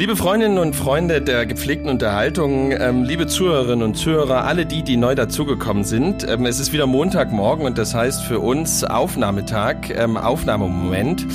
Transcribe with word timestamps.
Liebe 0.00 0.16
Freundinnen 0.16 0.56
und 0.56 0.74
Freunde 0.74 1.20
der 1.20 1.44
gepflegten 1.44 1.90
Unterhaltung, 1.90 2.72
ähm, 2.72 3.04
liebe 3.04 3.26
Zuhörerinnen 3.26 3.82
und 3.82 3.96
Zuhörer, 3.96 4.46
alle 4.46 4.64
die, 4.64 4.82
die 4.82 4.96
neu 4.96 5.14
dazugekommen 5.14 5.84
sind, 5.84 6.26
ähm, 6.26 6.46
es 6.46 6.58
ist 6.58 6.72
wieder 6.72 6.86
Montagmorgen 6.86 7.66
und 7.66 7.76
das 7.76 7.94
heißt 7.94 8.24
für 8.24 8.38
uns 8.40 8.82
Aufnahmetag, 8.82 9.90
ähm, 9.90 10.16
Aufnahmemoment. 10.16 11.26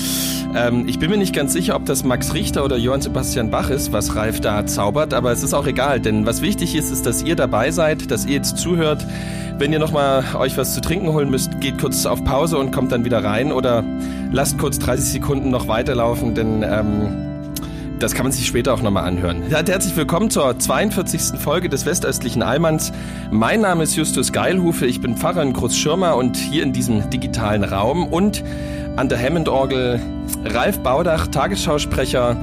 Ähm, 0.55 0.88
ich 0.88 0.98
bin 0.98 1.12
mir 1.12 1.18
nicht 1.18 1.36
ganz 1.36 1.54
sicher, 1.54 1.76
ob 1.76 1.86
das 1.86 2.04
Max 2.04 2.34
Richter 2.34 2.66
oder 2.66 2.76
Johann 2.76 3.02
Sebastian 3.02 3.52
Bach 3.52 3.70
ist, 3.70 3.91
was 3.91 4.16
Ralf 4.16 4.41
da 4.41 4.66
zaubert, 4.66 5.13
aber 5.13 5.32
es 5.32 5.44
ist 5.44 5.54
auch 5.54 5.68
egal, 5.68 6.00
denn 6.00 6.26
was 6.26 6.41
wichtig 6.41 6.76
ist, 6.76 6.90
ist, 6.90 7.05
dass 7.05 7.22
ihr 7.22 7.36
dabei 7.36 7.70
seid, 7.70 8.10
dass 8.10 8.26
ihr 8.26 8.34
jetzt 8.34 8.58
zuhört. 8.58 9.05
Wenn 9.60 9.74
ihr 9.74 9.80
nochmal 9.80 10.24
euch 10.40 10.58
was 10.58 10.74
zu 10.74 10.82
trinken 10.82 11.10
holen 11.13 11.30
müsst, 11.30 11.62
geht 11.62 11.77
kurz 11.77 12.08
auf 12.08 12.24
Pause 12.24 12.58
und 12.58 12.72
kommt 12.72 12.91
dann 12.91 13.05
wieder 13.05 13.24
rein 13.24 13.52
oder 13.52 13.84
lasst 14.32 14.58
kurz 14.58 14.80
30 14.80 15.05
Sekunden 15.05 15.52
noch 15.52 15.68
weiterlaufen, 15.68 16.34
denn 16.34 16.63
ähm, 16.63 17.25
das 17.99 18.13
kann 18.13 18.26
man 18.26 18.31
sich 18.31 18.45
später 18.45 18.73
auch 18.73 18.81
nochmal 18.81 19.05
anhören. 19.05 19.44
Herzlich 19.49 19.95
willkommen 19.95 20.30
zur 20.30 20.58
42. 20.58 21.40
Folge 21.40 21.70
des 21.70 21.85
Westöstlichen 21.85 22.43
Allmanns. 22.43 22.91
Mein 23.32 23.62
Name 23.62 23.84
ist 23.84 23.96
Justus 23.96 24.32
Geilhufe, 24.32 24.85
ich 24.85 25.02
bin 25.02 25.18
Pfarrer 25.18 25.41
in 25.41 25.54
Großschirmer 25.54 26.15
und 26.15 26.37
hier 26.37 26.63
in 26.63 26.74
diesem 26.74 27.10
digitalen 27.10 27.63
Raum 27.63 28.07
und 28.07 28.43
an 28.96 29.10
der 29.10 29.21
Hammond-Orgel 29.21 30.02
Ralf 30.46 30.79
Baudach, 30.79 31.27
Tagesschausprecher, 31.27 32.37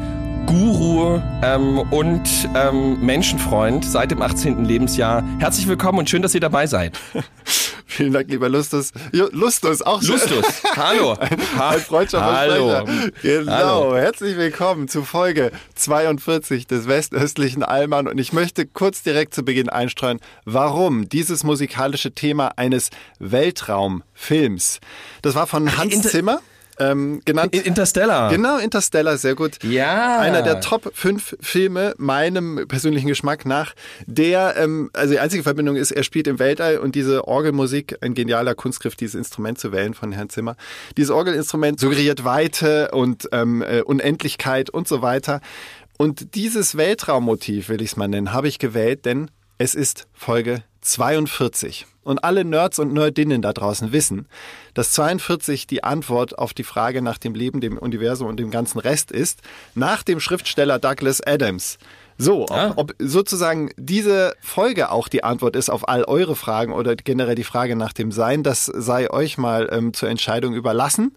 Guru 0.47 1.20
ähm, 1.42 1.78
und 1.91 2.28
ähm, 2.55 3.05
Menschenfreund 3.05 3.84
seit 3.84 4.11
dem 4.11 4.22
18. 4.22 4.64
Lebensjahr. 4.64 5.22
Herzlich 5.39 5.69
willkommen 5.69 5.98
und 5.98 6.11
schön, 6.11 6.22
dass 6.22 6.34
ihr 6.34 6.41
dabei 6.41 6.66
seid. 6.66 6.98
Vielen 7.97 8.12
Dank, 8.12 8.31
lieber 8.31 8.48
Lustus. 8.48 8.93
Lustus, 9.12 9.83
auch 9.83 10.01
schön. 10.03 10.12
Lustus, 10.12 10.62
hallo. 10.77 11.12
Ein, 11.21 11.29
ein 11.61 11.81
Freundschaftsversprecher. 11.81 12.84
Genau, 13.23 13.53
Hallo. 13.53 13.97
herzlich 13.97 14.37
willkommen 14.37 14.89
zu 14.89 15.03
Folge 15.03 15.53
42 15.75 16.67
des 16.67 16.89
Westöstlichen 16.89 17.62
Allmann. 17.62 18.09
Und 18.09 18.19
ich 18.19 18.33
möchte 18.33 18.65
kurz 18.67 19.03
direkt 19.03 19.34
zu 19.34 19.43
Beginn 19.45 19.69
einstreuen, 19.69 20.21
warum 20.47 21.09
dieses 21.09 21.45
musikalische 21.45 22.12
Thema 22.12 22.53
eines 22.57 22.89
Weltraumfilms. 23.19 24.81
Das 25.21 25.34
war 25.34 25.47
von 25.47 25.77
Hans 25.77 25.93
Inter- 25.95 26.09
Zimmer. 26.09 26.41
Ähm, 26.78 27.20
genannt. 27.25 27.55
Interstellar. 27.55 28.31
Genau, 28.31 28.59
Interstellar, 28.59 29.17
sehr 29.17 29.34
gut. 29.34 29.62
Ja. 29.62 30.19
Einer 30.20 30.42
der 30.42 30.61
Top 30.61 30.91
5 30.95 31.37
Filme, 31.41 31.95
meinem 31.98 32.67
persönlichen 32.69 33.09
Geschmack 33.09 33.45
nach, 33.45 33.75
der, 34.06 34.56
ähm, 34.56 34.91
also 34.93 35.12
die 35.12 35.20
einzige 35.20 35.43
Verbindung 35.43 35.77
ist, 35.77 35.91
er 35.91 36.03
spielt 36.03 36.27
im 36.27 36.39
Weltall 36.39 36.78
und 36.78 36.95
diese 36.95 37.28
Orgelmusik, 37.28 37.98
ein 38.00 38.15
genialer 38.15 38.55
Kunstgriff, 38.55 38.97
dieses 38.97 39.15
Instrument 39.15 39.59
zu 39.59 39.73
wählen 39.73 39.95
von 39.95 40.12
Herrn 40.12 40.28
Zimmer. 40.28 40.56
Dieses 40.97 41.11
Orgelinstrument 41.11 41.78
suggeriert 41.78 42.25
Weite 42.25 42.91
und 42.93 43.28
ähm, 43.33 43.62
äh, 43.62 43.83
Unendlichkeit 43.83 44.70
und 44.70 44.89
so 44.89 45.03
weiter. 45.03 45.41
Und 45.98 46.34
dieses 46.34 46.77
Weltraummotiv, 46.77 47.69
will 47.69 47.83
ich 47.83 47.93
es 47.93 47.97
mal 47.97 48.09
nennen, 48.09 48.33
habe 48.33 48.48
ich 48.48 48.59
gewählt, 48.59 49.05
denn 49.05 49.31
es 49.59 49.75
ist 49.75 50.09
Folge 50.12 50.65
42. 50.83 51.86
Und 52.05 52.25
alle 52.25 52.44
Nerds 52.44 52.78
und 52.80 52.92
Nerdinnen 52.92 53.43
da 53.43 53.53
draußen 53.53 53.93
wissen, 53.93 54.26
dass 54.75 54.91
42 54.93 55.66
die 55.69 55.84
Antwort 55.84 56.37
auf 56.38 56.53
die 56.53 56.65
Frage 56.65 57.00
nach 57.00 57.19
dem 57.19 57.34
Leben, 57.34 57.60
dem 57.60 57.78
Universum 57.78 58.26
und 58.28 58.38
dem 58.41 58.50
ganzen 58.50 58.81
Rest 58.81 59.12
ist, 59.12 59.41
nach 59.76 60.03
dem 60.03 60.19
Schriftsteller 60.19 60.78
Douglas 60.81 61.21
Adams. 61.25 61.78
So, 62.19 62.42
ob, 62.42 62.50
Ah. 62.50 62.72
ob 62.76 62.94
sozusagen 62.98 63.71
diese 63.76 64.34
Folge 64.41 64.91
auch 64.91 65.09
die 65.09 65.22
Antwort 65.25 65.54
ist 65.56 65.71
auf 65.71 65.88
all 65.88 66.04
eure 66.04 66.34
Fragen 66.37 66.72
oder 66.72 66.94
generell 66.97 67.37
die 67.37 67.44
Frage 67.44 67.76
nach 67.76 67.92
dem 67.92 68.10
Sein, 68.12 68.42
das 68.42 68.66
sei 68.66 69.09
euch 69.10 69.38
mal 69.38 69.69
ähm, 69.72 69.94
zur 69.94 70.09
Entscheidung 70.09 70.54
überlassen. 70.54 71.15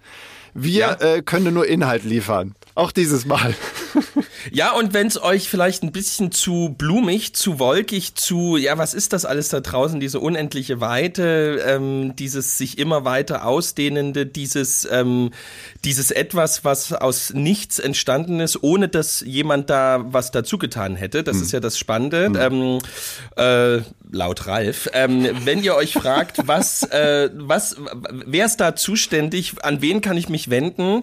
Wir 0.53 0.71
Ja. 0.79 0.93
äh, 1.01 1.21
können 1.21 1.53
nur 1.53 1.67
Inhalt 1.67 2.03
liefern. 2.05 2.55
Auch 2.75 2.91
dieses 2.91 3.25
Mal. 3.25 3.53
Ja, 4.51 4.73
und 4.73 4.93
wenn 4.93 5.07
es 5.07 5.21
euch 5.21 5.49
vielleicht 5.49 5.83
ein 5.83 5.91
bisschen 5.91 6.31
zu 6.31 6.75
blumig, 6.77 7.33
zu 7.33 7.59
wolkig, 7.59 8.15
zu, 8.15 8.57
ja, 8.57 8.77
was 8.77 8.93
ist 8.93 9.13
das 9.13 9.25
alles 9.25 9.49
da 9.49 9.59
draußen, 9.59 9.99
diese 9.99 10.19
unendliche 10.19 10.81
Weite, 10.81 11.63
ähm, 11.65 12.15
dieses 12.15 12.57
sich 12.57 12.77
immer 12.77 13.05
weiter 13.05 13.45
ausdehnende, 13.45 14.25
dieses, 14.25 14.87
ähm, 14.89 15.31
dieses 15.83 16.11
etwas, 16.11 16.63
was 16.63 16.93
aus 16.93 17.33
nichts 17.33 17.79
entstanden 17.79 18.39
ist, 18.39 18.61
ohne 18.63 18.87
dass 18.87 19.21
jemand 19.21 19.69
da 19.69 20.05
was 20.07 20.31
dazu 20.31 20.57
getan 20.57 20.95
hätte. 20.95 21.23
Das 21.23 21.37
ist 21.37 21.51
ja 21.51 21.59
das 21.59 21.77
Spannende. 21.77 22.31
Ähm, 22.39 22.79
äh, 23.35 23.81
laut 24.11 24.47
Ralf. 24.47 24.89
Ähm, 24.93 25.27
wenn 25.43 25.63
ihr 25.63 25.75
euch 25.75 25.93
fragt, 25.93 26.39
was, 26.47 26.83
äh, 26.83 27.29
was, 27.33 27.75
wer 28.11 28.45
ist 28.45 28.57
da 28.57 28.75
zuständig, 28.75 29.53
an 29.63 29.81
wen 29.81 30.01
kann 30.01 30.17
ich 30.17 30.29
mich 30.29 30.49
wenden, 30.49 31.01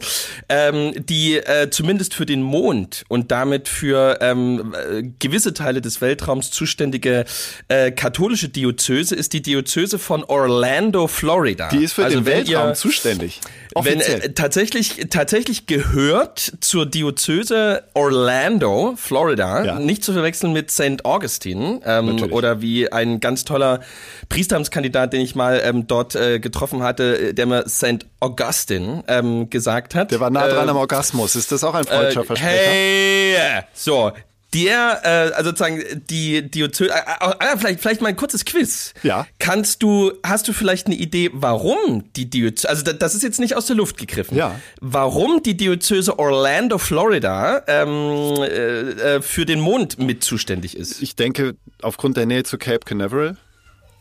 ähm, 0.49 0.93
die 0.97 1.37
äh, 1.37 1.71
zumindest 1.71 2.15
für 2.15 2.27
den 2.27 2.43
Mond 2.43 3.05
und 3.09 3.32
damit 3.33 3.67
für 3.69 4.19
ähm, 4.21 4.75
äh, 4.75 5.03
gewisse 5.19 5.55
Teile 5.55 5.81
des 5.81 6.01
Weltraums 6.03 6.51
zuständige 6.51 7.25
äh, 7.69 7.91
katholische 7.91 8.51
Diözese 8.51 9.15
ist 9.15 9.33
die 9.33 9.41
Diözese 9.41 9.99
von 9.99 10.23
Orlando, 10.25 11.07
Florida. 11.09 11.69
Die 11.71 11.83
ist 11.85 11.95
für 11.95 12.05
Also 12.05 12.19
den 12.19 12.27
wenn 12.27 12.47
Weltraum 12.47 12.69
ihr- 12.69 12.75
zuständig. 12.75 13.41
wenn, 13.75 13.97
Offiziell. 13.99 14.21
äh, 14.21 14.33
tatsächlich, 14.35 15.07
tatsächlich 15.09 15.67
gehört 15.67 16.53
zur 16.61 16.85
Diözese 16.85 17.85
Orlando, 17.95 18.95
Florida, 18.97 19.65
Ja. 19.65 19.79
nicht 19.79 20.05
zu 20.05 20.13
verwechseln 20.13 20.53
mit 20.53 20.71
St. 20.71 21.05
Augustine 21.05 21.81
ähm, 21.87 22.23
oder 22.33 22.61
wie 22.61 22.93
ein 22.93 23.21
ganz 23.21 23.45
toller 23.47 23.81
Priesteramtskandidat, 24.29 25.13
den 25.15 25.23
ich 25.23 25.35
mal 25.35 25.61
ähm, 25.65 25.87
dort 25.87 26.15
äh, 26.15 26.39
getroffen 26.39 26.83
hatte, 26.83 27.19
äh, 27.31 27.33
der 27.35 27.47
mir 27.47 27.69
St. 27.69 28.07
Augustine 28.21 29.05
ähm, 29.09 29.49
gesagt 29.51 29.95
hat. 29.95 30.11
Der 30.11 30.21
war 30.21 30.31
nah 30.31 30.47
dran 30.49 30.65
Ähm, 30.65 30.71
am 30.71 30.77
Orgasmus. 30.77 31.35
Ist 31.35 31.51
das 31.51 31.65
auch 31.65 31.75
ein 31.75 31.85
freudscher 31.85 32.23
äh, 32.23 32.25
So. 33.75 34.13
Der, 34.55 35.01
äh, 35.03 35.33
also 35.35 35.49
sozusagen, 35.49 35.83
die 36.11 36.43
Diözese, 36.43 36.91
äh, 36.91 36.95
äh, 36.95 37.57
vielleicht, 37.57 37.81
vielleicht 37.81 38.03
mal 38.03 38.09
ein 38.11 38.17
kurzes 38.17 38.45
Quiz. 38.45 38.93
Ja. 39.03 39.27
Kannst 39.39 39.83
du, 39.83 40.13
hast 40.23 40.47
du 40.47 40.53
vielleicht 40.53 40.89
eine 40.89 40.95
Idee, 40.97 41.31
warum 41.33 42.05
die 42.17 42.29
Diözese, 42.29 42.69
also 42.69 42.83
da- 42.85 42.93
das 42.93 43.15
ist 43.15 43.23
jetzt 43.23 43.41
nicht 43.41 43.57
aus 43.57 43.65
der 43.65 43.77
Luft 43.77 43.97
gegriffen. 43.97 44.37
Ja. 44.37 44.55
Warum 44.83 45.43
die 45.43 45.57
Diözese 45.57 46.19
Orlando, 46.19 46.77
Florida, 46.77 47.63
ähm, 47.67 48.35
äh, 48.43 48.81
äh, 49.17 49.23
für 49.23 49.47
den 49.47 49.59
Mond 49.61 49.99
mit 49.99 50.23
zuständig 50.23 50.77
ist? 50.77 51.01
Ich 51.01 51.17
denke, 51.17 51.55
aufgrund 51.81 52.19
der 52.19 52.27
Nähe 52.27 52.43
zu 52.45 52.59
Cape 52.59 52.81
Canaveral. 52.85 53.39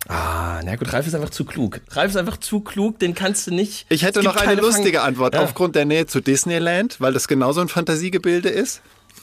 Ah, 0.10 0.60
na 0.66 0.76
gut, 0.76 0.92
Ralf 0.92 1.08
ist 1.08 1.14
einfach 1.16 1.30
zu 1.30 1.46
klug. 1.46 1.80
Ralf 1.92 2.10
ist 2.10 2.18
einfach 2.18 2.38
zu 2.38 2.60
klug, 2.60 3.00
den 3.00 3.14
kannst 3.16 3.48
du 3.48 3.54
nicht. 3.54 3.86
Ich 3.88 4.04
hätte 4.04 4.22
noch 4.24 4.36
eine 4.36 4.46
keine 4.46 4.62
Fang- 4.62 4.72
lustige 4.72 5.02
Antwort. 5.04 5.36
Ja. 5.36 5.42
Aufgrund 5.44 5.76
der 5.76 5.86
Nähe 5.86 6.08
zu 6.08 6.20
Disneyland, 6.22 7.00
weil 7.00 7.14
das 7.14 7.28
genauso 7.30 7.62
ein 7.62 7.70
Fantasiegebilde 7.70 8.50
ist. 8.50 8.82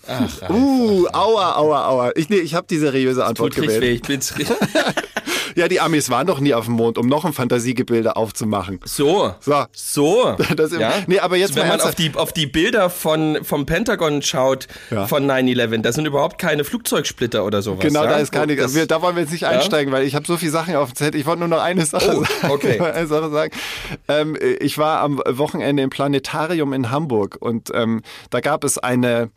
Ach, 0.09 0.43
Ralf, 0.43 0.51
Uh, 0.51 1.07
aua, 1.13 1.57
aua, 1.57 1.85
aua. 1.89 2.11
Ich, 2.17 2.29
nee, 2.29 2.37
ich 2.37 2.55
habe 2.55 2.67
die 2.69 2.79
seriöse 2.79 3.25
Antwort 3.25 3.55
tut 3.55 3.63
richtig 3.65 3.81
weh. 3.81 3.81
gewählt. 3.81 4.01
Ich 4.03 4.09
bin's. 4.09 4.35
Ja, 5.55 5.67
die 5.67 5.81
Amis 5.81 6.09
waren 6.09 6.27
doch 6.29 6.39
nie 6.39 6.55
auf 6.55 6.67
dem 6.67 6.75
Mond, 6.75 6.99
um 6.99 7.09
noch 7.09 7.25
ein 7.25 7.33
Fantasiegebilde 7.33 8.15
aufzumachen. 8.15 8.79
So. 8.85 9.35
So. 9.41 9.65
So. 9.73 10.37
Das 10.57 10.71
im- 10.71 10.83
Nee, 11.09 11.19
aber 11.19 11.37
jetzt 11.37 11.57
Wenn 11.57 11.67
mal 11.67 11.79
man 11.79 11.81
auf 11.81 11.97
die, 11.97 12.13
auf 12.15 12.33
die 12.33 12.47
Bilder 12.47 12.91
von, 12.91 13.39
vom 13.43 13.67
Pentagon 13.67 14.23
schaut, 14.23 14.69
Ja. 14.91 15.09
von 15.09 15.29
9-11, 15.29 15.83
da 15.83 15.91
sind 15.91 16.07
überhaupt 16.07 16.39
keine 16.39 16.63
Flugzeugsplitter 16.63 17.45
oder 17.45 17.63
sowas. 17.63 17.81
Genau, 17.81 18.05
ja? 18.05 18.11
da 18.11 18.17
ist 18.19 18.31
keine. 18.31 18.55
Das- 18.55 18.75
wir, 18.75 18.87
da 18.87 19.03
wollen 19.03 19.17
wir 19.17 19.23
jetzt 19.23 19.33
nicht 19.33 19.47
einsteigen, 19.47 19.93
weil 19.93 20.05
ich 20.07 20.15
habe 20.15 20.27
so 20.27 20.37
viele 20.37 20.53
Sachen 20.53 20.77
auf 20.77 20.93
dem 20.93 20.97
Zettel. 20.97 21.21
Ich 21.21 21.27
wollte 21.27 21.41
nur 21.41 21.49
noch 21.49 21.63
eine 21.63 21.85
Sache 21.87 22.19
Oh, 22.19 22.25
sagen. 22.43 22.53
okay. 22.53 22.79
Eine 22.81 23.07
Sache 23.09 23.31
sagen. 23.31 23.53
Ähm, 24.07 24.37
ich 24.61 24.79
war 24.79 25.01
am 25.01 25.21
Wochenende 25.29 25.83
im 25.83 25.91
Planetarium 25.91 26.73
in 26.73 26.91
Hamburg 26.93 27.37
und 27.41 27.71
ähm, 27.75 28.03
da 28.31 28.39
gab 28.41 28.63
es 28.63 28.79
eine, 28.79 29.31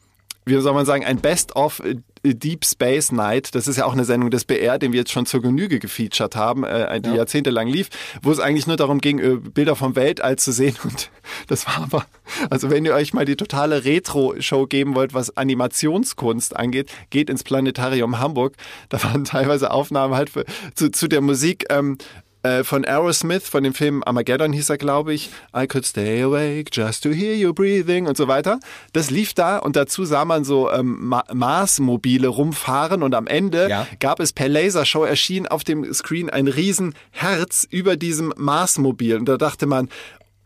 wie 0.58 0.62
soll 0.62 0.74
man 0.74 0.86
sagen, 0.86 1.06
ein 1.06 1.18
Best-of 1.18 1.82
Deep 2.24 2.66
Space 2.66 3.12
Night. 3.12 3.56
Das 3.56 3.68
ist 3.68 3.78
ja 3.78 3.86
auch 3.86 3.94
eine 3.94 4.06
Sendung 4.06 4.30
des 4.30 4.46
BR, 4.46 4.78
den 4.78 4.92
wir 4.92 5.00
jetzt 5.00 5.12
schon 5.12 5.26
zur 5.26 5.42
Genüge 5.42 5.80
gefeatured 5.80 6.36
haben, 6.36 6.64
äh, 6.64 7.02
die 7.02 7.10
jahrzehntelang 7.10 7.68
lief, 7.68 7.90
wo 8.22 8.32
es 8.32 8.40
eigentlich 8.40 8.68
nur 8.68 8.78
darum 8.78 9.00
ging, 9.00 9.20
äh, 9.20 9.38
Bilder 9.38 9.76
vom 9.76 9.96
Weltall 9.96 10.38
zu 10.38 10.52
sehen. 10.52 10.76
Und 10.84 11.10
das 11.48 11.66
war 11.66 11.78
aber, 11.78 12.06
also 12.50 12.70
wenn 12.70 12.86
ihr 12.86 12.94
euch 12.94 13.14
mal 13.14 13.26
die 13.26 13.36
totale 13.36 13.86
Retro-Show 13.86 14.68
geben 14.68 14.96
wollt, 14.96 15.14
was 15.14 15.36
Animationskunst 15.36 16.56
angeht, 16.56 16.92
geht 17.10 17.30
ins 17.30 17.44
Planetarium 17.44 18.20
Hamburg. 18.20 18.56
Da 18.90 19.02
waren 19.04 19.24
teilweise 19.24 19.72
Aufnahmen 19.72 20.14
halt 20.14 20.30
für, 20.30 20.46
zu, 20.76 20.92
zu 20.92 21.08
der 21.08 21.22
Musik. 21.22 21.66
Ähm, 21.70 21.98
äh, 22.44 22.64
von 22.64 22.86
Aerosmith, 22.86 23.48
von 23.48 23.64
dem 23.64 23.74
Film 23.74 24.04
Armageddon 24.06 24.52
hieß 24.54 24.70
er, 24.70 24.78
glaube 24.78 25.14
ich. 25.14 25.30
I 25.56 25.68
could 25.68 25.86
stay 25.86 26.22
awake 26.24 26.70
just 26.72 27.04
to 27.04 27.10
hear 27.12 27.36
you 27.36 27.54
breathing 27.54 28.08
und 28.08 28.18
so 28.18 28.28
weiter. 28.28 28.60
Das 28.94 29.10
lief 29.12 29.34
da 29.34 29.58
und 29.58 29.76
dazu 29.76 30.06
sah 30.06 30.26
man 30.26 30.44
so 30.44 30.72
ähm, 30.72 30.98
Ma 31.00 31.24
Mars-Mobile 31.34 32.28
rumfahren 32.28 33.04
und 33.04 33.14
am 33.16 33.28
Ende 33.28 33.70
Ja. 33.70 33.88
gab 34.00 34.20
es 34.20 34.34
per 34.34 34.50
Lasershow 34.50 35.04
erschien 35.04 35.48
auf 35.48 35.64
dem 35.64 35.94
Screen 35.94 36.30
ein 36.30 36.48
riesen 36.48 36.96
Herz 37.12 37.68
über 37.70 37.96
diesem 37.96 38.34
Mars-Mobil 38.38 39.18
und 39.18 39.26
da 39.26 39.38
dachte 39.38 39.66
man, 39.68 39.90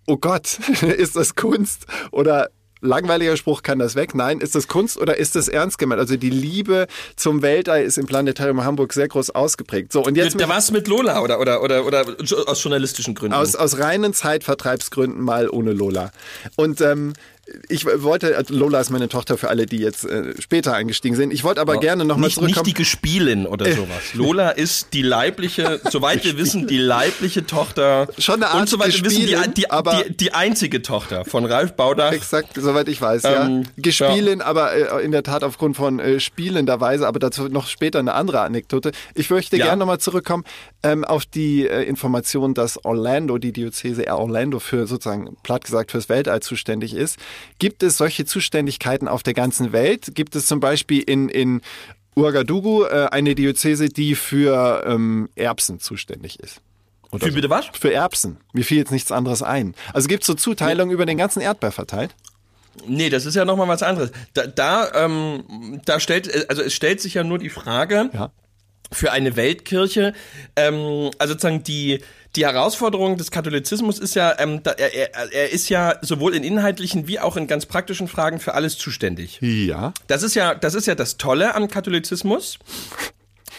oh 0.07 0.18
Gott, 0.18 0.59
ist 0.81 1.15
das 1.15 1.36
Kunst 1.36 1.86
oder 2.12 2.50
langweiliger 2.85 3.35
Spruch 3.37 3.63
kann 3.63 3.79
das 3.79 3.95
weg. 3.95 4.15
Nein, 4.15 4.39
ist 4.39 4.55
das 4.55 4.67
Kunst 4.67 4.97
oder 4.97 5.17
ist 5.17 5.35
das 5.35 5.47
ernst 5.47 5.77
gemeint? 5.77 5.99
Also 5.99 6.15
die 6.15 6.29
Liebe 6.29 6.87
zum 7.15 7.41
Weltall 7.41 7.83
ist 7.83 7.97
im 7.97 8.05
Planetarium 8.05 8.63
Hamburg 8.63 8.93
sehr 8.93 9.07
groß 9.07 9.31
ausgeprägt. 9.31 9.91
So 9.91 10.03
und 10.03 10.15
jetzt 10.15 10.39
Da 10.39 10.47
war 10.47 10.57
es 10.57 10.71
mit 10.71 10.87
Lola 10.87 11.21
oder, 11.21 11.39
oder, 11.39 11.61
oder, 11.61 11.85
oder 11.85 12.05
aus 12.47 12.63
journalistischen 12.63 13.15
Gründen. 13.15 13.35
aus, 13.35 13.55
aus 13.55 13.79
reinen 13.79 14.13
Zeitvertreibsgründen 14.13 15.21
mal 15.21 15.49
ohne 15.49 15.73
Lola. 15.73 16.11
Und 16.55 16.81
ähm, 16.81 17.13
ich 17.69 17.86
wollte, 17.86 18.36
also 18.38 18.53
Lola 18.56 18.80
ist 18.80 18.89
meine 18.89 19.07
Tochter 19.07 19.38
für 19.38 19.50
alle, 19.50 19.68
die 19.68 19.77
jetzt 19.77 20.03
äh, 20.06 20.33
später 20.42 20.74
eingestiegen 20.74 21.15
sind. 21.15 21.31
Ich 21.31 21.44
wollte 21.44 21.62
aber 21.62 21.77
gerne 21.77 22.03
nochmal 22.03 22.27
nicht, 22.30 22.38
nicht 22.42 22.56
zurückkommen. 22.56 22.65
die 22.65 22.74
Gespielin 22.74 23.45
oder 23.45 23.71
sowas. 23.71 24.13
Lola 24.15 24.50
ist 24.50 24.94
die 24.94 25.03
leibliche, 25.03 25.80
soweit 25.92 26.24
wir 26.24 26.38
wissen, 26.38 26.65
die 26.68 26.77
leibliche 26.80 27.45
Tochter. 27.45 28.07
Schon 28.18 28.36
eine 28.36 28.47
Art 28.47 28.62
Und 28.62 28.69
soweit 28.69 28.88
wir 28.95 29.06
wissen, 29.06 29.21
Gespielin, 29.21 29.44
die, 29.50 29.62
die, 29.62 29.69
aber- 29.71 30.03
die, 30.07 30.18
die 30.18 30.33
einzige 30.33 30.81
Tochter 30.81 31.24
von 31.24 31.45
Ralf 31.45 31.74
Baudach. 31.74 32.13
Exakt, 32.13 32.51
soweit 32.56 32.88
ich 32.88 33.00
weiß, 33.00 33.24
Ähm, 33.25 33.62
ja. 33.63 33.69
Gespielen, 33.77 34.42
aber 34.42 34.74
äh, 34.74 35.06
in 35.06 35.12
der 35.12 35.21
Tat 35.24 35.44
aufgrund 35.44 35.75
von 35.77 36.00
äh, 36.00 36.19
spielender 36.19 36.80
Weise, 36.81 37.07
aber 37.07 37.19
dazu 37.19 37.47
noch 37.47 37.68
später 37.68 38.00
eine 38.00 38.13
andere 38.15 38.42
Anekdote. 38.42 38.92
Ich 39.13 39.30
möchte 39.30 39.56
Ja. 39.57 39.65
gerne 39.65 39.80
nochmal 39.81 40.00
zurückkommen 40.00 40.45
ähm, 40.81 41.03
auf 41.06 41.25
die 41.27 41.68
äh, 41.68 41.83
Information, 41.83 42.56
dass 42.56 42.83
Orlando, 42.83 43.38
die 43.38 43.51
Diözese 43.53 44.07
Orlando 44.07 44.59
für 44.59 44.88
sozusagen 44.88 45.38
platt 45.44 45.63
gesagt 45.63 45.92
fürs 45.92 46.09
Weltall 46.09 46.39
zuständig 46.42 46.95
ist. 46.95 47.18
Gibt 47.59 47.83
es 47.83 47.97
solche 47.97 48.25
Zuständigkeiten 48.25 49.07
auf 49.07 49.23
der 49.23 49.33
ganzen 49.33 49.71
Welt? 49.71 50.15
Gibt 50.15 50.35
es 50.35 50.45
zum 50.45 50.59
Beispiel 50.59 51.01
in, 51.01 51.29
in 51.29 51.61
Ouagadougou 52.15 52.83
äh, 52.85 53.07
eine 53.11 53.35
Diözese, 53.35 53.89
die 53.89 54.15
für 54.15 54.83
ähm, 54.85 55.29
Erbsen 55.35 55.79
zuständig 55.79 56.39
ist? 56.39 56.61
Oder 57.11 57.27
Für 57.27 57.33
bitte 57.33 57.49
was? 57.49 57.65
Für 57.79 57.93
Erbsen. 57.93 58.37
Mir 58.53 58.63
fiel 58.65 58.77
jetzt 58.79 58.91
nichts 58.91 59.11
anderes 59.11 59.41
ein. 59.41 59.75
Also 59.93 60.07
gibt 60.07 60.23
es 60.23 60.27
so 60.27 60.33
Zuteilungen 60.33 60.91
über 60.91 61.05
den 61.05 61.17
ganzen 61.17 61.41
Erdball 61.41 61.71
verteilt? 61.71 62.15
Nee, 62.87 63.09
das 63.09 63.25
ist 63.25 63.35
ja 63.35 63.45
nochmal 63.45 63.67
was 63.69 63.83
anderes. 63.83 64.11
Da, 64.33 64.47
da, 64.47 64.91
ähm, 65.05 65.81
da 65.85 65.99
stellt, 65.99 66.49
also 66.49 66.61
es 66.61 66.73
stellt 66.73 66.99
sich 66.99 67.13
ja 67.13 67.23
nur 67.23 67.37
die 67.39 67.49
Frage, 67.49 68.09
Ja. 68.13 68.31
für 68.91 69.11
eine 69.13 69.37
Weltkirche, 69.37 70.13
ähm, 70.57 71.09
also 71.17 71.33
sozusagen 71.33 71.63
die, 71.63 72.01
die 72.35 72.45
Herausforderung 72.45 73.17
des 73.17 73.31
Katholizismus 73.31 73.99
ist 73.99 74.15
ja, 74.15 74.35
ähm, 74.39 74.61
da, 74.63 74.71
er, 74.71 75.13
er, 75.33 75.49
ist 75.51 75.69
ja 75.69 75.95
sowohl 76.01 76.35
in 76.35 76.43
inhaltlichen 76.43 77.07
wie 77.07 77.19
auch 77.19 77.37
in 77.37 77.47
ganz 77.47 77.65
praktischen 77.65 78.07
Fragen 78.07 78.39
für 78.39 78.53
alles 78.53 78.77
zuständig. 78.77 79.39
Ja. 79.41 79.93
Das 80.07 80.23
ist 80.23 80.35
ja, 80.35 80.53
das 80.55 80.73
ist 80.73 80.85
ja 80.87 80.95
das 80.95 81.17
Tolle 81.17 81.55
am 81.55 81.67
Katholizismus. 81.69 82.59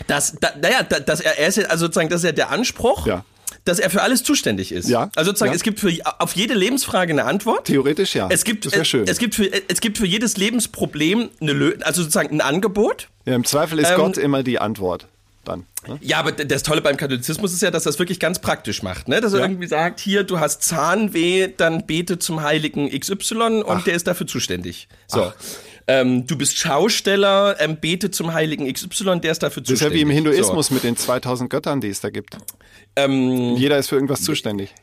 Das, 0.07 0.37
da, 0.41 0.51
naja, 0.61 0.83
da, 0.83 1.01
dass 1.01 1.21
er, 1.21 1.39
er 1.39 1.49
ist 1.49 1.57
ja, 1.57 1.65
also 1.67 1.87
sozusagen, 1.87 2.09
das 2.11 2.21
ist 2.21 2.27
ja 2.27 2.33
der 2.33 2.51
Anspruch, 2.51 3.07
Ja. 3.07 3.25
dass 3.65 3.79
er 3.79 3.89
für 3.89 4.03
alles 4.03 4.23
zuständig 4.23 4.73
ist. 4.73 4.89
Ja, 4.89 5.11
Also 5.17 5.31
sozusagen, 5.31 5.53
ja. 5.53 5.57
es 5.57 5.63
gibt 5.63 5.81
für, 5.81 5.91
auf 6.19 6.37
jede 6.37 6.55
Lebensfrage 6.55 7.13
eine 7.13 7.25
Antwort. 7.25 7.65
Theoretisch 7.67 8.15
ja. 8.15 8.29
Es 8.31 8.45
gibt, 8.45 8.67
das 8.75 8.87
schön. 8.87 9.09
es 9.09 9.19
gibt 9.19 9.35
für, 9.35 9.51
es 9.69 9.81
gibt 9.81 9.97
für 9.97 10.07
jedes 10.07 10.37
Lebensproblem 10.37 11.31
eine 11.41 11.53
Lö 11.53 11.77
also 11.83 12.03
sozusagen 12.03 12.37
ein 12.37 12.41
Angebot. 12.43 13.09
ja, 13.25 13.35
Im 13.35 13.45
Zweifel 13.45 13.79
ist 13.79 13.91
Ähm, 13.91 13.97
Gott 13.97 14.19
immer 14.19 14.43
die 14.43 14.59
Antwort. 14.59 15.07
Dann. 15.47 15.65
Ne? 15.87 15.99
Ja, 16.03 16.19
aber 16.19 16.33
das 16.33 16.63
Tolle 16.63 16.83
beim 16.83 16.97
Katholizismus 16.97 17.53
ist 17.55 17.63
ja, 17.63 17.71
dass 17.71 17.85
das 17.85 17.99
wirklich 17.99 18.21
ganz 18.21 18.39
praktisch 18.41 18.83
macht, 18.83 19.09
ne? 19.09 19.21
Dass 19.21 19.33
er 19.33 19.39
Ja. 19.41 19.45
irgendwie 19.47 19.67
sagt, 19.69 20.01
hier, 20.01 20.25
du 20.25 20.39
hast 20.41 20.63
Zahnweh, 20.65 21.49
dann 21.57 21.87
bete 21.87 22.19
zum 22.19 22.43
Heiligen 22.43 22.91
XY 22.91 23.63
und 23.65 23.87
der 23.87 23.95
ist 23.95 24.07
dafür 24.07 24.27
zuständig. 24.27 24.89
So. 25.07 25.33
Ähm, 25.89 26.27
du 26.27 26.37
bist 26.37 26.59
Schausteller, 26.59 27.57
ähm, 27.61 27.77
bete 27.77 28.11
zum 28.11 28.35
Heiligen 28.35 28.67
XY, 28.73 29.21
der 29.21 29.31
ist 29.33 29.43
dafür 29.45 29.63
Das 29.63 29.71
ist 29.71 29.81
ja 29.81 29.87
zuständig. 29.87 29.99
wie 29.99 30.03
im 30.03 30.11
Hinduismus 30.11 30.67
So. 30.67 30.75
mit 30.75 30.83
den 30.83 30.97
2000 30.97 31.49
Göttern, 31.49 31.81
die 31.81 31.89
es 31.89 32.01
da 32.01 32.11
gibt. 32.11 32.37
Ähm, 32.97 33.55
Jeder 33.57 33.79
ist 33.79 33.89
für 33.89 33.95
irgendwas 33.95 34.23
zuständig. 34.23 34.75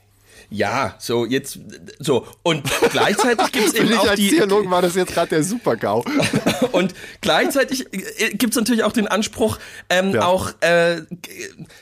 Ja, 0.53 0.93
so 0.99 1.25
jetzt, 1.25 1.57
so. 1.99 2.27
Und 2.43 2.63
gleichzeitig 2.91 3.51
gibt 3.51 3.65
es 3.65 3.71
Für 3.71 3.79
eben 3.79 3.89
mich 3.89 3.97
auch 3.97 4.07
als 4.07 4.19
die, 4.19 4.29
Theologen 4.29 4.69
war 4.69 4.83
das 4.83 4.93
jetzt 4.95 5.13
gerade 5.13 5.29
der 5.29 5.43
Super-GAU. 5.43 6.05
Und 6.71 6.93
gleichzeitig 7.21 7.87
gibt 8.33 8.53
es 8.53 8.55
natürlich 8.55 8.83
auch 8.83 8.91
den 8.91 9.07
Anspruch, 9.07 9.57
ähm, 9.89 10.11
Ja. 10.13 10.25
auch 10.25 10.51
äh, 10.61 10.97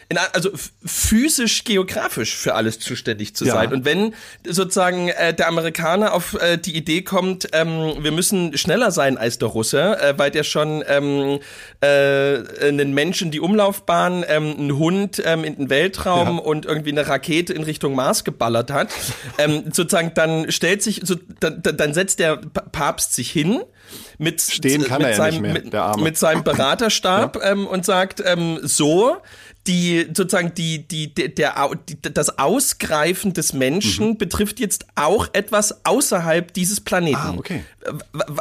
in, 0.07 0.17
also 0.31 0.51
physisch, 0.85 1.65
geografisch 1.65 2.33
für 2.35 2.55
alles 2.55 2.79
zuständig 2.79 3.35
zu 3.35 3.43
Ja. 3.45 3.55
sein. 3.55 3.73
Und 3.73 3.83
wenn 3.83 4.13
sozusagen 4.47 5.09
äh, 5.09 5.33
der 5.33 5.49
Amerikaner 5.49 6.13
auf 6.13 6.35
äh, 6.41 6.57
die 6.57 6.75
Idee 6.75 7.01
kommt, 7.01 7.49
ähm, 7.51 7.95
wir 7.99 8.11
müssen 8.11 8.57
schneller 8.57 8.91
sein 8.91 9.17
als 9.17 9.37
der 9.37 9.49
Russe, 9.49 9.99
äh, 9.99 10.13
weil 10.17 10.31
der 10.31 10.43
schon 10.43 10.81
ähm, 10.87 11.39
äh, 11.81 12.67
einen 12.67 12.93
Menschen 12.93 13.31
die 13.31 13.41
Umlaufbahn, 13.41 14.23
ähm, 14.29 14.55
einen 14.57 14.77
Hund 14.77 15.21
ähm, 15.25 15.43
in 15.43 15.55
den 15.57 15.69
Weltraum 15.69 16.37
Ja. 16.37 16.43
und 16.43 16.65
irgendwie 16.65 16.91
eine 16.91 17.05
Rakete 17.07 17.51
in 17.53 17.63
Richtung 17.63 17.95
Mars 17.95 18.23
geballert 18.23 18.60
hat, 18.69 18.89
ähm, 19.39 19.63
sozusagen 19.71 20.11
dann 20.13 20.51
stellt 20.51 20.83
sich, 20.83 21.01
so, 21.03 21.15
dann, 21.39 21.61
dann 21.63 21.93
setzt 21.93 22.19
der 22.19 22.37
Pa- 22.37 22.61
Papst 22.71 23.13
sich 23.15 23.31
hin 23.31 23.63
mit, 24.17 24.41
Stehen 24.41 24.83
kann 24.83 24.99
mit 24.99 25.07
er 25.07 25.11
ja 25.11 25.17
seinem, 25.17 25.41
nicht 25.41 25.71
mehr, 25.71 25.93
mit, 25.95 26.03
mit 26.03 26.17
seinem 26.17 26.43
Beraterstab 26.43 27.39
ähm, 27.43 27.65
und 27.65 27.85
sagt 27.85 28.21
so 28.25 28.59
so 28.61 29.17
die 29.67 30.07
sozusagen 30.13 30.53
die 30.55 30.87
die 30.87 31.13
der, 31.13 31.27
der 31.29 31.69
das 32.13 32.39
Ausgreifen 32.39 33.33
des 33.33 33.53
Menschen 33.53 34.09
Mhm. 34.09 34.17
betrifft 34.17 34.59
jetzt 34.59 34.85
auch 34.95 35.27
etwas 35.33 35.85
außerhalb 35.85 36.51
dieses 36.53 36.81
Planeten. 36.81 37.17
Ah, 37.17 37.35
okay. 37.37 37.63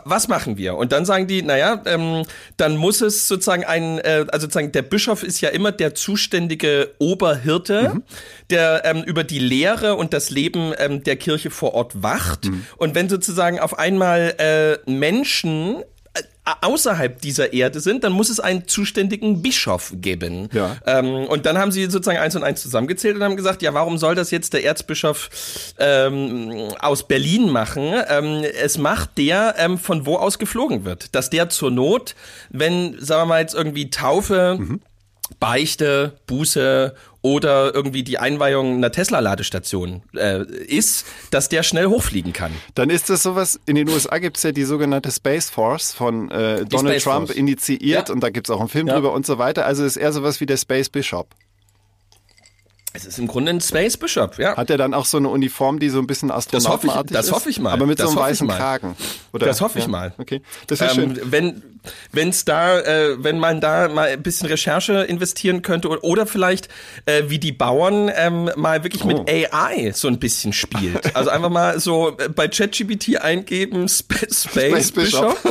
Was 0.05 0.29
machen 0.29 0.57
wir? 0.57 0.77
Und 0.77 0.93
dann 0.93 1.05
sagen 1.05 1.27
die, 1.27 1.43
naja, 1.43 1.83
ähm, 1.87 2.25
dann 2.57 2.77
muss 2.77 3.01
es 3.03 3.29
sozusagen 3.29 3.65
ein, 3.65 3.99
äh, 3.99 4.25
also 4.33 4.45
sozusagen 4.47 4.73
der 4.73 4.83
Bischof 4.83 5.23
ist 5.23 5.41
ja 5.43 5.51
immer 5.51 5.73
der 5.73 5.95
zuständige 5.95 6.95
Oberhirte, 6.99 7.93
Mhm. 7.95 8.03
der 8.49 8.83
ähm, 8.85 9.03
über 9.03 9.23
die 9.25 9.39
Lehre 9.39 9.97
und 9.97 10.13
das 10.15 10.31
Leben 10.31 10.73
ähm, 10.79 11.03
der 11.05 11.17
Kirche 11.17 11.51
vor 11.51 11.75
Ort 11.75 12.03
wacht. 12.03 12.47
Mhm. 12.47 12.65
Und 12.79 12.95
wenn 12.95 13.09
sozusagen 13.11 13.61
auf 13.61 13.79
einmal 13.79 14.35
äh, 14.39 14.91
Menschen 14.91 15.77
außerhalb 16.63 17.21
dieser 17.21 17.53
Erde 17.53 17.81
sind, 17.81 18.03
dann 18.05 18.13
muss 18.13 18.31
es 18.31 18.41
einen 18.41 18.67
zuständigen 18.67 19.43
Bischof 19.43 19.93
geben. 19.97 20.49
Ja. 20.53 20.77
Ähm, 20.87 21.27
und 21.27 21.47
dann 21.47 21.59
haben 21.59 21.71
sie 21.71 21.85
sozusagen 21.85 22.19
eins 22.19 22.35
und 22.35 22.43
eins 22.43 22.63
zusammengezählt 22.63 23.17
und 23.17 23.23
haben 23.23 23.37
gesagt, 23.37 23.63
ja, 23.63 23.75
warum 23.75 23.99
soll 23.99 24.15
das 24.15 24.31
jetzt 24.31 24.53
der 24.53 24.65
Erzbischof 24.65 25.31
ähm, 25.79 26.71
aus 26.81 27.07
Berlin 27.07 27.51
machen? 27.51 27.93
Ähm, 28.09 28.45
es 28.61 28.79
macht 28.79 29.19
der, 29.19 29.55
ähm, 29.59 29.79
von 29.79 30.07
wo 30.07 30.17
aus 30.17 30.39
geflogen 30.39 30.85
wird. 30.85 31.15
Dass 31.15 31.31
der 31.31 31.49
zur 31.51 31.71
Not, 31.71 32.15
wenn, 32.51 32.97
sagen 32.99 33.23
wir 33.23 33.27
mal 33.27 33.41
jetzt 33.41 33.55
irgendwie 33.55 33.91
Taufe, 33.91 34.59
Beichte, 35.39 36.19
Buße 36.27 36.95
oder 37.23 37.75
irgendwie 37.75 38.03
die 38.03 38.19
Einweihung 38.19 38.77
einer 38.77 38.91
Tesla-Ladestation 38.93 40.03
äh, 40.17 40.43
ist, 40.45 41.05
dass 41.31 41.49
der 41.49 41.63
schnell 41.63 41.87
hochfliegen 41.87 42.33
kann. 42.33 42.53
Dann 42.75 42.89
ist 42.91 43.11
das 43.11 43.23
sowas, 43.23 43.61
in 43.67 43.75
den 43.75 43.89
USA 43.89 44.19
gibt 44.19 44.39
es 44.39 44.43
ja 44.43 44.53
die 44.53 44.65
sogenannte 44.65 45.11
Space 45.11 45.51
Force 45.51 45.93
von 45.93 46.31
äh, 46.31 46.65
Donald 46.65 46.95
Space 47.01 47.05
Trump 47.05 47.27
Force. 47.29 47.37
initiiert 47.39 48.09
Ja. 48.09 48.15
und 48.15 48.21
da 48.21 48.31
gibt 48.31 48.49
es 48.49 48.51
auch 48.55 48.61
einen 48.61 48.69
Film 48.71 48.87
Ja. 48.89 48.95
drüber 48.95 49.13
und 49.13 49.27
so 49.27 49.39
weiter. 49.39 49.67
Also 49.67 49.85
ist 49.85 49.97
eher 49.97 50.13
sowas 50.13 50.41
wie 50.41 50.47
der 50.47 50.57
Space 50.57 50.89
Bishop. 50.89 51.29
Es 52.93 53.05
ist 53.07 53.19
im 53.19 53.29
Grunde 53.29 53.51
ein 53.53 53.61
Space 53.61 53.97
Bishop, 53.97 54.39
ja. 54.39 54.57
Hat 54.57 54.69
er 54.71 54.77
dann 54.77 54.95
auch 54.95 55.05
so 55.05 55.17
eine 55.19 55.29
Uniform, 55.29 55.79
die 55.79 55.91
so 55.91 55.99
ein 56.01 56.07
bisschen 56.09 56.31
ich- 56.31 56.35
astronautenartig 56.35 57.13
das 57.13 57.27
ist? 57.27 57.33
hoffe 57.33 57.49
ich 57.51 57.61
mal. 57.61 57.73
Aber 57.73 57.87
mit 57.87 58.01
Das 58.01 58.11
so 58.11 58.19
einem 58.19 58.27
ich 58.27 58.41
weißen. 58.41 58.49
Kragen. 58.49 58.97
Oder? 59.33 59.47
Das 59.47 59.61
hoffe 59.61 59.79
ich 59.79 59.85
Ja. 59.85 59.91
mal. 59.91 60.13
Okay, 60.19 60.43
das 60.67 60.81
ist 60.81 60.97
Ähm, 60.99 61.15
schön. 61.17 61.21
wenn 61.31 61.63
wenn's 62.13 62.45
da, 62.45 62.79
äh, 62.81 63.25
wenn 63.25 63.39
man 63.39 63.61
da 63.63 63.89
mal 63.89 64.09
ein 64.09 64.23
bisschen 64.23 64.49
Recherche 64.49 65.05
investieren 65.05 65.63
könnte 65.63 65.89
oder, 65.89 66.05
oder 66.05 66.27
vielleicht 66.27 66.69
äh, 67.07 67.23
wie 67.29 67.39
die 67.39 67.53
Bauern 67.53 68.11
ähm, 68.15 68.51
mal 68.57 68.85
wirklich 68.85 69.05
mit 69.05 69.17
Oh. 69.19 69.25
AI 69.27 69.91
so 69.95 70.07
ein 70.09 70.19
bisschen 70.19 70.53
spielt. 70.53 71.17
Also 71.17 71.31
einfach 71.31 71.49
mal 71.49 71.81
so 71.81 72.19
äh, 72.19 72.29
bei 72.29 72.49
ChatGPT 72.49 73.17
eingeben 73.23 73.85
Sp 73.89 74.13
Space, 74.29 74.43
Space 74.89 74.93
Bishop. 74.93 75.39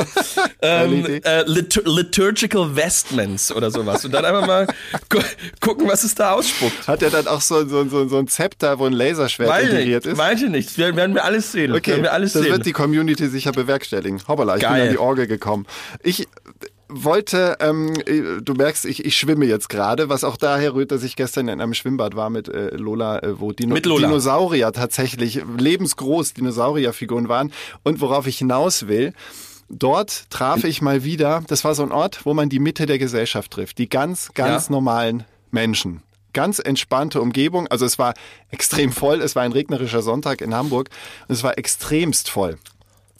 Ähm, 0.62 1.20
äh, 1.24 1.42
Litur 1.46 1.82
Liturgical 1.86 2.76
Vestments 2.76 3.50
oder 3.50 3.70
sowas 3.70 4.04
und 4.04 4.12
dann 4.12 4.26
einfach 4.26 4.46
mal 4.46 4.66
gu 5.08 5.18
gucken, 5.60 5.88
was 5.88 6.04
es 6.04 6.14
da 6.14 6.32
ausspuckt. 6.32 6.86
Hat 6.86 7.02
er 7.02 7.08
dann 7.08 7.26
auch 7.30 7.40
so, 7.40 7.66
so, 7.66 7.88
so, 7.88 8.08
so 8.08 8.18
ein 8.18 8.28
Zepter, 8.28 8.78
wo 8.78 8.84
ein 8.86 8.92
Laserschwert 8.92 9.48
Weiß 9.48 9.64
integriert 9.70 10.04
nicht, 10.04 10.12
ist? 10.12 10.18
weiß 10.18 10.42
ich 10.42 10.48
nicht. 10.50 10.78
Werden, 10.78 10.96
werden 10.96 11.14
wir 11.14 11.24
alles 11.24 11.52
sehen. 11.52 11.72
Okay, 11.72 11.92
werden 11.92 12.02
wir 12.02 12.12
alles 12.12 12.32
das 12.34 12.42
sehen. 12.42 12.52
wird 12.52 12.66
die 12.66 12.72
Community 12.72 13.28
sicher 13.28 13.52
bewerkstelligen. 13.52 14.20
Hoppala, 14.28 14.56
ich 14.56 14.60
bin 14.62 14.70
Geil. 14.70 14.82
an 14.88 14.90
die 14.92 14.98
Orgel 14.98 15.26
gekommen. 15.26 15.66
Ich 16.02 16.28
wollte, 16.88 17.56
ähm, 17.60 17.94
äh, 18.06 18.40
du 18.42 18.54
merkst, 18.54 18.84
ich, 18.84 19.04
ich 19.04 19.16
schwimme 19.16 19.46
jetzt 19.46 19.68
gerade, 19.68 20.08
was 20.08 20.24
auch 20.24 20.36
daher 20.36 20.74
rührt, 20.74 20.90
dass 20.90 21.02
ich 21.04 21.14
gestern 21.16 21.46
in 21.48 21.60
einem 21.60 21.74
Schwimmbad 21.74 22.16
war 22.16 22.30
mit 22.30 22.48
äh, 22.48 22.74
Lola, 22.76 23.20
äh, 23.20 23.38
wo 23.38 23.52
Dino 23.52 23.76
Lola. 23.76 24.08
Dinosaurier 24.08 24.72
tatsächlich, 24.72 25.40
lebensgroß 25.58 26.34
Dinosaurierfiguren 26.34 27.28
waren. 27.28 27.52
Und 27.84 28.00
worauf 28.00 28.26
ich 28.26 28.38
hinaus 28.38 28.88
will, 28.88 29.12
dort 29.68 30.28
traf 30.30 30.64
ich 30.64 30.82
mal 30.82 31.04
wieder, 31.04 31.44
das 31.46 31.62
war 31.64 31.76
so 31.76 31.84
ein 31.84 31.92
Ort, 31.92 32.22
wo 32.26 32.34
man 32.34 32.48
die 32.48 32.58
Mitte 32.58 32.86
der 32.86 32.98
Gesellschaft 32.98 33.52
trifft, 33.52 33.78
die 33.78 33.88
ganz, 33.88 34.30
ganz 34.34 34.66
Ja. 34.66 34.72
normalen 34.72 35.22
Menschen. 35.52 36.02
Ganz 36.32 36.58
entspannte 36.58 37.20
Umgebung. 37.20 37.66
Also 37.68 37.86
es 37.86 37.98
war 37.98 38.14
extrem 38.50 38.92
voll. 38.92 39.20
Es 39.20 39.36
war 39.36 39.42
ein 39.42 39.52
regnerischer 39.52 40.02
Sonntag 40.02 40.40
in 40.40 40.54
Hamburg 40.54 40.90
und 41.28 41.34
es 41.34 41.42
war 41.42 41.58
extremst 41.58 42.30
voll. 42.30 42.58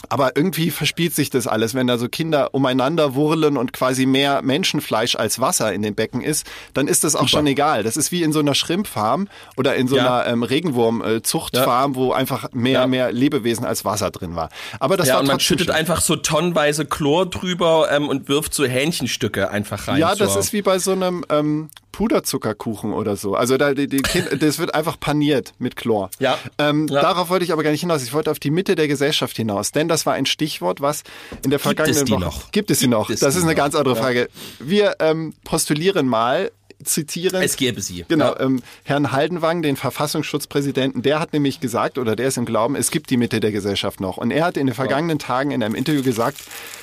Aber 0.09 0.35
irgendwie 0.35 0.71
verspielt 0.71 1.15
sich 1.15 1.29
das 1.29 1.47
alles, 1.47 1.75
wenn 1.75 1.87
da 1.87 1.99
so 1.99 2.09
Kinder 2.09 2.55
umeinander 2.55 3.15
wurlen 3.15 3.59
und 3.59 3.75
quasi 3.75 4.07
mehr 4.07 4.41
Menschenfleisch 4.41 5.15
als 5.15 5.41
Wasser 5.41 5.75
in 5.75 5.83
den 5.83 5.95
Becken 5.95 6.23
ist, 6.23 6.47
dann 6.73 6.89
ist 6.89 7.05
das 7.05 7.15
auch 7.15 7.21
Super. 7.29 7.31
schon 7.31 7.47
egal. 7.49 7.83
Das 7.83 7.99
ist 7.99 8.11
wie 8.11 8.23
in 8.23 8.33
so 8.33 8.39
einer 8.39 8.55
Schrimpfarm 8.55 9.29
oder 9.59 9.75
in 9.77 9.89
so 9.89 9.97
Ja. 9.99 10.21
einer 10.23 10.33
ähm, 10.33 10.43
Regenwurmzuchtfarm, 10.43 11.95
wo 11.97 12.13
einfach 12.13 12.51
mehr, 12.53 12.81
Ja. 12.81 12.87
mehr 12.87 13.13
Lebewesen 13.13 13.67
als 13.67 13.85
Wasser 13.85 14.11
drin 14.11 14.37
war. 14.37 14.49
Aber 14.79 14.97
das 14.97 15.09
ja, 15.09 15.15
war 15.15 15.21
und 15.21 15.27
man 15.27 15.39
schüttet 15.39 15.67
schön. 15.67 15.77
einfach 15.77 16.01
so 16.01 16.17
tonnenweise 16.17 16.87
Chlor 16.87 17.27
drüber 17.29 17.89
ähm, 17.91 18.09
und 18.09 18.29
wirft 18.29 18.55
so 18.55 18.65
Hähnchenstücke 18.65 19.51
einfach 19.51 19.87
rein. 19.89 19.99
Ja, 19.99 20.15
das 20.15 20.35
ist 20.35 20.53
wie 20.55 20.63
bei 20.63 20.79
so 20.79 20.93
einem 20.93 21.25
ähm, 21.29 21.69
Puderzuckerkuchen 21.93 22.93
oder 22.93 23.17
so. 23.17 23.35
Also 23.35 23.57
da, 23.57 23.75
die, 23.75 23.87
die 23.87 24.03
kind, 24.03 24.29
das 24.43 24.59
wird 24.59 24.75
einfach 24.75 24.99
paniert 24.99 25.53
mit 25.59 25.77
Chlor. 25.77 26.11
Ja. 26.19 26.39
Ähm, 26.59 26.87
Ja. 26.89 27.03
Darauf 27.03 27.29
wollte 27.31 27.45
ich 27.45 27.53
aber 27.53 27.63
gar 27.63 27.71
nicht 27.71 27.81
hinaus. 27.81 28.03
Ich 28.03 28.13
wollte 28.13 28.31
auf 28.31 28.39
die 28.39 28.51
Mitte 28.51 28.75
der 28.75 28.89
Gesellschaft 28.89 29.37
hinaus. 29.37 29.73
Denn 29.73 29.89
das 29.89 30.07
war 30.07 30.15
ein 30.15 30.27
Stichwort, 30.27 30.81
was 30.81 31.03
in 31.45 31.51
der 31.51 31.59
vergangenen 31.59 32.07
die 32.07 32.13
Woche... 32.13 32.21
noch? 32.21 32.51
Gibt 32.53 32.71
es 32.71 32.81
Gibt 32.81 32.91
noch? 32.91 33.11
es 33.11 33.21
das 33.21 33.37
ist 33.37 33.43
eine 33.43 33.53
noch? 33.53 33.57
ganz 33.57 33.75
andere. 33.75 33.97
Frage. 33.97 34.29
Wir 34.59 34.97
ähm, 35.01 35.35
postulieren 35.45 36.07
mal, 36.07 36.51
zitieren... 36.85 37.43
Es 37.43 37.57
gäbe 37.57 37.81
sie. 37.81 38.05
Genau, 38.09 38.33
Ja. 38.35 38.41
ähm, 38.41 38.63
Herrn 38.85 39.13
Haldenwang, 39.13 39.63
den 39.63 39.77
Verfassungsschutzpräsidenten, 39.77 41.03
der 41.03 41.21
hat 41.21 41.33
nämlich 41.33 41.61
gesagt, 41.61 41.99
oder 41.99 42.17
der 42.17 42.29
ist 42.29 42.39
im 42.39 42.45
Glauben, 42.45 42.77
es 42.77 42.91
gibt 42.91 43.11
die 43.11 43.17
Mitte 43.17 43.41
der 43.41 43.53
Gesellschaft 43.53 44.01
noch. 44.01 44.17
Und 44.17 44.31
er 44.31 44.45
hat 44.45 44.57
in 44.57 44.67
den 44.67 44.75
vergangenen 44.75 45.19
Tagen 45.19 45.51
in 45.51 45.63
einem 45.63 45.75
Interview 45.75 46.03
gesagt, 46.03 46.39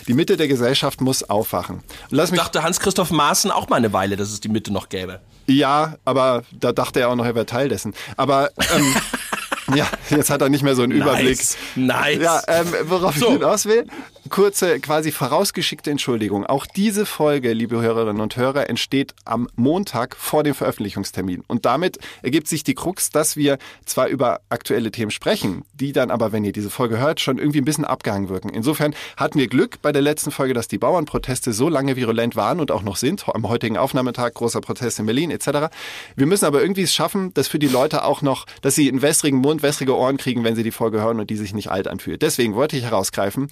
die 0.07 0.13
Mitte 0.13 0.37
der 0.37 0.47
Gesellschaft 0.47 1.01
muss 1.01 1.23
aufwachen. 1.23 1.77
Und 1.77 1.83
lass 2.11 2.25
Ich 2.29 2.31
mich 2.31 2.41
dachte 2.41 2.63
Hans-Christoph 2.63 3.11
Maaßen 3.11 3.51
auch 3.51 3.69
mal 3.69 3.77
eine 3.77 3.93
Weile, 3.93 4.15
dass 4.15 4.29
es 4.31 4.39
die 4.39 4.49
Mitte 4.49 4.71
noch 4.73 4.89
gäbe. 4.89 5.19
Ja, 5.47 5.95
aber 6.05 6.43
da 6.51 6.71
dachte 6.73 6.99
er 6.99 7.09
auch 7.09 7.15
noch, 7.15 7.25
er 7.25 7.35
wäre 7.35 7.45
Teil 7.45 7.69
dessen. 7.69 7.93
Aber 8.17 8.51
ähm, 8.75 8.95
ja, 9.75 9.87
jetzt 10.09 10.29
hat 10.29 10.41
er 10.41 10.49
nicht 10.49 10.63
mehr 10.63 10.75
so 10.75 10.81
einen 10.83 10.91
Überblick. 10.91 11.37
Nice. 11.37 11.57
Nice. 11.75 12.21
Ja, 12.21 12.41
ähm, 12.47 12.67
worauf 12.83 13.15
So. 13.17 13.27
ich 13.27 13.33
hinaus 13.33 13.65
will, 13.65 13.85
kurze, 14.27 14.79
quasi 14.79 15.11
vorausgeschickte 15.11 15.91
Entschuldigung. 15.91 16.45
Auch 16.45 16.65
diese 16.65 17.05
Folge, 17.05 17.53
liebe 17.53 17.81
Hörerinnen 17.81 18.21
und 18.21 18.35
Hörer, 18.35 18.69
entsteht 18.69 19.13
am 19.25 19.47
Montag 19.55 20.15
vor 20.15 20.43
dem 20.43 20.55
Veröffentlichungstermin. 20.55 21.43
Und 21.47 21.65
damit 21.65 21.97
ergibt 22.21 22.47
sich 22.47 22.63
die 22.63 22.75
Krux, 22.75 23.09
dass 23.09 23.37
wir 23.37 23.57
zwar 23.85 24.07
über 24.07 24.41
aktuelle 24.49 24.91
Themen 24.91 25.11
sprechen, 25.11 25.63
die 25.73 25.91
dann 25.91 26.11
aber, 26.11 26.31
wenn 26.31 26.43
ihr 26.43 26.51
diese 26.51 26.69
Folge 26.69 26.97
hört, 26.97 27.19
schon 27.19 27.37
irgendwie 27.37 27.59
ein 27.61 27.65
bisschen 27.65 27.85
abgehangen 27.85 28.29
wirken. 28.29 28.49
Insofern 28.49 28.95
hatten 29.17 29.39
wir 29.39 29.47
Glück 29.47 29.81
bei 29.81 29.91
der 29.91 30.01
letzten 30.01 30.31
Folge, 30.31 30.53
dass 30.53 30.67
die 30.67 30.77
Bauernproteste 30.77 31.53
so 31.53 31.69
lange 31.69 31.95
virulent 31.95 32.35
waren 32.35 32.59
und 32.59 32.71
auch 32.71 32.83
noch 32.83 32.95
sind. 32.95 33.27
Am 33.27 33.47
heutigen 33.47 33.77
Aufnahmetag 33.77 34.33
großer 34.33 34.61
Protest 34.61 34.99
in 34.99 35.05
Berlin 35.05 35.31
etc. 35.31 35.73
Wir 36.15 36.25
müssen 36.25 36.45
aber 36.45 36.61
irgendwie 36.61 36.83
es 36.83 36.93
schaffen, 36.93 37.33
dass 37.33 37.47
für 37.47 37.59
die 37.59 37.67
Leute 37.67 38.03
auch 38.03 38.21
noch, 38.21 38.45
dass 38.61 38.75
sie 38.75 38.89
einen 38.89 39.01
wässrigen 39.01 39.39
Mund, 39.39 39.63
wässrige 39.63 39.95
Ohren 39.95 40.17
kriegen, 40.17 40.43
wenn 40.43 40.55
sie 40.55 40.63
die 40.63 40.71
Folge 40.71 41.01
hören 41.01 41.19
und 41.19 41.29
die 41.29 41.35
sich 41.35 41.53
nicht 41.53 41.69
alt 41.69 41.87
anfühlt. 41.87 42.21
Deswegen 42.21 42.55
wollte 42.55 42.77
ich 42.77 42.83
herausgreifen, 42.83 43.47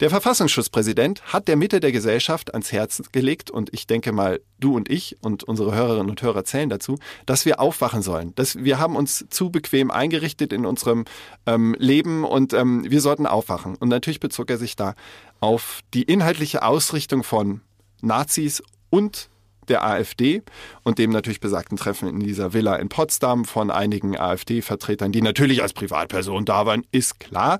der 0.00 0.10
Verfassungsschutzpräsident 0.10 1.22
hat 1.32 1.48
der 1.48 1.56
Mitte 1.56 1.80
der 1.80 1.90
Gesellschaft 1.90 2.52
ans 2.52 2.70
Herz 2.70 3.02
gelegt 3.12 3.50
und 3.50 3.72
ich 3.72 3.86
denke 3.86 4.12
mal, 4.12 4.40
du 4.60 4.76
und 4.76 4.90
ich 4.90 5.16
und 5.22 5.44
unsere 5.44 5.74
Hörerinnen 5.74 6.10
und 6.10 6.20
Hörer 6.20 6.44
zählen 6.44 6.68
dazu, 6.68 6.98
dass 7.24 7.46
wir 7.46 7.60
aufwachen 7.60 8.02
sollen. 8.02 8.34
Dass 8.34 8.56
wir 8.56 8.78
haben 8.78 8.94
uns 8.94 9.24
zu 9.30 9.50
bequem 9.50 9.90
eingerichtet 9.90 10.52
in 10.52 10.66
unserem 10.66 11.06
ähm, 11.46 11.74
Leben 11.78 12.24
und 12.24 12.52
ähm, 12.52 12.84
wir 12.90 13.00
sollten 13.00 13.26
aufwachen. 13.26 13.76
Und 13.76 13.88
natürlich 13.88 14.20
bezog 14.20 14.50
er 14.50 14.58
sich 14.58 14.76
da 14.76 14.94
auf 15.40 15.80
die 15.94 16.02
inhaltliche 16.02 16.62
Ausrichtung 16.62 17.22
von 17.22 17.62
Nazis 18.02 18.62
und 18.90 19.30
der 19.68 19.84
AfD 19.84 20.42
und 20.82 20.98
dem 20.98 21.10
natürlich 21.10 21.40
besagten 21.40 21.76
Treffen 21.76 22.08
in 22.08 22.20
dieser 22.20 22.52
Villa 22.52 22.76
in 22.76 22.88
Potsdam 22.88 23.44
von 23.44 23.70
einigen 23.70 24.16
AfD-Vertretern, 24.16 25.12
die 25.12 25.22
natürlich 25.22 25.62
als 25.62 25.72
Privatperson 25.72 26.44
da 26.44 26.66
waren, 26.66 26.84
ist 26.92 27.20
klar, 27.20 27.58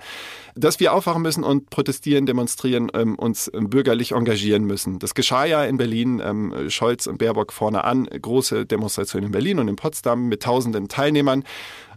dass 0.54 0.80
wir 0.80 0.92
aufwachen 0.92 1.22
müssen 1.22 1.44
und 1.44 1.70
protestieren, 1.70 2.26
demonstrieren, 2.26 2.90
ähm, 2.94 3.16
uns 3.16 3.50
ähm, 3.52 3.68
bürgerlich 3.68 4.12
engagieren 4.12 4.64
müssen. 4.64 4.98
Das 4.98 5.14
geschah 5.14 5.44
ja 5.44 5.64
in 5.64 5.76
Berlin, 5.76 6.22
ähm, 6.24 6.70
Scholz 6.70 7.06
und 7.06 7.18
Baerbock 7.18 7.52
vorne 7.52 7.84
an, 7.84 8.06
große 8.06 8.66
Demonstration 8.66 9.22
in 9.22 9.32
Berlin 9.32 9.58
und 9.58 9.68
in 9.68 9.76
Potsdam 9.76 10.28
mit 10.28 10.42
tausenden 10.42 10.88
Teilnehmern. 10.88 11.44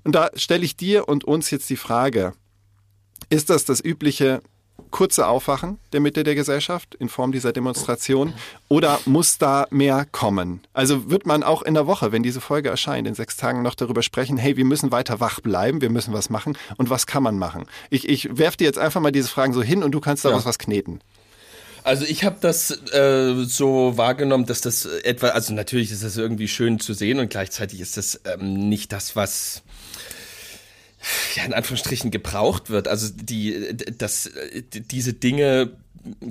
Und 0.03 0.15
da 0.15 0.29
stelle 0.35 0.65
ich 0.65 0.77
dir 0.77 1.07
und 1.07 1.23
uns 1.23 1.51
jetzt 1.51 1.69
die 1.69 1.75
Frage, 1.75 2.33
ist 3.29 3.49
das 3.49 3.65
das 3.65 3.83
übliche 3.83 4.41
kurze 4.91 5.27
Aufwachen 5.27 5.79
der 5.93 5.99
Mitte 5.99 6.23
der 6.23 6.35
Gesellschaft 6.35 6.95
in 6.95 7.09
Form 7.09 7.31
dieser 7.31 7.51
Demonstration 7.53 8.33
oder 8.67 8.99
muss 9.05 9.37
da 9.37 9.67
mehr 9.69 10.05
kommen? 10.11 10.61
Also 10.73 11.09
wird 11.09 11.25
man 11.25 11.43
auch 11.43 11.61
in 11.61 11.73
der 11.73 11.87
Woche, 11.87 12.11
wenn 12.11 12.23
diese 12.23 12.41
Folge 12.41 12.69
erscheint, 12.69 13.07
in 13.07 13.13
sechs 13.15 13.37
Tagen 13.37 13.61
noch 13.61 13.75
darüber 13.75 14.01
sprechen, 14.01 14.37
hey, 14.37 14.57
wir 14.57 14.65
müssen 14.65 14.91
weiter 14.91 15.19
wach 15.19 15.39
bleiben, 15.41 15.81
wir 15.81 15.89
müssen 15.89 16.13
was 16.13 16.29
machen 16.29 16.57
und 16.77 16.89
was 16.89 17.05
kann 17.07 17.23
man 17.23 17.37
machen? 17.37 17.65
Ich, 17.89 18.07
ich 18.09 18.37
werf 18.37 18.57
dir 18.57 18.65
jetzt 18.65 18.79
einfach 18.79 19.01
mal 19.01 19.11
diese 19.11 19.27
Fragen 19.29 19.53
so 19.53 19.61
hin 19.61 19.83
und 19.83 19.91
du 19.91 19.99
kannst 19.99 20.25
daraus 20.25 20.43
Ja. 20.43 20.49
was 20.49 20.59
kneten. 20.59 21.01
Also 21.83 22.05
ich 22.05 22.25
habe 22.25 22.35
das 22.41 22.71
äh, 22.91 23.33
so 23.45 23.93
wahrgenommen, 23.95 24.45
dass 24.45 24.59
das 24.61 24.85
etwa, 24.85 25.29
also 25.29 25.53
natürlich 25.53 25.91
ist 25.91 26.03
das 26.03 26.17
irgendwie 26.17 26.49
schön 26.49 26.79
zu 26.79 26.93
sehen 26.93 27.19
und 27.19 27.29
gleichzeitig 27.29 27.79
ist 27.79 27.95
das 27.95 28.19
ähm, 28.25 28.67
nicht 28.67 28.91
das, 28.91 29.15
was 29.15 29.63
ja 31.35 31.43
in 31.43 31.53
Anführungsstrichen 31.53 32.11
gebraucht 32.11 32.69
wird. 32.69 32.87
Also 32.87 33.09
die, 33.13 33.75
das, 33.97 34.29
diese 34.73 35.13
Dinge 35.13 35.71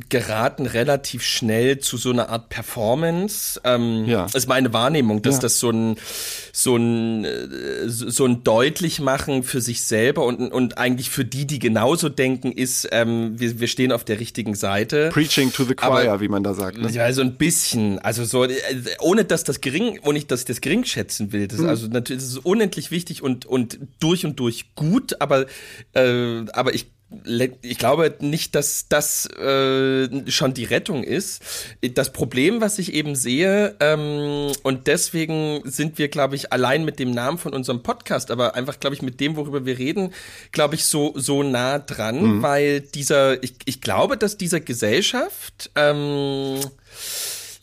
geraten 0.09 0.67
relativ 0.67 1.23
schnell 1.23 1.79
zu 1.79 1.97
so 1.97 2.11
einer 2.11 2.29
Art 2.31 2.49
Performance. 2.49 3.61
Ähm, 3.65 4.05
Ja. 4.07 4.27
Ist 4.33 4.49
meine 4.49 4.73
Wahrnehmung, 4.73 5.23
dass 5.23 5.37
Ja. 5.37 5.41
das 5.43 5.59
so 5.61 5.71
ein 5.71 5.97
so 6.53 6.77
ein 6.77 7.25
äh, 7.25 7.89
so 7.89 8.25
ein 8.25 8.43
Deutlichmachen 8.45 9.43
für 9.43 9.61
sich 9.61 9.83
selber 9.83 10.25
und 10.25 10.53
und 10.53 10.79
eigentlich 10.79 11.11
für 11.11 11.25
die, 11.25 11.47
die 11.47 11.59
genauso 11.59 12.09
denken, 12.09 12.53
ist, 12.53 12.89
ähm, 12.93 13.39
wir, 13.39 13.61
wir 13.61 13.69
stehen 13.69 13.93
auf 13.93 14.05
der 14.05 14.19
richtigen 14.21 14.55
Seite. 14.55 15.11
Preaching 15.13 15.53
to 15.53 15.65
the 15.65 15.75
choir, 15.75 16.13
Aber- 16.13 16.21
wie 16.21 16.29
man 16.29 16.43
da 16.43 16.55
sagt. 16.55 16.79
Ne? 16.79 16.91
Ja, 16.91 17.13
so 17.13 17.21
ein 17.23 17.37
bisschen. 17.37 17.99
Also 17.99 18.25
so, 18.25 18.45
äh, 18.45 18.55
ohne 19.01 19.25
dass 19.25 19.45
das 19.45 19.61
gering, 19.61 20.01
ohne 20.03 20.21
dass 20.23 20.41
ich 20.41 20.47
das 20.47 20.61
gering 20.61 20.85
schätzen 20.85 21.33
will. 21.33 21.47
Das, 21.49 21.61
Also 21.61 21.87
natürlich 21.89 22.23
ist 22.23 22.31
es 22.31 22.39
unendlich 22.39 22.91
wichtig 22.91 23.23
und, 23.23 23.45
und 23.47 23.79
durch 24.01 24.25
und 24.25 24.41
durch 24.41 24.75
gut, 24.75 25.21
aber, 25.21 25.47
äh, 25.95 26.45
aber 26.53 26.75
ich 26.75 26.87
ich 27.63 27.79
glaube 27.79 28.15
nicht, 28.21 28.55
dass 28.55 28.89
das 28.89 29.27
äh, 29.27 30.31
schon 30.31 30.53
die 30.53 30.65
Rettung 30.65 31.05
ist. 31.05 31.43
Das 31.95 32.13
Problem, 32.13 32.61
was 32.61 32.79
ich 32.79 32.93
eben 32.93 33.15
sehe, 33.15 33.77
ähm, 33.81 34.53
und 34.63 34.87
deswegen 34.87 35.63
sind 35.65 35.97
wir, 35.97 36.09
glaube 36.09 36.37
ich, 36.37 36.53
allein 36.53 36.85
mit 36.85 36.99
dem 36.99 37.11
Namen 37.11 37.39
von 37.39 37.55
unserem 37.55 37.83
Podcast, 37.83 38.31
aber 38.31 38.55
einfach, 38.57 38.79
glaube 38.79 38.95
ich, 38.95 39.01
mit 39.01 39.21
dem, 39.21 39.37
worüber 39.37 39.65
wir 39.65 39.79
reden, 39.79 40.13
glaube 40.53 40.75
ich, 40.75 40.85
so, 40.85 41.15
so 41.17 41.43
nah 41.43 41.79
dran, 41.79 42.43
weil 42.43 42.83
dieser, 42.83 43.43
ich, 43.43 43.55
ich 43.65 43.81
glaube, 43.81 44.19
dass 44.19 44.37
dieser 44.37 44.61
Gesellschaft, 44.61 45.71
ähm, 45.77 46.61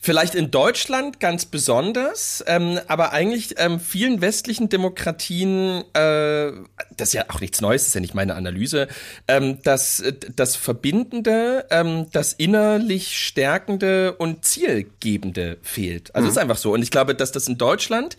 Vielleicht 0.05 0.35
in 0.35 0.51
Deutschland 0.51 1.19
ganz 1.19 1.45
besonders, 1.45 2.43
ähm, 2.45 2.79
aber 2.85 3.11
eigentlich 3.11 3.55
ähm, 3.57 3.79
vielen 3.79 4.21
westlichen 4.21 4.69
Demokratien, 4.69 5.83
äh, 5.93 6.51
das 6.95 7.07
ist 7.07 7.13
ja 7.13 7.25
auch 7.29 7.41
nichts 7.41 7.59
Neues, 7.59 7.81
das 7.81 7.87
ist 7.87 7.95
ja 7.95 8.01
nicht 8.01 8.13
meine 8.13 8.35
Analyse, 8.35 8.87
ähm, 9.27 9.57
das, 9.63 10.03
das 10.35 10.55
Verbindende, 10.57 11.65
ähm, 11.71 12.05
das 12.11 12.33
innerlich 12.33 13.17
Stärkende 13.17 14.13
und 14.13 14.45
Zielgebende 14.45 15.57
fehlt. 15.63 16.13
Also 16.13 16.29
ist 16.29 16.37
einfach 16.37 16.57
so. 16.57 16.73
Und 16.73 16.83
ich 16.83 16.91
glaube, 16.91 17.15
dass 17.15 17.31
das 17.31 17.47
in 17.47 17.57
Deutschland 17.57 18.15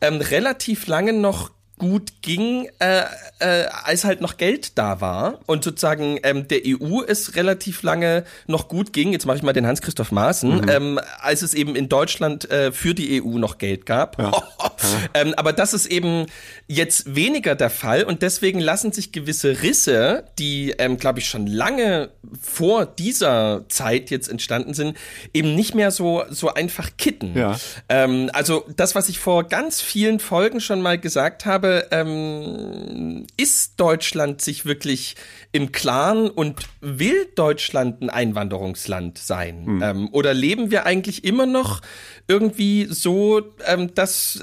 ähm, 0.00 0.20
relativ 0.20 0.86
lange 0.86 1.14
noch 1.14 1.50
gut 1.84 2.22
ging, 2.22 2.66
äh, 2.78 3.02
äh, 3.40 3.66
als 3.84 4.04
halt 4.04 4.22
noch 4.22 4.38
Geld 4.38 4.78
da 4.78 5.02
war 5.02 5.40
und 5.44 5.64
sozusagen 5.64 6.18
ähm, 6.22 6.48
der 6.48 6.60
EU 6.66 7.02
es 7.06 7.36
relativ 7.36 7.82
lange 7.82 8.24
noch 8.46 8.68
gut 8.68 8.94
ging, 8.94 9.12
jetzt 9.12 9.26
mache 9.26 9.36
ich 9.36 9.42
mal 9.42 9.52
den 9.52 9.66
Hans-Christoph 9.66 10.12
Maaßen, 10.12 10.70
ähm, 10.70 10.98
als 11.20 11.42
es 11.42 11.52
eben 11.52 11.76
in 11.76 11.90
Deutschland 11.90 12.50
äh, 12.50 12.72
für 12.72 12.94
die 12.94 13.22
EU 13.22 13.36
noch 13.36 13.58
Geld 13.58 13.84
gab. 13.84 14.16
ähm, 15.14 15.34
aber 15.36 15.52
das 15.52 15.74
ist 15.74 15.84
eben 15.84 16.24
jetzt 16.68 17.14
weniger 17.14 17.54
der 17.54 17.68
Fall 17.68 18.04
und 18.04 18.22
deswegen 18.22 18.60
lassen 18.60 18.92
sich 18.92 19.12
gewisse 19.12 19.62
Risse, 19.62 20.24
die, 20.38 20.70
ähm, 20.78 20.96
glaube 20.96 21.18
ich, 21.18 21.28
schon 21.28 21.46
lange 21.46 22.08
vor 22.40 22.86
dieser 22.86 23.68
Zeit 23.68 24.08
jetzt 24.08 24.28
entstanden 24.28 24.72
sind, 24.72 24.96
eben 25.34 25.54
nicht 25.54 25.74
mehr 25.74 25.90
so, 25.90 26.24
so 26.30 26.54
einfach 26.54 26.92
kitten. 26.96 27.36
Ja. 27.36 27.58
Ähm, 27.90 28.30
also 28.32 28.64
das, 28.74 28.94
was 28.94 29.10
ich 29.10 29.18
vor 29.18 29.44
ganz 29.44 29.82
vielen 29.82 30.18
Folgen 30.18 30.60
schon 30.60 30.80
mal 30.80 30.98
gesagt 30.98 31.44
habe, 31.44 31.73
ähm, 31.90 33.26
ist 33.36 33.78
Deutschland 33.78 34.40
sich 34.40 34.64
wirklich 34.66 35.16
im 35.54 35.72
Klaren 35.72 36.28
und 36.28 36.60
will 36.80 37.26
Deutschland 37.36 38.02
ein 38.02 38.10
Einwanderungsland 38.10 39.16
sein? 39.18 39.80
Ähm, 39.82 40.08
oder 40.12 40.34
leben 40.34 40.70
wir 40.70 40.84
eigentlich 40.84 41.24
immer 41.24 41.46
noch 41.46 41.80
irgendwie 42.28 42.86
so, 42.90 43.40
ähm, 43.66 43.94
dass 43.94 44.40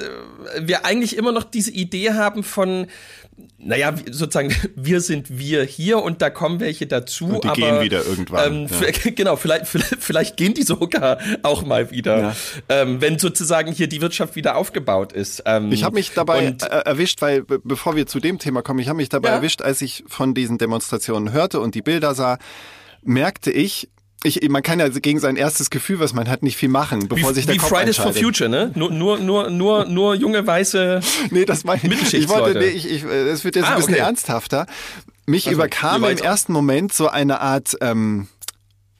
äh, 0.55 0.67
wir 0.67 0.85
eigentlich 0.85 1.17
immer 1.17 1.31
noch 1.33 1.43
diese 1.43 1.71
Idee 1.71 2.13
haben 2.13 2.43
von 2.43 2.87
naja, 3.63 3.93
sozusagen, 4.09 4.53
wir 4.75 5.01
sind 5.01 5.37
wir 5.37 5.63
hier 5.63 6.01
und 6.03 6.21
da 6.21 6.29
kommen 6.29 6.59
welche 6.59 6.85
dazu. 6.87 7.25
Und 7.25 7.43
die 7.43 7.47
aber, 7.47 7.55
gehen 7.57 7.81
wieder 7.81 8.03
irgendwann. 8.05 8.53
Ähm, 8.53 8.67
ja. 8.69 9.11
Genau, 9.15 9.35
vielleicht, 9.35 9.67
vielleicht, 9.67 9.97
vielleicht 9.99 10.37
gehen 10.37 10.53
die 10.53 10.63
sogar 10.63 11.17
auch 11.43 11.63
mal 11.63 11.91
wieder, 11.91 12.19
Ja. 12.19 12.35
ähm, 12.69 13.01
wenn 13.01 13.19
sozusagen 13.19 13.71
hier 13.71 13.87
die 13.87 14.01
Wirtschaft 14.01 14.35
wieder 14.35 14.55
aufgebaut 14.57 15.11
ist. 15.13 15.43
Ähm, 15.45 15.71
Ich 15.71 15.83
habe 15.83 15.95
mich 15.95 16.11
dabei 16.13 16.55
erwischt, 16.85 17.21
weil 17.21 17.43
be- 17.43 17.59
bevor 17.63 17.95
wir 17.95 18.05
zu 18.07 18.19
dem 18.19 18.37
Thema 18.39 18.61
kommen, 18.61 18.79
ich 18.79 18.87
habe 18.89 18.97
mich 18.97 19.09
dabei 19.09 19.29
Ja. 19.29 19.35
erwischt, 19.35 19.61
als 19.61 19.81
ich 19.81 20.03
von 20.07 20.33
diesen 20.33 20.57
Demonstrationen 20.57 21.00
hörte 21.09 21.59
und 21.59 21.75
die 21.75 21.81
Bilder 21.81 22.15
sah, 22.15 22.37
merkte 23.03 23.51
ich, 23.51 23.89
ich, 24.23 24.47
man 24.49 24.61
kann 24.61 24.79
ja 24.79 24.87
gegen 24.87 25.19
sein 25.19 25.35
erstes 25.35 25.69
Gefühl, 25.71 25.99
was 25.99 26.13
man 26.13 26.29
hat, 26.29 26.43
nicht 26.43 26.55
viel 26.55 26.69
machen, 26.69 27.07
bevor 27.07 27.31
wie, 27.31 27.33
sich 27.33 27.45
der 27.47 27.55
wie 27.55 27.59
Kopf 27.59 27.69
Fridays 27.69 27.97
for. 27.97 28.13
Future, 28.13 28.49
ne? 28.49 28.71
Nur, 28.75 28.91
nur, 28.91 29.17
nur, 29.19 29.49
nur, 29.49 29.85
nur 29.85 30.13
junge 30.15 30.45
weiße. 30.45 30.99
Nee, 31.31 31.45
das 31.45 31.63
meine 31.63 31.81
ich. 31.83 32.13
Ich 32.13 32.29
wollte, 32.29 32.59
nee, 32.59 32.65
ich, 32.65 32.89
ich, 32.89 33.03
äh, 33.03 33.29
es 33.29 33.43
wird 33.43 33.55
jetzt 33.55 33.65
Ah, 33.65 33.71
ein 33.71 33.75
bisschen 33.77 33.93
okay. 33.95 34.03
ernsthafter. 34.03 34.67
Mich 35.25 35.47
Also, 35.47 35.55
überkam 35.55 36.03
im 36.03 36.17
ersten 36.17 36.53
Moment 36.53 36.93
so 36.93 37.07
eine 37.07 37.41
Art 37.41 37.75
ähm, 37.81 38.27
äh, 38.27 38.40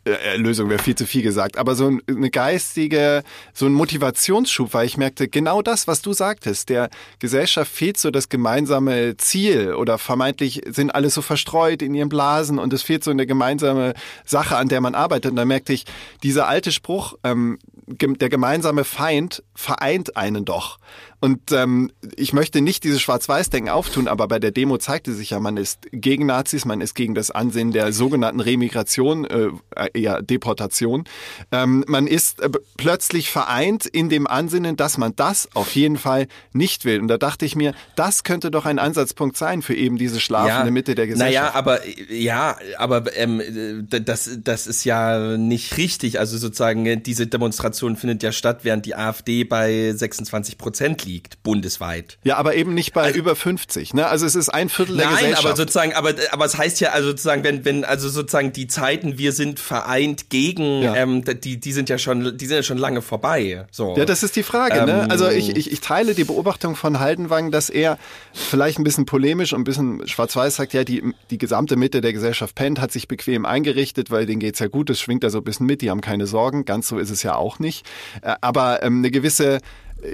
Erlösung 0.04 0.70
wäre 0.70 0.82
viel 0.82 0.96
zu 0.96 1.06
viel 1.06 1.22
gesagt, 1.22 1.58
aber 1.58 1.76
so 1.76 1.88
ein- 1.88 2.02
eine 2.08 2.30
geistige, 2.32 3.24
so 3.54 3.68
ein 3.68 3.74
Motivationsschub, 3.74 4.74
weil 4.74 4.86
ich 4.88 4.98
merkte, 4.98 5.28
genau 5.28 5.62
das, 5.62 5.88
was 5.88 6.02
du 6.02 6.14
sagtest, 6.14 6.70
der 6.70 6.90
Gesellschaft 7.20 7.72
fehlt 7.72 7.98
so 7.98 8.10
das 8.10 8.28
gemeinsame 8.30 9.16
Ziel 9.18 9.74
oder 9.76 9.98
vermeintlich 9.98 10.62
sind 10.70 10.94
alle 10.96 11.10
so 11.10 11.22
verstreut 11.22 11.82
in 11.82 11.94
ihren 11.94 12.10
Blasen 12.10 12.58
und 12.58 12.74
es 12.74 12.82
fehlt 12.82 13.04
so 13.04 13.12
eine 13.12 13.28
gemeinsame 13.28 13.94
Sache, 14.26 14.58
an 14.58 14.70
der 14.70 14.82
man 14.82 14.96
arbeitet. 14.96 15.32
Und 15.32 15.38
da 15.38 15.46
merkte 15.46 15.74
ich, 15.74 15.86
dieser 16.24 16.48
alte 16.48 16.72
Spruch, 16.72 17.16
ähm, 17.24 17.60
der 17.88 18.30
gemeinsame 18.30 18.84
Feind 18.86 19.44
vereint 19.54 20.18
einen 20.18 20.46
doch. 20.46 20.80
Und 21.22 21.52
ähm, 21.52 21.92
ich 22.16 22.34
möchte 22.34 22.62
nicht 22.62 22.84
dieses 22.84 23.00
Schwarz-Weiß-Denken 23.00 23.70
auftun, 23.70 24.08
aber 24.08 24.28
bei 24.28 24.40
der 24.40 24.50
Demo 24.50 24.80
zeigte 24.80 25.14
sich 25.14 25.30
ja, 25.30 25.40
man 25.40 25.56
ist 25.56 25.88
gegen 25.92 26.26
Nazis, 26.26 26.66
man 26.66 26.82
ist 26.82 26.96
gegen 26.96 27.14
das 27.14 27.30
Ansehen 27.30 27.72
der 27.72 27.94
sogenannten 27.94 28.40
Remigration, 28.40 29.26
äh, 29.26 29.50
eher 29.94 30.24
Deportation. 30.24 31.04
Ähm, 31.52 31.86
man 31.88 32.08
ist 32.08 32.42
äh, 32.42 32.50
plötzlich 32.76 33.30
vereint 33.30 33.86
in 33.86 34.10
dem 34.10 34.26
Ansinnen, 34.26 34.78
dass 34.78 34.98
man 34.98 35.16
das 35.16 35.48
auf 35.54 35.76
jeden 35.76 35.98
Fall 35.98 36.28
nicht 36.54 36.86
will. 36.86 37.00
Und 37.00 37.08
da 37.08 37.20
dachte 37.20 37.46
ich 37.46 37.56
mir, 37.56 37.76
das 37.96 38.24
könnte 38.24 38.50
doch 38.50 38.66
ein 38.66 38.80
Ansatzpunkt 38.80 39.38
sein 39.38 39.62
für 39.62 39.76
eben 39.76 39.98
diese 39.98 40.20
schlafende 40.20 40.72
Mitte 40.72 40.96
der 40.96 41.06
Gesellschaft. 41.06 41.36
Naja, 41.36 41.54
aber 41.54 41.82
ja, 42.10 42.58
aber 42.80 43.16
ähm, 43.16 43.42
äh, 43.42 44.02
das, 44.02 44.40
das 44.44 44.66
ist 44.66 44.86
ja 44.86 45.38
nicht 45.38 45.78
richtig. 45.78 46.18
Also 46.18 46.40
sozusagen, 46.40 46.88
äh, 46.88 46.98
diese 46.98 47.28
Demonstration 47.28 47.96
findet 47.96 48.24
ja 48.24 48.32
statt, 48.32 48.62
während 48.64 48.88
die 48.88 48.96
AfD 48.96 49.44
bei 49.44 49.94
26 49.94 50.58
Prozent 50.58 51.06
liegt, 51.06 51.11
bundesweit. 51.44 52.18
Ja, 52.24 52.38
aber 52.38 52.56
eben 52.56 52.74
nicht 52.74 52.94
bei 52.94 53.12
über 53.12 53.36
50. 53.36 53.94
Ne? 53.94 54.08
Also 54.08 54.26
es 54.26 54.36
ist 54.36 54.50
ein 54.50 54.70
Viertel 54.70 54.98
der 54.98 55.06
Nein, 55.08 55.16
Gesellschaft. 55.16 55.46
aber 55.46 55.56
sozusagen, 55.56 55.94
aber, 55.94 56.14
aber 56.32 56.46
es 56.46 56.58
heißt 56.58 56.80
ja, 56.80 56.92
also 56.92 57.10
sozusagen, 57.10 57.44
wenn, 57.44 57.66
wenn, 57.66 57.84
also 57.86 58.10
sozusagen 58.10 58.54
die 58.54 58.68
Zeiten, 58.68 59.18
wir 59.18 59.32
sind 59.34 59.60
vereint 59.60 60.30
gegen, 60.30 60.82
Ja. 60.84 60.96
ähm, 60.96 61.24
die, 61.26 61.60
die 61.60 61.72
sind 61.74 61.90
ja 61.90 61.98
schon, 61.98 62.38
die 62.38 62.46
sind 62.46 62.56
ja 62.58 62.64
schon 62.64 62.78
lange 62.78 63.02
vorbei. 63.02 63.66
So. 63.72 63.96
Ja, 63.98 64.06
das 64.06 64.24
ist 64.24 64.36
die 64.36 64.44
Frage. 64.44 64.86
ne? 64.86 65.02
Ähm, 65.04 65.12
Also 65.12 65.30
ich, 65.30 65.56
ich, 65.56 65.72
ich 65.72 65.82
teile 65.82 66.14
die 66.14 66.24
Beobachtung 66.24 66.76
von 66.76 67.00
Haldenwang, 67.00 67.52
dass 67.52 67.70
er 67.70 67.98
vielleicht 68.34 68.80
ein 68.80 68.84
bisschen 68.84 69.06
polemisch 69.06 69.54
und 69.54 69.62
ein 69.62 69.64
bisschen 69.66 70.08
schwarz-weiß 70.08 70.56
sagt, 70.56 70.74
ja, 70.74 70.84
die, 70.84 71.04
die 71.30 71.38
gesamte 71.38 71.76
Mitte 71.76 72.02
der 72.02 72.14
Gesellschaft 72.14 72.56
pennt, 72.56 72.80
hat 72.80 72.92
sich 72.92 73.08
bequem 73.08 73.46
eingerichtet, 73.46 74.12
weil 74.12 74.26
denen 74.26 74.40
geht's 74.40 74.60
ja 74.60 74.68
gut, 74.68 74.90
das 74.90 75.00
schwingt 75.00 75.24
da 75.24 75.30
so 75.30 75.40
ein 75.40 75.44
bisschen 75.44 75.66
mit, 75.66 75.82
die 75.82 75.90
haben 75.90 76.02
keine 76.02 76.28
Sorgen. 76.28 76.66
Ganz 76.66 76.88
so 76.88 76.98
ist 76.98 77.10
es 77.10 77.24
ja 77.24 77.36
auch 77.36 77.60
nicht. 77.60 77.86
Äh, 78.22 78.36
Aber 78.42 78.84
ähm, 78.84 79.00
eine 79.00 79.12
gewisse, 79.12 79.60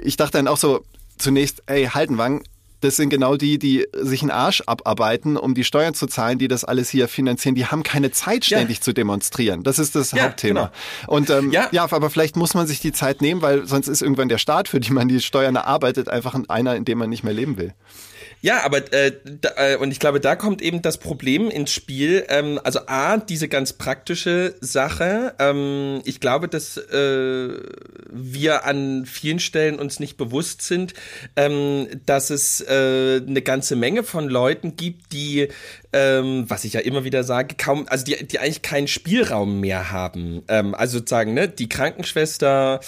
ich 0.02 0.16
dachte 0.16 0.38
dann 0.38 0.48
auch 0.48 0.56
so 0.56 0.84
zunächst, 1.18 1.62
ey, 1.66 1.86
Haldenwang, 1.86 2.42
das 2.80 2.94
sind 2.94 3.08
genau 3.08 3.36
die, 3.36 3.58
die 3.58 3.88
sich 3.92 4.22
einen 4.22 4.30
Arsch 4.30 4.62
abarbeiten, 4.64 5.36
um 5.36 5.54
die 5.54 5.64
Steuern 5.64 5.94
zu 5.94 6.06
zahlen, 6.06 6.38
die 6.38 6.46
das 6.46 6.62
alles 6.64 6.88
hier 6.88 7.08
finanzieren. 7.08 7.56
Die 7.56 7.66
haben 7.66 7.82
keine 7.82 8.12
Zeit, 8.12 8.46
Ja. 8.46 8.58
ständig 8.58 8.82
zu 8.82 8.92
demonstrieren. 8.94 9.64
Das 9.64 9.80
ist 9.80 9.96
das 9.96 10.12
Ja, 10.12 10.26
Hauptthema. 10.26 10.70
genau. 11.06 11.12
Und 11.12 11.28
ähm, 11.30 11.50
Ja. 11.50 11.68
ja, 11.72 11.90
aber 11.90 12.08
vielleicht 12.08 12.36
muss 12.36 12.54
man 12.54 12.68
sich 12.68 12.78
die 12.78 12.92
Zeit 12.92 13.20
nehmen, 13.20 13.42
weil 13.42 13.66
sonst 13.66 13.88
ist 13.88 14.00
irgendwann 14.00 14.28
der 14.28 14.38
Staat, 14.38 14.68
für 14.68 14.78
den 14.78 14.94
man 14.94 15.08
die 15.08 15.20
Steuern 15.20 15.56
erarbeitet, 15.56 16.08
einfach 16.08 16.38
einer, 16.48 16.76
in 16.76 16.84
dem 16.84 16.98
man 16.98 17.10
nicht 17.10 17.24
mehr 17.24 17.34
leben 17.34 17.56
will. 17.58 17.74
Ja, 18.40 18.64
aber 18.64 18.92
äh, 18.92 19.12
da, 19.24 19.50
äh, 19.56 19.76
und 19.76 19.90
ich 19.90 19.98
glaube, 19.98 20.20
da 20.20 20.36
kommt 20.36 20.62
eben 20.62 20.80
das 20.80 20.98
Problem 20.98 21.50
ins 21.50 21.72
Spiel. 21.72 22.24
Ähm, 22.28 22.60
also 22.62 22.80
a 22.86 23.16
diese 23.16 23.48
ganz 23.48 23.72
praktische 23.72 24.54
Sache. 24.60 25.34
Ähm, 25.40 26.02
ich 26.04 26.20
glaube, 26.20 26.46
dass 26.46 26.76
äh, 26.76 27.48
wir 28.10 28.64
an 28.64 29.06
vielen 29.06 29.40
Stellen 29.40 29.80
uns 29.80 29.98
nicht 29.98 30.16
bewusst 30.16 30.62
sind, 30.62 30.94
ähm, 31.34 31.88
dass 32.06 32.30
es 32.30 32.60
äh, 32.60 33.20
eine 33.26 33.42
ganze 33.42 33.74
Menge 33.74 34.04
von 34.04 34.28
Leuten 34.28 34.76
gibt, 34.76 35.12
die 35.12 35.48
ähm, 35.92 36.44
was 36.48 36.64
ich 36.64 36.74
ja 36.74 36.80
immer 36.80 37.04
wieder 37.04 37.24
sage, 37.24 37.54
kaum, 37.56 37.86
also 37.88 38.04
die, 38.04 38.26
die 38.26 38.38
eigentlich 38.38 38.62
keinen 38.62 38.88
Spielraum 38.88 39.60
mehr 39.60 39.90
haben. 39.90 40.42
Ähm, 40.48 40.74
also 40.74 40.98
sozusagen, 40.98 41.34
ne, 41.34 41.48
die 41.48 41.68
Krankenschwester, 41.68 42.80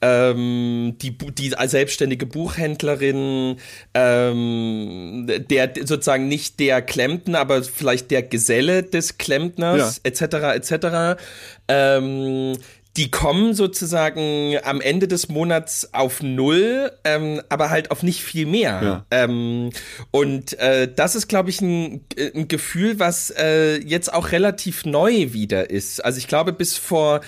ähm, 0.00 0.96
die, 1.00 1.16
die 1.18 1.54
selbstständige 1.66 2.26
Buchhändlerin, 2.26 3.56
ähm, 3.94 5.26
der 5.50 5.72
sozusagen 5.84 6.28
nicht 6.28 6.58
der 6.60 6.82
Klempner, 6.82 7.40
aber 7.40 7.62
vielleicht 7.62 8.10
der 8.10 8.22
Geselle 8.22 8.82
des 8.82 9.18
Klempners, 9.18 10.00
etc. 10.04 10.22
etc. 10.54 11.20
Ähm, 11.68 12.52
die 12.96 13.10
kommen 13.10 13.52
sozusagen 13.52 14.56
am 14.64 14.80
Ende 14.80 15.06
des 15.06 15.28
Monats 15.28 15.92
auf 15.92 16.22
null, 16.22 16.90
ähm, 17.04 17.42
aber 17.48 17.68
halt 17.68 17.90
auf 17.90 18.02
nicht 18.02 18.22
viel 18.22 18.46
mehr. 18.46 18.80
Ja. 18.82 19.06
Ähm, 19.10 19.70
und 20.10 20.58
äh, 20.58 20.90
das 20.92 21.14
ist, 21.14 21.28
glaube 21.28 21.50
ich, 21.50 21.60
ein, 21.60 22.04
ein 22.34 22.48
Gefühl, 22.48 22.98
was 22.98 23.30
äh, 23.30 23.76
jetzt 23.76 24.12
auch 24.12 24.32
relativ 24.32 24.86
neu 24.86 25.32
wieder 25.32 25.68
ist. 25.68 26.04
Also 26.04 26.18
ich 26.18 26.26
glaube, 26.26 26.52
bis 26.52 26.76
vor 26.78 27.20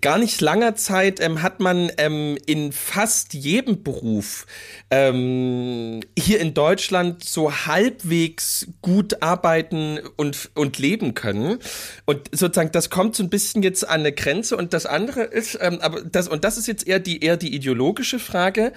gar 0.00 0.18
nicht 0.18 0.40
langer 0.40 0.76
Zeit 0.76 1.20
ähm, 1.20 1.42
hat 1.42 1.58
man 1.58 1.90
ähm, 1.98 2.38
in 2.46 2.70
fast 2.72 3.34
jedem 3.34 3.82
Beruf 3.82 4.46
ähm, 4.90 6.00
hier 6.16 6.38
in 6.40 6.54
Deutschland 6.54 7.24
so 7.24 7.66
halbwegs 7.66 8.68
gut 8.82 9.22
arbeiten 9.22 9.98
und, 10.16 10.50
und 10.54 10.78
leben 10.78 11.14
können. 11.14 11.58
Und 12.04 12.28
sozusagen, 12.32 12.70
das 12.70 12.88
kommt 12.88 13.16
so 13.16 13.24
ein 13.24 13.30
bisschen 13.30 13.62
jetzt 13.62 13.86
an 13.88 14.00
eine 14.00 14.12
Grenze. 14.12 14.56
Und 14.56 14.72
das 14.72 14.86
andere 14.86 15.07
ist, 15.16 15.58
ähm, 15.60 15.78
aber 15.80 16.02
das, 16.02 16.28
und 16.28 16.44
das 16.44 16.58
ist 16.58 16.66
jetzt 16.66 16.86
eher 16.86 16.98
die, 16.98 17.22
eher 17.22 17.36
die 17.36 17.54
ideologische 17.54 18.18
Frage. 18.18 18.72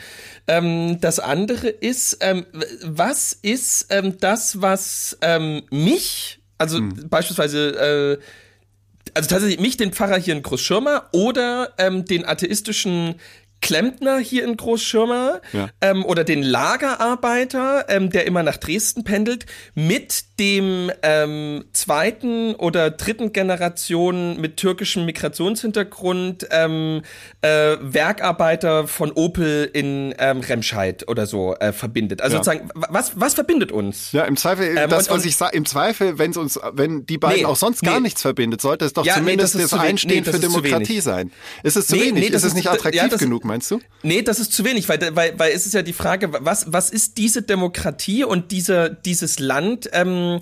Ähm, 0.48 1.00
das 1.02 1.20
andere 1.20 1.68
ist, 1.68 2.18
ähm, 2.22 2.46
was 2.84 3.38
ist 3.42 3.88
ähm, 3.90 4.18
das, 4.20 4.62
was 4.62 5.18
ähm, 5.22 5.64
mich, 5.72 6.40
also 6.58 6.80
beispielsweise, 7.10 8.20
äh, 8.20 8.24
also 9.14 9.30
tatsächlich 9.30 9.60
mich, 9.60 9.78
den 9.78 9.92
Pfarrer 9.92 10.18
hier 10.18 10.36
in 10.36 10.44
Großschirmer 10.44 11.10
oder 11.12 11.74
ähm, 11.78 12.06
den 12.06 12.26
atheistischen 12.26 13.16
Klempner 13.62 14.18
hier 14.20 14.44
in 14.44 14.58
Großschirmer 14.58 15.42
Ja. 15.54 15.70
ähm, 15.82 16.04
oder 16.04 16.24
den 16.24 16.44
Lagerarbeiter, 16.44 17.86
ähm, 17.90 18.10
der 18.10 18.26
immer 18.26 18.44
nach 18.44 18.58
Dresden 18.58 19.04
pendelt, 19.04 19.46
mit 19.76 20.24
dem 20.40 20.92
ähm, 21.04 21.66
zweiten 21.72 22.56
oder 22.56 22.90
dritten 22.90 23.32
Generation 23.34 24.40
mit 24.42 24.58
türkischem 24.58 25.06
Migrationshintergrund 25.06 26.48
ähm, 26.52 27.02
äh, 27.42 27.78
Werkarbeiter 27.82 28.88
von 28.88 29.12
Opel 29.12 29.70
in 29.72 30.16
ähm, 30.18 30.40
Remscheid 30.42 31.08
oder 31.08 31.26
so 31.28 31.56
äh, 31.56 31.72
verbindet. 31.72 32.22
Also 32.22 32.38
Ja. 32.38 32.44
sozusagen, 32.44 32.70
wa- 32.74 32.88
was, 32.90 33.12
was 33.20 33.34
verbindet 33.36 33.72
uns? 33.72 34.12
Ja, 34.12 34.24
im 34.26 34.38
Zweifel, 34.38 34.76
Ähm, 34.78 34.90
das, 34.90 35.08
und- 35.08 35.18
was 35.18 35.26
ich 35.26 35.36
sage, 35.36 35.56
im 35.56 35.66
Zweifel, 35.66 36.18
wenn 36.18 36.36
uns, 36.36 36.60
wenn 36.74 37.06
die 37.06 37.18
beiden 37.18 37.40
Nee, 37.42 37.46
auch 37.46 37.56
sonst 37.56 37.82
gar 37.84 37.96
nee. 37.96 38.02
nichts 38.02 38.22
verbindet, 38.22 38.62
sollte 38.62 38.86
es 38.86 38.94
doch 38.94 39.06
Ja, 39.06 39.16
nee, 39.16 39.20
zumindest 39.22 39.56
das 39.56 39.62
ist 39.64 39.74
das, 39.74 39.80
we- 39.80 39.84
Einstehen 39.84 40.16
nee, 40.16 40.22
das 40.22 40.36
für 40.36 40.42
Demokratie 40.42 41.02
sein. 41.02 41.32
Ist 41.64 41.78
es 41.78 41.88
zu 41.88 41.96
Nee, 41.96 42.02
wenig? 42.08 42.14
nee, 42.14 42.26
ist 42.28 42.34
das 42.34 42.44
es 42.46 42.54
nicht 42.56 42.66
ja, 42.66 42.72
attraktiv 42.72 43.10
das- 43.10 43.20
genug, 43.20 43.46
meinst 43.52 43.70
du? 43.70 43.80
Nee, 44.04 44.22
das 44.22 44.40
ist 44.40 44.54
zu 44.54 44.64
wenig, 44.66 44.90
weil, 44.90 45.00
weil, 45.16 45.38
weil 45.38 45.52
es 45.52 45.66
ist 45.66 45.74
ja 45.74 45.82
die 45.82 45.94
Frage, 45.94 46.32
was, 46.32 46.66
was 46.74 46.90
ist 46.90 47.18
diese 47.18 47.42
Demokratie 47.42 48.24
und 48.24 48.52
diese, 48.52 48.98
dieses 49.06 49.40
Land 49.40 49.90
ähm, 49.94 50.40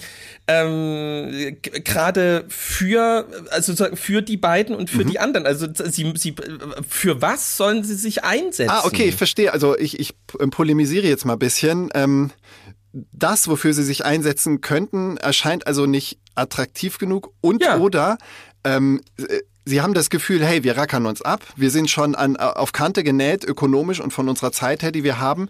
ähm, 0.48 1.58
gerade 1.62 2.46
für, 2.48 3.28
also 3.52 3.74
für 3.96 4.22
die 4.22 4.38
beiden 4.38 4.76
und 4.76 4.90
für 4.90 5.06
die 5.06 5.20
anderen? 5.20 5.46
Also 5.46 5.68
sie, 5.74 6.14
sie, 6.16 6.36
für 6.88 7.22
was 7.22 7.58
sollen 7.58 7.84
sie 7.84 7.96
sich 7.96 8.24
einsetzen? 8.24 8.72
Ah, 8.72 8.86
okay, 8.86 9.06
ich 9.10 9.16
verstehe. 9.16 9.52
Also 9.52 9.78
ich, 9.78 10.00
ich 10.00 10.14
polemisiere 10.52 11.08
jetzt 11.08 11.26
mal 11.26 11.34
ein 11.34 11.40
bisschen. 11.40 11.90
Ähm, 11.94 12.32
das, 12.92 13.48
wofür 13.48 13.74
sie 13.74 13.84
sich 13.84 14.04
einsetzen 14.06 14.62
könnten, 14.62 15.18
erscheint 15.18 15.68
also 15.68 15.86
nicht 15.86 16.18
attraktiv 16.36 16.98
genug 16.98 17.34
und 17.42 17.62
Ja. 17.62 17.78
oder 17.78 18.18
ähm, 18.64 19.02
äh, 19.18 19.42
Sie 19.66 19.82
haben 19.82 19.94
das 19.94 20.10
Gefühl, 20.10 20.44
hey, 20.44 20.64
wir 20.64 20.78
rackern 20.78 21.06
uns 21.06 21.22
ab, 21.22 21.46
wir 21.56 21.70
sind 21.70 21.90
schon 21.90 22.16
an, 22.16 22.36
äh, 22.36 22.40
auf 22.40 22.72
Kante 22.72 23.04
genäht, 23.04 23.44
ökonomisch 23.44 24.00
und 24.00 24.12
von 24.12 24.28
unserer 24.30 24.52
Zeit 24.52 24.82
her, 24.82 24.92
die 24.92 25.04
wir 25.04 25.20
haben. 25.20 25.50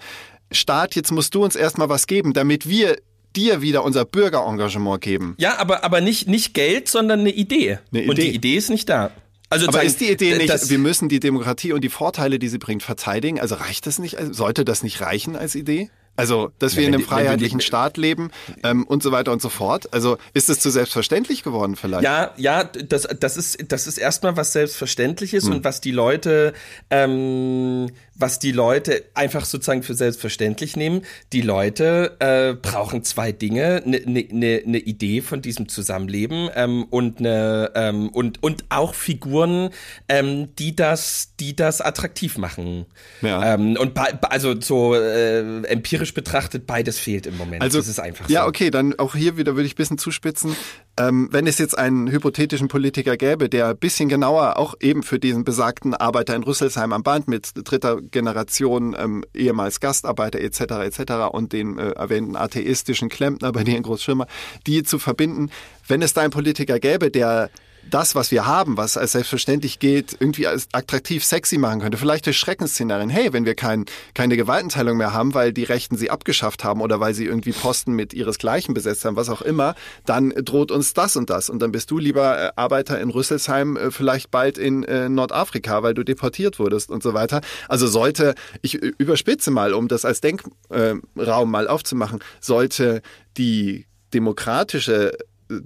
Staat, 0.51 0.95
jetzt 0.95 1.11
musst 1.11 1.35
du 1.35 1.43
uns 1.43 1.55
erstmal 1.55 1.89
was 1.89 2.07
geben, 2.07 2.33
damit 2.33 2.67
wir 2.67 2.97
dir 3.35 3.61
wieder 3.61 3.83
unser 3.83 4.05
Bürgerengagement 4.05 5.01
geben. 5.01 5.35
Ja, 5.37 5.57
aber, 5.57 5.83
aber 5.83 6.01
nicht, 6.01 6.27
nicht 6.27 6.53
Geld, 6.53 6.89
sondern 6.89 7.21
eine 7.21 7.31
Idee. 7.31 7.79
Eine 7.93 8.09
Und 8.09 8.17
die 8.17 8.23
Idee. 8.23 8.35
Idee 8.35 8.55
ist 8.55 8.69
nicht 8.69 8.89
da. 8.89 9.11
Also 9.51 9.67
Aber 9.67 9.83
ist 9.83 9.99
die 9.99 10.11
Idee 10.11 10.37
nicht, 10.37 10.69
wir 10.69 10.77
müssen 10.77 11.09
die 11.09 11.19
Demokratie 11.19 11.73
und 11.73 11.81
die 11.81 11.89
Vorteile, 11.89 12.37
die 12.37 12.47
sie 12.49 12.59
bringt, 12.59 12.83
verteidigen? 12.83 13.39
Also 13.39 13.55
reicht 13.55 13.87
das 13.87 13.97
nicht? 13.97 14.17
Also 14.17 14.31
sollte 14.31 14.63
das 14.63 14.83
nicht 14.83 15.01
reichen 15.01 15.35
als 15.35 15.55
Idee? 15.55 15.89
Also, 16.19 16.51
dass 16.59 16.73
Ja, 16.73 16.79
wir 16.79 16.87
in 16.87 16.93
wenn 16.93 16.99
einem 16.99 17.07
freiheitlichen 17.07 17.59
die- 17.59 17.65
Staat 17.65 17.95
leben 17.97 18.29
ähm, 18.63 18.85
und 18.85 19.01
so 19.01 19.11
weiter 19.11 19.31
und 19.31 19.41
so 19.41 19.47
fort. 19.49 19.93
Also, 19.93 20.17
ist 20.33 20.49
es 20.49 20.59
zu 20.59 20.69
selbstverständlich 20.69 21.43
geworden 21.43 21.75
vielleicht? 21.77 22.03
Ja, 22.03 22.33
ja, 22.35 22.63
das, 22.65 23.07
das 23.19 23.37
ist, 23.37 23.57
das 23.71 23.87
ist 23.87 23.97
erstmal 23.97 24.35
was 24.35 24.51
Selbstverständliches 24.53 25.45
Hm. 25.45 25.53
und 25.53 25.63
was 25.63 25.79
die 25.79 25.91
Leute, 25.91 26.53
ähm, 26.89 27.89
was 28.15 28.37
die 28.39 28.51
Leute 28.51 29.05
einfach 29.13 29.45
sozusagen 29.45 29.81
für 29.81 29.93
selbstverständlich 29.93 30.75
nehmen. 30.75 31.03
Die 31.31 31.39
Leute 31.41 32.17
äh, 32.19 32.53
brauchen 32.53 33.03
zwei 33.03 33.31
Dinge: 33.31 33.81
eine 33.85 34.01
ne, 34.05 34.27
ne, 34.29 34.61
ne 34.65 34.77
Idee 34.77 35.21
von 35.21 35.41
diesem 35.41 35.69
Zusammenleben 35.69 36.49
ähm, 36.53 36.83
und 36.89 37.19
eine 37.19 37.71
ähm, 37.75 38.09
und 38.09 38.43
und 38.43 38.65
auch 38.67 38.93
Figuren, 38.93 39.69
ähm, 40.09 40.53
die 40.57 40.75
das, 40.75 41.29
die 41.39 41.55
das 41.55 41.79
attraktiv 41.79 42.37
machen. 42.37 42.85
Ja. 43.21 43.53
Ähm, 43.53 43.77
und 43.79 43.93
also 44.29 44.59
so 44.59 44.95
äh, 44.95 45.63
empirisch 45.63 46.08
betrachtet, 46.13 46.67
beides 46.67 46.99
fehlt 46.99 47.25
im 47.25 47.37
Moment. 47.37 47.61
Also, 47.61 47.77
das 47.77 47.87
ist 47.87 47.99
einfach 47.99 48.29
ja, 48.29 48.43
so. 48.43 48.49
okay, 48.49 48.71
dann 48.71 48.97
auch 48.97 49.15
hier 49.15 49.37
wieder 49.37 49.55
würde 49.55 49.65
ich 49.65 49.73
ein 49.73 49.77
bisschen 49.77 49.97
zuspitzen. 49.97 50.55
Ähm, 50.97 51.29
wenn 51.31 51.47
es 51.47 51.57
jetzt 51.57 51.77
einen 51.77 52.09
hypothetischen 52.11 52.67
Politiker 52.67 53.17
gäbe, 53.17 53.49
der 53.49 53.69
ein 53.69 53.77
bisschen 53.77 54.09
genauer 54.09 54.57
auch 54.57 54.75
eben 54.81 55.03
für 55.03 55.19
diesen 55.19 55.43
besagten 55.43 55.93
Arbeiter 55.93 56.35
in 56.35 56.43
Rüsselsheim 56.43 56.91
am 56.93 57.03
Band 57.03 57.27
mit 57.27 57.51
dritter 57.55 58.01
Generation, 58.01 58.95
ähm, 58.97 59.23
ehemals 59.33 59.79
Gastarbeiter 59.79 60.39
etc. 60.39 60.61
etc. 60.83 61.13
und 61.31 61.53
den 61.53 61.77
äh, 61.77 61.91
erwähnten 61.91 62.35
atheistischen 62.35 63.09
Klempner 63.09 63.51
bei 63.51 63.63
dir 63.63 63.77
in 63.77 63.83
Großschirmer, 63.83 64.27
die 64.67 64.83
zu 64.83 64.99
verbinden, 64.99 65.49
wenn 65.87 66.01
es 66.01 66.13
da 66.13 66.21
einen 66.21 66.31
Politiker 66.31 66.79
gäbe, 66.79 67.11
der 67.11 67.49
das, 67.89 68.15
was 68.15 68.31
wir 68.31 68.45
haben, 68.45 68.77
was 68.77 68.97
als 68.97 69.13
selbstverständlich 69.13 69.79
gilt, 69.79 70.15
irgendwie 70.19 70.47
als 70.47 70.67
attraktiv 70.71 71.23
sexy 71.23 71.57
machen 71.57 71.81
könnte. 71.81 71.97
Vielleicht 71.97 72.25
durch 72.25 72.37
Schreckensszenarien. 72.37 73.09
Hey, 73.09 73.33
wenn 73.33 73.45
wir 73.45 73.55
kein, 73.55 73.85
keine 74.13 74.37
Gewaltenteilung 74.37 74.97
mehr 74.97 75.13
haben, 75.13 75.33
weil 75.33 75.53
die 75.53 75.63
Rechten 75.63 75.97
sie 75.97 76.09
abgeschafft 76.09 76.63
haben 76.63 76.81
oder 76.81 76.99
weil 76.99 77.13
sie 77.13 77.25
irgendwie 77.25 77.51
Posten 77.51 77.93
mit 77.93 78.13
ihresgleichen 78.13 78.73
besetzt 78.73 79.05
haben, 79.05 79.15
was 79.15 79.29
auch 79.29 79.41
immer, 79.41 79.75
dann 80.05 80.29
droht 80.29 80.71
uns 80.71 80.93
das 80.93 81.15
und 81.15 81.29
das. 81.29 81.49
Und 81.49 81.59
dann 81.59 81.71
bist 81.71 81.91
du, 81.91 81.97
lieber 81.97 82.39
äh, 82.39 82.51
Arbeiter 82.55 82.99
in 82.99 83.09
Rüsselsheim, 83.09 83.77
äh, 83.77 83.91
vielleicht 83.91 84.31
bald 84.31 84.57
in 84.57 84.83
äh, 84.83 85.09
Nordafrika, 85.09 85.83
weil 85.83 85.93
du 85.93 86.03
deportiert 86.03 86.59
wurdest 86.59 86.89
und 86.89 87.03
so 87.03 87.13
weiter. 87.13 87.41
Also 87.67 87.87
sollte, 87.87 88.35
ich 88.61 88.75
überspitze 88.75 89.51
mal, 89.51 89.73
um 89.73 89.87
das 89.87 90.05
als 90.05 90.21
Denkraum 90.21 91.51
mal 91.51 91.67
aufzumachen, 91.67 92.19
sollte 92.39 93.01
die 93.37 93.85
demokratische 94.13 95.11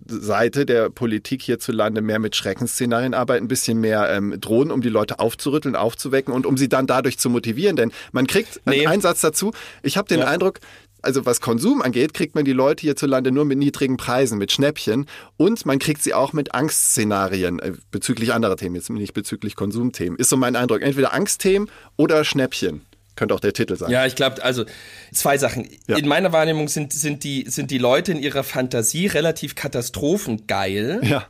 Seite 0.07 0.65
der 0.65 0.89
Politik 0.89 1.41
hierzulande 1.41 2.01
mehr 2.01 2.19
mit 2.19 2.35
Schreckensszenarien 2.35 3.13
arbeiten, 3.13 3.45
ein 3.45 3.49
bisschen 3.49 3.79
mehr 3.79 4.09
ähm, 4.09 4.39
drohen, 4.39 4.71
um 4.71 4.81
die 4.81 4.89
Leute 4.89 5.19
aufzurütteln, 5.19 5.75
aufzuwecken 5.75 6.33
und 6.33 6.45
um 6.45 6.57
sie 6.57 6.69
dann 6.69 6.87
dadurch 6.87 7.17
zu 7.19 7.29
motivieren. 7.29 7.75
Denn 7.75 7.91
man 8.11 8.27
kriegt 8.27 8.61
Nee. 8.65 8.87
einen 8.87 9.01
Satz 9.01 9.21
dazu. 9.21 9.51
Ich 9.81 9.97
habe 9.97 10.07
den 10.07 10.19
Ja. 10.19 10.27
Eindruck, 10.27 10.59
also 11.01 11.25
was 11.25 11.41
Konsum 11.41 11.81
angeht, 11.81 12.13
kriegt 12.13 12.33
man 12.33 12.45
die 12.45 12.53
Leute 12.53 12.81
hierzulande 12.81 13.31
nur 13.31 13.43
mit 13.43 13.57
niedrigen 13.57 13.97
Preisen, 13.97 14.37
mit 14.37 14.53
Schnäppchen 14.53 15.05
und 15.35 15.65
man 15.65 15.79
kriegt 15.79 16.01
sie 16.01 16.13
auch 16.13 16.31
mit 16.31 16.55
Angstszenarien 16.55 17.59
äh, 17.59 17.73
bezüglich 17.91 18.33
anderer 18.33 18.55
Themen, 18.55 18.75
jetzt 18.75 18.89
nicht 18.89 19.13
bezüglich 19.13 19.55
Konsumthemen. 19.57 20.17
Ist 20.17 20.29
so 20.29 20.37
mein 20.37 20.55
Eindruck. 20.55 20.81
Entweder 20.81 21.13
Angstthemen 21.13 21.69
oder 21.97 22.23
Schnäppchen. 22.23 22.81
Könnte 23.15 23.35
auch 23.35 23.39
der 23.39 23.53
Titel 23.53 23.75
sein. 23.75 23.91
Ja, 23.91 24.05
ich 24.05 24.15
glaube, 24.15 24.43
also 24.43 24.65
zwei 25.13 25.37
Sachen. 25.37 25.69
Ja. 25.87 25.97
In 25.97 26.07
meiner 26.07 26.31
Wahrnehmung 26.31 26.67
sind, 26.67 26.93
sind, 26.93 27.23
die, 27.23 27.45
sind 27.47 27.69
die 27.69 27.77
Leute 27.77 28.11
in 28.11 28.19
ihrer 28.19 28.43
Fantasie 28.43 29.07
relativ 29.07 29.53
katastrophengeil. 29.55 30.99
Ja. 31.03 31.27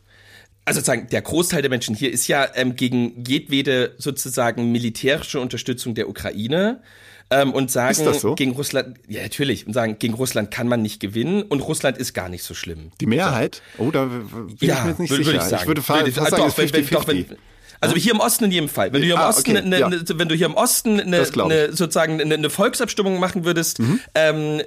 Also 0.66 0.80
sozusagen, 0.80 1.10
der 1.10 1.22
Großteil 1.22 1.62
der 1.62 1.70
Menschen 1.70 1.94
hier 1.94 2.12
ist 2.12 2.28
ja 2.30 2.48
ähm, 2.56 2.76
gegen 2.78 3.22
jedwede 3.26 3.96
sozusagen 3.98 4.72
militärische 4.72 5.40
Unterstützung 5.42 5.94
der 5.94 6.08
Ukraine. 6.10 6.82
Ähm, 7.30 7.52
und 7.54 7.72
sagen, 7.72 8.06
Ist 8.06 8.20
so? 8.22 8.36
gegen 8.36 8.52
Russland, 8.52 8.98
ja 9.08 9.24
natürlich, 9.24 9.66
und 9.66 9.74
sagen, 9.74 9.98
gegen 9.98 10.14
Russland 10.14 10.52
kann 10.52 10.68
man 10.68 10.82
nicht 10.82 11.00
gewinnen 11.00 11.42
und 11.42 11.62
Russland 11.62 11.98
ist 11.98 12.14
gar 12.14 12.30
nicht 12.30 12.44
so 12.44 12.54
schlimm. 12.54 12.92
Die 13.00 13.08
Mehrheit? 13.08 13.62
Oh, 13.78 13.90
da 13.92 14.06
bin 14.06 14.28
ich 14.60 14.62
mir 14.62 14.68
jetzt 14.88 15.00
nicht 15.00 15.10
würde- 15.10 15.24
sicher. 15.24 15.34
würde 15.34 15.44
ich 15.44 15.50
sagen. 15.50 15.68
würde 15.68 15.82
fast 15.82 16.00
Würde- 16.02 16.12
fast 16.12 16.32
sagen, 16.32 16.44
doch, 16.44 16.58
wenn, 16.58 16.74
wenn, 16.74 16.88
doch, 16.90 17.06
50-50. 17.08 17.08
wenn, 17.30 17.38
also 17.84 17.96
hier 17.96 18.14
im 18.14 18.20
Osten 18.20 18.46
in 18.46 18.52
jedem 18.52 18.70
Fall. 18.70 18.92
Wenn 18.94 19.02
du 19.02 19.06
hier 19.06 19.16
im 19.16 19.22
Ah, 19.22 19.30
Osten, 19.30 19.52
okay, 19.58 19.68
ne, 19.68 19.80
ja. 19.80 19.90
ne, 19.90 20.04
wenn 20.16 20.28
du 20.28 20.36
hier 20.36 20.48
im 20.48 20.56
Osten. 20.56 20.96
Mhm. 20.96 21.14
eine, 21.44 21.74
sozusagen 21.74 22.22
eine, 22.22 22.50
Volksabstimmung 22.50 23.20
machen 23.20 23.46
würdest, 23.46 23.80
ähm, 24.16 24.62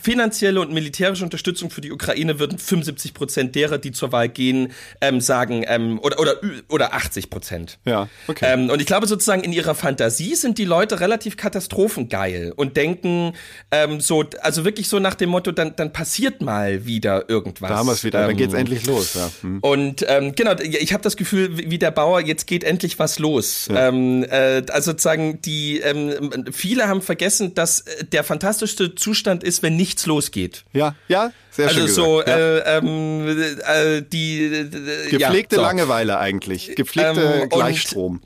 finanzielle 0.00 0.60
und 0.60 0.72
militärische 0.72 1.24
Unterstützung 1.24 1.70
für 1.70 1.80
die 1.80 1.92
Ukraine 1.92 2.38
würden 2.38 2.58
75 2.58 3.14
Prozent 3.14 3.54
derer, 3.54 3.78
die 3.78 3.92
zur 3.92 4.12
Wahl 4.12 4.28
gehen, 4.28 4.72
ähm, 5.00 5.20
sagen 5.20 5.64
ähm, 5.66 5.98
oder 6.00 6.18
oder 6.20 6.34
oder 6.68 6.94
80 6.94 7.30
Prozent. 7.30 7.78
Ja, 7.84 8.08
okay. 8.28 8.46
Ähm, 8.48 8.70
und 8.70 8.80
ich 8.80 8.86
glaube 8.86 9.06
sozusagen 9.06 9.42
in 9.42 9.52
ihrer 9.52 9.74
Fantasie 9.74 10.34
sind 10.34 10.58
die 10.58 10.64
Leute 10.64 11.00
relativ 11.00 11.36
katastrophengeil 11.36 12.52
und 12.54 12.76
denken 12.76 13.32
ähm, 13.70 14.00
so, 14.00 14.24
also 14.40 14.64
wirklich 14.64 14.88
so 14.88 14.98
nach 14.98 15.14
dem 15.14 15.30
Motto, 15.30 15.52
dann, 15.52 15.74
dann 15.76 15.92
passiert 15.92 16.42
mal 16.42 16.86
wieder 16.86 17.28
irgendwas. 17.28 17.68
Da 17.70 17.76
haben 17.78 17.86
wir 17.86 17.92
es 17.92 18.04
wieder, 18.04 18.20
dann 18.22 18.30
Ähm, 18.30 18.36
geht's 18.36 18.54
endlich 18.54 18.86
los. 18.86 19.14
Ja. 19.14 19.30
Hm. 19.42 19.58
und 19.60 20.04
ähm, 20.08 20.34
genau, 20.34 20.54
ich 20.60 20.92
habe 20.92 21.02
das 21.02 21.16
Gefühl, 21.16 21.56
wie 21.58 21.70
wie 21.72 21.78
der 21.78 21.90
Bauer, 21.90 22.20
jetzt 22.20 22.46
geht 22.52 22.64
endlich 22.64 22.98
was 22.98 23.18
los. 23.18 23.66
Ähm, 23.74 24.24
äh, 24.24 24.62
also 24.70 24.90
sozusagen, 24.90 25.40
die 25.40 25.80
ähm, 25.80 26.44
viele 26.52 26.86
haben 26.86 27.00
vergessen, 27.00 27.54
dass 27.54 27.80
äh, 27.80 28.04
der 28.04 28.24
fantastischste 28.24 28.94
Zustand 28.94 29.42
ist, 29.42 29.62
wenn 29.62 29.74
nichts 29.74 30.04
losgeht. 30.04 30.64
ja, 30.74 30.94
ja, 31.08 31.32
sehr 31.50 31.68
Also 31.68 31.80
schön 31.80 31.88
so 31.88 32.16
gesagt. 32.18 32.28
ja. 32.28 32.36
äh, 32.58 32.78
ähm, 32.78 33.42
äh, 33.66 34.02
die 34.02 34.44
äh, 34.44 34.64
Gepflegte 35.08 35.56
ja, 35.56 35.62
so. 35.62 35.66
Langeweile 35.66 36.18
eigentlich. 36.18 36.74
Gepflegte 36.76 37.22
Ähm, 37.22 37.40
und- 37.44 37.52
Gleichstrom. 37.52 38.20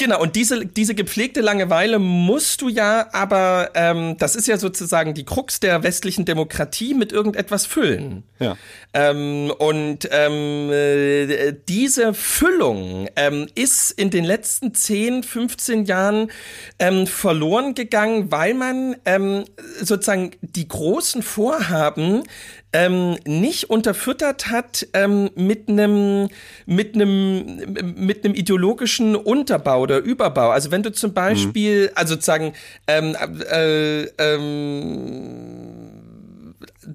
Genau, 0.00 0.18
und 0.22 0.34
diese, 0.34 0.64
diese 0.64 0.94
gepflegte 0.94 1.42
Langeweile 1.42 1.98
musst 1.98 2.62
du 2.62 2.70
ja, 2.70 3.08
aber 3.12 3.72
ähm, 3.74 4.16
das 4.16 4.34
ist 4.34 4.48
ja 4.48 4.56
sozusagen 4.56 5.12
die 5.12 5.26
Krux 5.26 5.60
der 5.60 5.82
westlichen 5.82 6.24
Demokratie 6.24 6.94
mit 6.94 7.12
irgendetwas 7.12 7.66
füllen. 7.66 8.22
Ja. 8.38 8.56
Ähm, 8.94 9.52
und 9.58 10.08
ähm, 10.10 10.70
äh, 10.72 11.52
diese 11.68 12.14
Füllung 12.14 13.08
ähm, 13.14 13.46
ist 13.54 13.90
in 13.90 14.08
den 14.08 14.24
letzten 14.24 14.72
10, 14.72 15.22
15 15.22 15.84
Jahren 15.84 16.30
ähm, 16.78 17.06
verloren 17.06 17.74
gegangen, 17.74 18.32
weil 18.32 18.54
man 18.54 18.96
ähm, 19.04 19.44
sozusagen 19.82 20.30
die 20.40 20.66
großen 20.66 21.22
Vorhaben 21.22 22.22
ähm, 22.72 23.16
nicht 23.26 23.70
unterfüttert 23.70 24.48
hat 24.48 24.86
ähm, 24.92 25.30
mit 25.34 25.68
einem 25.68 26.28
mit 26.66 26.94
einem 26.94 27.56
mit 27.96 28.24
einem 28.24 28.34
ideologischen 28.34 29.16
Unterbau 29.16 29.80
oder 29.80 29.98
Überbau. 29.98 30.50
Also 30.50 30.70
wenn 30.70 30.82
du 30.82 30.92
zum 30.92 31.12
Beispiel, 31.12 31.90
also 31.94 32.14
sozusagen 32.14 32.52
ähm, 32.86 33.16
äh, 33.50 34.02
ähm, 34.18 36.00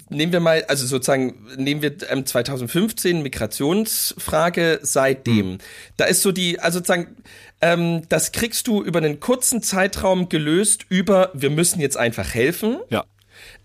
nehmen 0.10 0.32
wir 0.32 0.40
mal, 0.40 0.64
also 0.68 0.86
sozusagen 0.86 1.46
nehmen 1.58 1.82
wir 1.82 1.96
ähm, 2.10 2.26
2015 2.26 3.22
Migrationsfrage 3.22 4.80
seitdem. 4.82 5.58
Da 5.98 6.06
ist 6.06 6.22
so 6.22 6.32
die, 6.32 6.60
also 6.60 6.80
sozusagen, 6.80 7.16
ähm, 7.62 8.04
das 8.10 8.32
kriegst 8.32 8.68
du 8.68 8.82
über 8.84 9.00
einen 9.00 9.20
kurzen 9.20 9.62
Zeitraum 9.62 10.30
gelöst 10.30 10.86
über, 10.90 11.32
wir 11.34 11.50
müssen 11.50 11.80
jetzt 11.80 11.98
einfach 11.98 12.34
helfen. 12.34 12.78
Ja. 12.90 13.06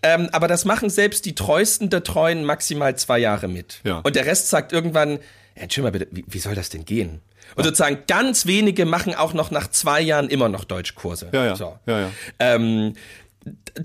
Ähm, 0.03 0.29
aber 0.31 0.47
das 0.47 0.65
machen 0.65 0.89
selbst 0.89 1.25
die 1.25 1.35
treuesten 1.35 1.89
der 1.89 2.03
Treuen 2.03 2.43
maximal 2.43 2.95
zwei 2.95 3.19
Jahre 3.19 3.47
mit. 3.47 3.81
Ja. 3.83 3.99
Und 3.99 4.15
der 4.15 4.25
Rest 4.25 4.49
sagt 4.49 4.73
irgendwann, 4.73 5.19
ja, 5.55 5.63
Entschuldigung 5.63 5.93
mal 5.93 5.99
bitte, 5.99 6.15
wie, 6.15 6.25
wie 6.27 6.39
soll 6.39 6.55
das 6.55 6.69
denn 6.69 6.85
gehen? 6.85 7.21
Und 7.55 7.63
sozusagen 7.65 7.99
ganz 8.07 8.45
wenige 8.45 8.85
machen 8.85 9.13
auch 9.13 9.33
noch 9.33 9.51
nach 9.51 9.69
zwei 9.69 10.01
Jahren 10.01 10.29
immer 10.29 10.49
noch 10.49 10.63
Deutschkurse. 10.63 11.29
Ja, 11.33 11.45
ja. 11.45 11.55
So. 11.55 11.77
ja, 11.85 11.99
ja. 11.99 12.11
Ähm, 12.39 12.93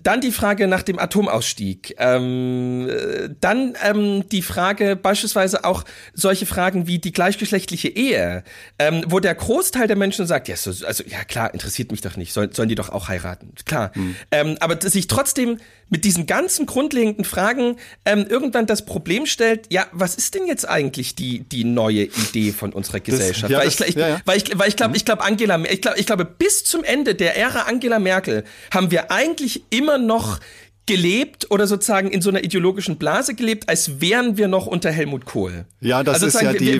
dann 0.02 0.20
die 0.20 0.32
Frage 0.32 0.66
nach 0.66 0.82
dem 0.82 0.98
Atomausstieg. 0.98 1.94
Ähm, 1.98 2.88
äh, 2.88 3.28
dann 3.40 3.74
ähm, 3.84 4.28
die 4.30 4.42
Frage, 4.42 4.96
beispielsweise 4.96 5.64
auch 5.64 5.84
solche 6.14 6.46
Fragen 6.46 6.86
wie 6.86 6.98
die 6.98 7.12
gleichgeschlechtliche 7.12 7.88
Ehe, 7.88 8.44
ähm, 8.78 9.04
wo 9.06 9.20
der 9.20 9.34
Großteil 9.34 9.86
der 9.86 9.96
Menschen 9.96 10.26
sagt, 10.26 10.48
ja, 10.48 10.56
so, 10.56 10.70
also 10.86 11.04
ja 11.06 11.24
klar, 11.24 11.52
interessiert 11.52 11.90
mich 11.90 12.00
doch 12.00 12.16
nicht, 12.16 12.32
sollen, 12.32 12.52
sollen 12.52 12.68
die 12.68 12.74
doch 12.74 12.88
auch 12.90 13.08
heiraten, 13.08 13.52
klar. 13.64 13.92
Ähm, 14.30 14.56
aber 14.60 14.78
sich 14.88 15.06
trotzdem 15.06 15.58
mit 15.88 16.04
diesen 16.04 16.26
ganzen 16.26 16.66
grundlegenden 16.66 17.24
Fragen 17.24 17.76
ähm, 18.04 18.26
irgendwann 18.28 18.66
das 18.66 18.84
Problem 18.84 19.24
stellt, 19.26 19.66
ja, 19.72 19.86
was 19.92 20.16
ist 20.16 20.34
denn 20.34 20.46
jetzt 20.46 20.68
eigentlich 20.68 21.14
die, 21.14 21.40
die 21.40 21.62
neue 21.62 22.02
Idee 22.04 22.50
von 22.50 22.72
unserer 22.72 22.98
Gesellschaft? 23.00 23.50
ja, 23.52 23.58
weil, 23.58 23.66
das- 23.66 23.80
ich, 23.80 23.88
ich, 23.90 23.94
ja, 23.94 24.08
ja. 24.08 24.20
weil 24.24 24.36
ich, 24.38 24.58
weil 24.58 24.68
ich 24.68 24.74
glaube, 24.76 24.96
ich 24.96 25.04
glaube, 25.04 25.22
Angela, 25.22 25.62
ich 25.70 25.80
glaube, 25.80 25.98
ich 25.98 26.06
glaube, 26.06 26.24
bis 26.24 26.64
zum 26.64 26.82
Ende 26.82 27.14
der 27.14 27.36
Ära 27.36 27.62
Angela 27.62 28.00
Merkel 28.00 28.42
haben 28.72 28.90
wir 28.90 29.12
eigentlich 29.12 29.62
immer 29.76 29.98
noch 29.98 30.38
gelebt 30.86 31.50
oder 31.50 31.66
sozusagen 31.66 32.10
in 32.10 32.22
so 32.22 32.30
einer 32.30 32.44
ideologischen 32.44 32.96
Blase 32.96 33.34
gelebt, 33.34 33.68
als 33.68 34.00
wären 34.00 34.36
wir 34.36 34.46
noch 34.46 34.66
unter 34.66 34.90
Helmut 34.92 35.24
Kohl. 35.24 35.64
Ja, 35.80 36.04
das 36.04 36.14
Also 36.22 36.26
ist 36.26 36.34
ja 36.34 36.52
die 36.52 36.70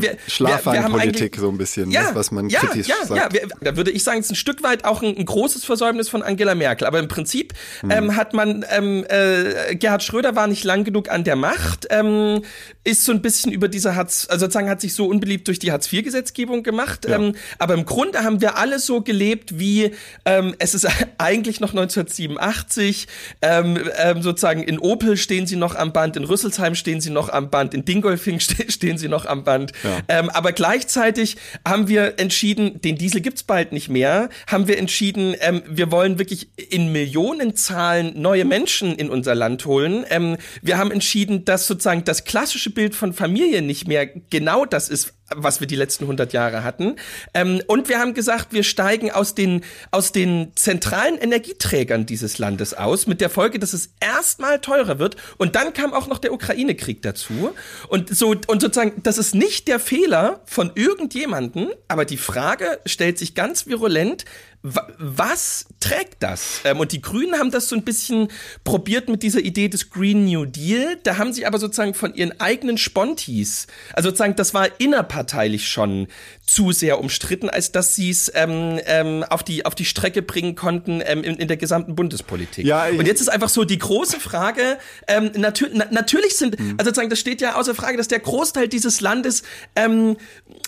eigentlich- 1.01 1.37
so 1.37 1.49
ein 1.49 1.59
bisschen, 1.59 1.91
ja, 1.91 2.03
ne, 2.03 2.09
was 2.15 2.31
man 2.31 2.49
ja, 2.49 2.61
kritisch 2.61 2.87
ja, 2.87 3.05
sagt. 3.05 3.35
Ja, 3.35 3.41
da 3.61 3.77
würde 3.77 3.91
ich 3.91 4.05
sagen, 4.05 4.21
es 4.21 4.27
ist 4.27 4.33
ein 4.33 4.37
Stück 4.37 4.63
weit 4.63 4.85
auch 4.85 5.03
ein, 5.03 5.17
ein 5.17 5.25
großes 5.25 5.65
Versäumnis 5.65 6.09
von 6.09 6.23
Angela 6.23 6.55
Merkel. 6.55 6.87
Aber 6.87 6.99
im 7.01 7.09
Prinzip 7.09 7.53
Hm. 7.81 7.91
ähm, 7.91 8.17
hat 8.17 8.33
man, 8.33 8.65
ähm, 8.71 9.05
äh, 9.09 9.75
Gerhard 9.75 10.03
Schröder 10.05 10.37
war 10.37 10.47
nicht 10.47 10.63
lang 10.65 10.85
genug 10.85 11.11
an 11.11 11.25
der 11.25 11.37
Macht, 11.37 11.87
ähm, 11.91 12.43
ist 12.85 13.05
so 13.05 13.11
ein 13.13 13.21
bisschen 13.23 13.51
über 13.51 13.67
diese 13.69 13.97
Hartz, 13.97 14.27
also 14.31 14.47
sozusagen 14.47 14.69
hat 14.71 14.81
sich 14.81 14.95
so 14.95 15.07
unbeliebt 15.07 15.49
durch 15.49 15.59
die 15.59 15.73
Hartz-IV-Gesetzgebung 15.73 16.63
gemacht. 16.63 17.07
Ähm, 17.09 17.35
aber 17.59 17.75
im 17.75 17.85
Grunde 17.85 18.23
haben 18.23 18.41
wir 18.41 18.57
alle 18.57 18.79
so 18.79 19.01
gelebt, 19.01 19.59
wie 19.59 19.91
ähm, 20.25 20.55
es 20.61 20.75
ist 20.75 20.87
eigentlich 21.19 21.59
noch 21.61 21.71
1987, 21.71 23.09
ähm, 23.43 23.79
ähm, 23.99 24.23
sozusagen 24.23 24.63
in 24.63 24.79
Opel 24.79 25.17
stehen 25.17 25.47
sie 25.47 25.57
noch 25.57 25.75
am 25.75 25.93
Band, 25.93 26.17
in 26.17 26.25
Rüsselsheim 26.25 26.75
stehen 26.75 27.01
sie 27.01 27.11
noch 27.11 27.29
am 27.29 27.51
Band, 27.51 27.75
in 27.75 27.85
Dingolfing 27.85 28.41
ste 28.41 28.71
stehen 28.71 28.99
sie 28.99 29.09
noch 29.09 29.27
am 29.27 29.45
Band. 29.45 29.73
Ja. 29.83 30.03
Ähm, 30.09 30.31
aber 30.31 30.53
gleichzeitig 30.53 31.37
haben 31.67 31.89
wir 31.89 32.19
entschieden, 32.19 32.81
den 32.81 32.97
Diesel 32.97 33.21
gibt's 33.21 33.43
bald 33.43 33.73
nicht 33.73 33.89
mehr, 33.89 34.29
haben 34.47 34.69
wir 34.69 34.79
entschieden, 34.79 35.35
ähm, 35.41 35.63
wir 35.69 35.91
wollen 35.91 36.19
wirklich 36.19 36.49
in 36.57 36.93
Millionenzahlen 36.93 38.21
neue 38.21 38.45
Menschen 38.45 38.95
in 38.95 39.11
unser 39.11 39.35
Land 39.35 39.67
holen. 39.67 40.05
Ähm, 40.11 40.37
wir 40.63 40.79
haben 40.79 40.91
entschieden, 40.91 41.45
dass 41.45 41.67
sozusagen 41.67 42.05
das 42.05 42.25
klassische 42.25 42.71
Bild 42.71 42.95
von 42.95 43.13
Familie 43.13 43.63
nicht 43.63 43.89
mehr 43.89 44.07
genau 44.07 44.65
das 44.65 44.89
ist, 44.89 45.16
was 45.35 45.61
wir 45.61 45.67
die 45.67 45.77
letzten 45.77 46.05
100 46.05 46.33
Jahre 46.33 46.63
hatten. 46.63 46.97
Ähm, 47.35 47.61
und 47.67 47.89
wir 47.89 47.99
haben 47.99 48.15
gesagt, 48.15 48.53
wir 48.53 48.63
steigen 48.63 49.11
aus 49.11 49.35
den, 49.35 49.65
aus 49.91 50.13
den 50.13 50.53
zentralen 50.55 51.19
Energieträgern 51.19 52.07
dieses 52.07 52.39
Landes 52.39 52.75
aus, 52.75 53.07
mit 53.07 53.21
der 53.21 53.31
Folge, 53.31 53.59
dass 53.59 53.73
es 53.73 53.91
erstmal 54.01 54.61
teurer 54.61 54.99
wird. 54.99 55.17
Und 55.37 55.57
dann 55.57 55.73
kam 55.73 55.93
auch 55.93 56.07
noch 56.07 56.19
der 56.19 56.33
Ukraine-Krieg 56.33 57.03
dazu. 57.03 57.55
Und 57.89 58.15
so, 58.15 58.35
und 58.47 58.61
sozusagen, 58.61 59.03
das 59.03 59.19
ist 59.19 59.35
nicht 59.35 59.69
der 59.69 59.81
Fehler 59.81 60.41
von 60.47 60.71
irgendjemanden, 60.75 61.71
aber 61.89 62.05
die 62.05 62.17
Frage 62.17 62.79
stellt 62.87 63.19
sich 63.19 63.35
ganz 63.35 63.67
virulent, 63.67 64.25
was 64.63 65.67
trägt 65.81 66.23
das? 66.23 66.61
Ähm, 66.65 66.81
und 66.81 66.93
die 66.93 67.01
Grünen 67.01 67.39
haben 67.39 67.51
das 67.51 67.69
so 67.69 67.77
ein 67.77 67.83
bisschen 67.83 68.29
probiert 68.65 69.09
mit 69.09 69.23
dieser 69.23 69.41
Idee 69.41 69.69
des 69.69 69.91
Green 69.91 70.25
New 70.25 70.45
Deal. 70.45 70.99
Da 71.05 71.19
haben 71.19 71.33
sie 71.33 71.47
aber 71.47 71.59
sozusagen 71.59 71.95
von 71.95 72.15
ihren 72.15 72.41
eigenen 72.41 72.79
Spontis, 72.79 73.67
also 73.93 74.09
sozusagen, 74.09 74.37
das 74.37 74.55
war 74.55 74.69
innerparteilich 74.79 75.69
schon 75.69 76.09
zu 76.47 76.73
sehr 76.73 77.01
umstritten, 77.01 77.51
als 77.51 77.73
dass 77.73 77.95
sie 77.95 78.11
es 78.11 78.31
ähm, 78.35 78.81
ähm, 78.87 79.25
auf, 79.29 79.43
die, 79.43 79.67
auf 79.67 79.75
die 79.75 79.85
Strecke 79.85 80.23
bringen 80.23 80.55
konnten 80.55 81.03
ähm, 81.05 81.23
in, 81.23 81.37
in 81.37 81.49
der 81.49 81.57
gesamten 81.57 81.95
Bundespolitik. 81.95 82.65
Ja, 82.65 82.87
und 82.87 83.07
jetzt 83.07 83.21
ist 83.21 83.29
einfach 83.29 83.49
so 83.49 83.65
die 83.65 83.79
große 83.79 84.21
Frage, 84.21 84.79
ähm, 85.09 85.31
natür 85.37 85.69
na 85.73 85.87
natürlich 85.91 86.37
sind, 86.37 86.59
mhm. 86.59 86.75
also 86.79 86.91
sozusagen, 86.91 87.11
das 87.11 87.21
steht 87.21 87.41
ja 87.41 87.57
außer 87.57 87.75
Frage, 87.75 87.97
dass 87.97 88.09
der 88.09 88.21
Großteil 88.21 88.69
dieses 88.69 89.01
Landes 89.01 89.43
ähm, 89.75 90.17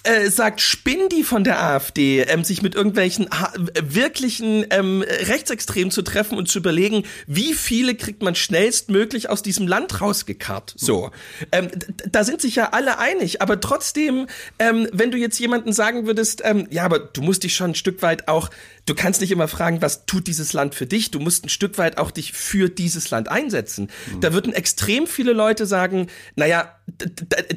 äh, 0.02 0.28
sagt, 0.30 0.60
spinn 0.60 1.08
die 1.10 1.22
von 1.22 1.44
der 1.44 1.62
AfD, 1.62 2.22
ähm, 2.22 2.44
sich 2.44 2.62
mit 2.62 2.74
irgendwelchen 2.74 3.28
wirklichen 3.82 4.66
ähm, 4.70 5.02
Rechtsextremen 5.02 5.90
zu 5.90 6.02
treffen 6.02 6.38
und 6.38 6.48
zu 6.48 6.58
überlegen, 6.58 7.04
wie 7.26 7.54
viele 7.54 7.94
kriegt 7.94 8.22
man 8.22 8.34
schnellstmöglich 8.34 9.30
aus 9.30 9.42
diesem 9.42 9.66
Land 9.66 10.00
rausgekarrt. 10.00 10.74
So, 10.76 11.10
ähm, 11.52 11.68
da 12.10 12.24
sind 12.24 12.40
sich 12.40 12.56
ja 12.56 12.70
alle 12.70 12.98
einig, 12.98 13.42
aber 13.42 13.60
trotzdem, 13.60 14.26
ähm, 14.58 14.88
wenn 14.92 15.10
du 15.10 15.18
jetzt 15.18 15.38
jemanden 15.38 15.72
sagen 15.72 16.06
würdest, 16.06 16.42
ähm, 16.44 16.66
ja, 16.70 16.84
aber 16.84 16.98
du 16.98 17.22
musst 17.22 17.44
dich 17.44 17.54
schon 17.54 17.72
ein 17.72 17.74
Stück 17.74 18.02
weit 18.02 18.28
auch 18.28 18.50
du 18.88 18.94
kannst 18.94 19.20
nicht 19.20 19.30
immer 19.30 19.48
fragen, 19.48 19.82
was 19.82 20.06
tut 20.06 20.26
dieses 20.26 20.52
Land 20.52 20.74
für 20.74 20.86
dich? 20.86 21.10
Du 21.10 21.20
musst 21.20 21.44
ein 21.44 21.48
Stück 21.48 21.78
weit 21.78 21.98
auch 21.98 22.10
dich 22.10 22.32
für 22.32 22.68
dieses 22.68 23.10
Land 23.10 23.28
einsetzen. 23.28 23.90
Mhm. 24.12 24.20
Da 24.20 24.32
würden 24.32 24.52
extrem 24.52 25.06
viele 25.06 25.32
Leute 25.32 25.66
sagen, 25.66 26.08
naja, 26.36 26.74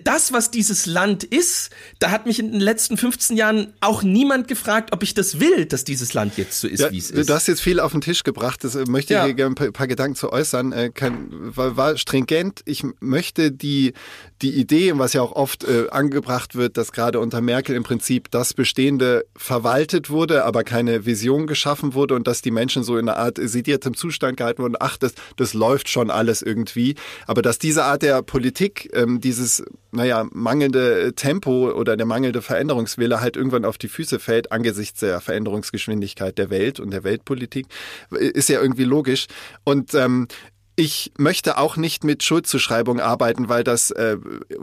das, 0.04 0.34
was 0.34 0.52
dieses 0.52 0.86
Land 0.86 1.24
ist, 1.24 1.70
da 2.00 2.12
hat 2.12 2.26
mich 2.26 2.40
in 2.40 2.52
den 2.52 2.60
letzten 2.60 2.98
15 2.98 3.38
Jahren 3.38 3.74
auch 3.80 4.04
niemand 4.04 4.48
gefragt, 4.48 4.92
ob 4.92 5.04
ich 5.04 5.14
das 5.14 5.40
will, 5.40 5.66
dass 5.66 5.86
dieses 5.86 6.11
Land 6.14 6.38
jetzt 6.38 6.60
so 6.60 6.68
ist, 6.68 6.82
ja, 6.82 6.92
wie 6.92 6.98
es 6.98 7.12
ist. 7.12 7.30
Du 7.30 7.34
hast 7.34 7.48
jetzt 7.48 7.62
viel 7.62 7.80
auf 7.80 7.92
den 7.92 8.02
Tisch 8.02 8.24
gebracht, 8.24 8.64
das 8.64 8.76
äh, 8.76 8.86
möchte 8.88 9.14
ich 9.14 9.36
gerne 9.36 9.56
ein 9.58 9.74
paar, 9.74 9.88
Gedanken 9.88 10.16
zu 10.16 10.32
äußern. 10.32 10.72
Äh, 10.72 10.92
kein, 10.94 11.28
war, 11.32 11.76
war 11.76 11.98
stringent. 11.98 12.62
Ich 12.66 12.84
möchte 13.00 13.52
die, 13.52 13.94
die 14.42 14.54
Idee, 14.54 14.94
was 14.96 15.14
ja 15.14 15.22
auch 15.22 15.34
oft 15.34 15.64
äh, 15.64 15.88
angebracht 15.90 16.56
wird, 16.56 16.78
dass 16.78 16.92
gerade 16.92 17.20
unter 17.20 17.42
Merkel 17.42 17.76
im 17.76 17.84
Prinzip 17.84 18.30
das 18.32 18.54
Bestehende 18.54 19.26
verwaltet 19.36 20.10
wurde, 20.10 20.46
aber 20.46 20.64
keine 20.64 21.06
Vision 21.06 21.22
Vision 21.22 21.48
geschaffen 21.48 21.94
wurde 21.94 22.16
und 22.16 22.28
dass 22.28 22.42
die 22.42 22.52
Menschen 22.52 22.84
so 22.84 22.98
in 22.98 23.08
einer 23.08 23.18
Art 23.18 23.38
sediertem 23.40 23.96
Zustand 23.96 24.38
gehalten 24.38 24.64
wurden, 24.64 24.76
ach, 24.80 24.98
das, 24.98 25.14
das 25.38 25.54
läuft 25.54 25.90
schon 25.90 26.10
alles 26.10 26.42
irgendwie. 26.42 26.96
Aber 27.28 27.42
dass 27.42 27.60
diese 27.60 27.84
Art 27.84 28.02
der 28.02 28.22
Politik, 28.22 28.90
ähm, 28.94 29.22
dieses, 29.22 29.64
naja, 29.92 30.28
mangelnde 30.32 31.14
Tempo 31.16 31.72
oder 31.72 31.96
der 31.96 32.06
mangelnde 32.06 32.42
Veränderungswille 32.42 33.22
halt 33.22 33.38
irgendwann 33.38 33.66
auf 33.66 33.78
die 33.78 33.88
Füße 33.88 34.20
fällt 34.20 34.52
angesichts 34.52 35.00
der 35.00 35.22
Veränderungsgeschwindigkeit 35.22 36.01
der 36.38 36.50
Welt 36.50 36.80
und 36.80 36.92
der 36.92 37.04
Weltpolitik, 37.04 37.68
ist 38.12 38.50
ja 38.50 38.62
irgendwie 38.62 38.84
logisch. 38.84 39.28
Und 39.64 39.94
ähm, 39.94 40.28
ich 40.78 41.12
möchte 41.18 41.58
auch 41.58 41.76
nicht 41.76 42.04
mit 42.04 42.24
Schuldzuschreibung 42.24 43.02
arbeiten, 43.02 43.50
weil 43.50 43.64
das 43.64 43.92
äh, 43.92 44.18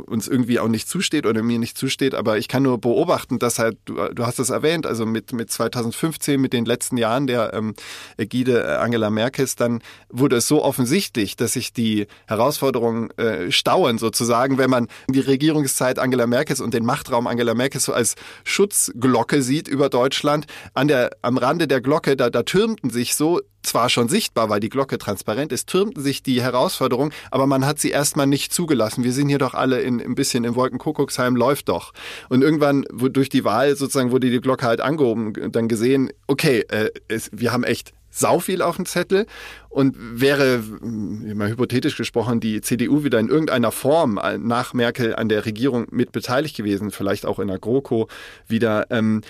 uns 0.07 0.27
irgendwie 0.27 0.59
auch 0.59 0.69
nicht 0.69 0.89
zusteht 0.89 1.27
oder 1.27 1.43
mir 1.43 1.59
nicht 1.59 1.77
zusteht. 1.77 2.15
Aber 2.15 2.39
ich 2.39 2.49
kann 2.49 2.63
nur 2.63 2.81
beobachten, 2.81 3.39
dass 3.39 3.59
halt, 3.59 3.77
du, 3.85 3.95
du 3.95 4.27
hast 4.27 4.39
es 4.39 4.49
erwähnt, 4.49 4.87
also 4.87 5.05
mit, 5.05 5.33
mit 5.33 5.51
2015, 5.51 6.41
mit 6.41 6.55
den 6.55 6.65
letzten 6.65 6.97
Jahren 6.97 7.27
der 7.27 7.53
ähm, 7.53 7.75
Ägide 8.17 8.63
äh, 8.63 8.77
Angela 8.77 9.11
Merkels, 9.11 9.55
dann 9.55 9.83
wurde 10.09 10.37
es 10.37 10.49
so 10.49 10.65
offensichtlich, 10.65 11.37
dass 11.37 11.53
sich 11.53 11.75
die 11.75 12.07
Herausforderungen 12.27 13.11
äh, 13.19 13.53
stauen 13.53 13.99
sozusagen, 13.99 14.57
wenn 14.57 14.71
man 14.71 14.89
die 15.09 15.21
Regierungszeit 15.21 15.99
Angela 15.99 16.27
Merkels 16.27 16.61
und 16.61 16.73
den 16.73 16.87
Machtraum 16.87 17.27
Angela 17.27 17.53
Merkels 17.53 17.85
so 17.85 17.93
als 17.93 18.15
Schutzglocke 18.45 19.43
sieht 19.43 19.69
über 19.69 19.91
Deutschland. 19.91 20.47
An 20.73 20.89
der, 20.89 21.11
am 21.21 21.37
Rande 21.37 21.69
der 21.69 21.83
Glocke, 21.83 22.17
da, 22.17 22.31
da 22.31 22.45
türmten 22.45 22.89
sich 22.89 23.15
so 23.15 23.41
zwar 23.69 23.89
schon 23.89 24.09
sichtbar, 24.09 24.49
weil 24.49 24.61
die 24.61 24.69
Glocke 24.69 24.99
transparent 24.99 25.53
ist, 25.53 25.69
türmten 25.69 26.03
sich 26.03 26.23
die 26.23 26.43
Herausforderungen, 26.43 27.13
aber 27.31 27.47
man 27.47 27.67
hat 27.67 27.79
sie 27.79 27.91
erstmal 27.91 28.27
nicht 28.27 28.53
zugelassen. 28.53 29.05
Wir 29.05 29.13
sind 29.13 29.29
hier 29.29 29.39
doch 29.39 29.55
alle 29.55 29.81
in, 29.81 30.01
ein 30.01 30.15
bisschen 30.15 30.45
im 30.45 30.55
Wolkenkuckucksheim, 30.55 31.37
läuft 31.37 31.69
doch. 31.69 31.93
Und 32.29 32.43
irgendwann 32.43 32.85
durch 32.91 33.29
die 33.29 33.45
Wahl 33.45 33.77
sozusagen 33.77 34.11
wurde 34.11 34.31
die 34.31 34.41
Glocke 34.41 34.67
halt 34.67 34.81
angehoben, 34.81 35.33
dann 35.53 35.69
gesehen, 35.69 36.11
okay, 36.27 36.65
äh, 36.69 36.91
es, 37.09 37.31
wir 37.33 37.53
haben 37.53 37.65
echt 37.65 37.93
sau 38.11 38.41
viel 38.41 38.63
auf 38.63 38.77
dem 38.77 38.87
Zettel 38.87 39.27
und 39.69 39.95
wäre, 39.99 40.63
mal 40.81 41.51
hypothetisch 41.51 41.97
gesprochen, 41.97 42.41
die 42.41 42.61
CDU 42.61 43.05
wieder 43.05 43.21
in 43.21 43.29
irgendeiner 43.29 43.71
Form 43.71 44.19
nach 44.39 44.75
Merkel 44.75 45.15
an 45.15 45.29
der 45.29 45.45
Regierung 45.45 45.87
mit 45.91 46.13
beteiligt 46.13 46.57
gewesen, 46.57 46.91
vielleicht 46.91 47.27
auch 47.27 47.39
in 47.39 47.49
der 47.49 47.59
GroKo 47.59 48.09
wieder, 48.47 48.87
ähm, 48.91 49.23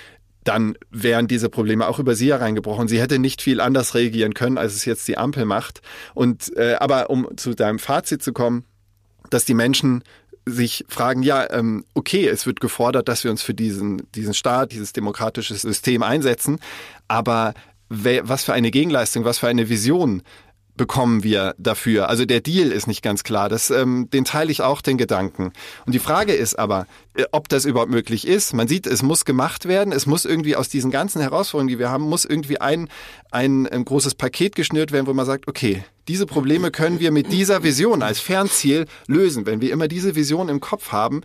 dann 0.49 0.79
wären 0.91 1.29
diese 1.29 1.51
Probleme 1.51 1.87
auch 1.87 1.99
über 1.99 2.15
sie 2.15 2.31
hereingebrochen. 2.33 2.89
Sie 2.89 3.01
hätte 3.01 3.19
nicht 3.19 3.43
viel 3.43 3.61
anders 3.61 3.95
reagieren 3.95 4.33
können, 4.33 4.57
als 4.57 4.75
es 4.75 4.87
jetzt 4.87 5.07
die 5.07 5.19
Ampel 5.19 5.45
macht. 5.45 5.83
Und 6.15 6.57
äh, 6.57 6.77
aber 6.81 7.11
um 7.11 7.29
zu 7.37 7.55
deinem 7.55 7.79
Fazit 7.79 8.23
zu 8.23 8.33
kommen, 8.33 8.65
dass 9.29 9.45
die 9.45 9.53
Menschen 9.53 10.03
sich 10.47 10.87
fragen, 10.89 11.23
ja, 11.23 11.51
ähm, 11.53 11.85
okay, 11.93 12.27
es 12.27 12.47
wird 12.47 12.61
gefordert, 12.61 13.09
dass 13.09 13.25
wir 13.25 13.31
uns 13.31 13.43
für 13.43 13.53
diesen, 13.53 14.11
diesen 14.15 14.33
Staat, 14.33 14.73
dieses 14.73 14.95
demokratische 14.95 15.55
System 15.55 16.03
einsetzen, 16.03 16.59
aber 17.09 17.53
was 17.91 18.45
für 18.45 18.55
eine 18.55 18.71
Gegenleistung, 18.71 19.25
was 19.25 19.39
für 19.39 19.49
eine 19.49 19.69
Vision 19.69 20.23
bekommen 20.79 21.23
wir 21.23 21.55
dafür? 21.59 22.09
Also 22.09 22.25
der 22.25 22.41
Deal 22.41 22.73
ist 22.73 22.87
nicht 22.87 23.03
ganz 23.03 23.23
klar. 23.23 23.51
Das, 23.51 23.69
ähm, 23.71 24.09
den 24.11 24.25
teile 24.25 24.51
ich 24.51 24.63
auch, 24.63 24.81
den 24.81 24.97
Gedanken. 24.97 25.53
Und 25.85 25.95
die 25.95 25.99
Frage 25.99 26.33
ist 26.33 26.59
aber, 26.59 26.87
äh, 27.13 27.25
ob 27.33 27.51
das 27.51 27.67
überhaupt 27.67 27.91
möglich 27.91 28.27
ist. 28.27 28.55
Man 28.55 28.67
sieht, 28.67 28.87
es 28.87 29.03
muss 29.03 29.27
gemacht 29.27 29.69
werden. 29.69 29.93
Es 29.93 30.07
muss 30.07 30.25
irgendwie 30.25 30.57
aus 30.57 30.71
diesen 30.71 30.91
ganzen 30.91 31.21
Herausforderungen, 31.21 31.69
die 31.69 31.79
wir 31.79 31.91
haben, 31.91 32.05
muss 32.05 32.25
irgendwie 32.25 32.59
ein, 32.63 32.89
ein, 33.31 33.67
ein 33.67 33.85
großes 33.85 34.15
Paket 34.15 34.57
geschnürt 34.57 34.91
werden, 34.91 35.07
wo 35.07 35.13
man 35.13 35.27
sagt, 35.27 35.49
okay, 35.49 35.85
diese 36.09 36.25
Probleme 36.27 36.71
können 36.71 37.01
wir 37.01 37.13
mit 37.13 37.31
dieser 37.33 37.63
Vision 37.63 38.03
als 38.03 38.19
Fernziel 38.19 38.87
lösen. 39.07 39.45
Wenn 39.45 39.61
wir 39.61 39.71
immer 39.71 39.89
diese 39.89 40.15
Vision 40.15 40.49
im 40.49 40.61
Kopf 40.61 40.91
haben, 40.91 41.21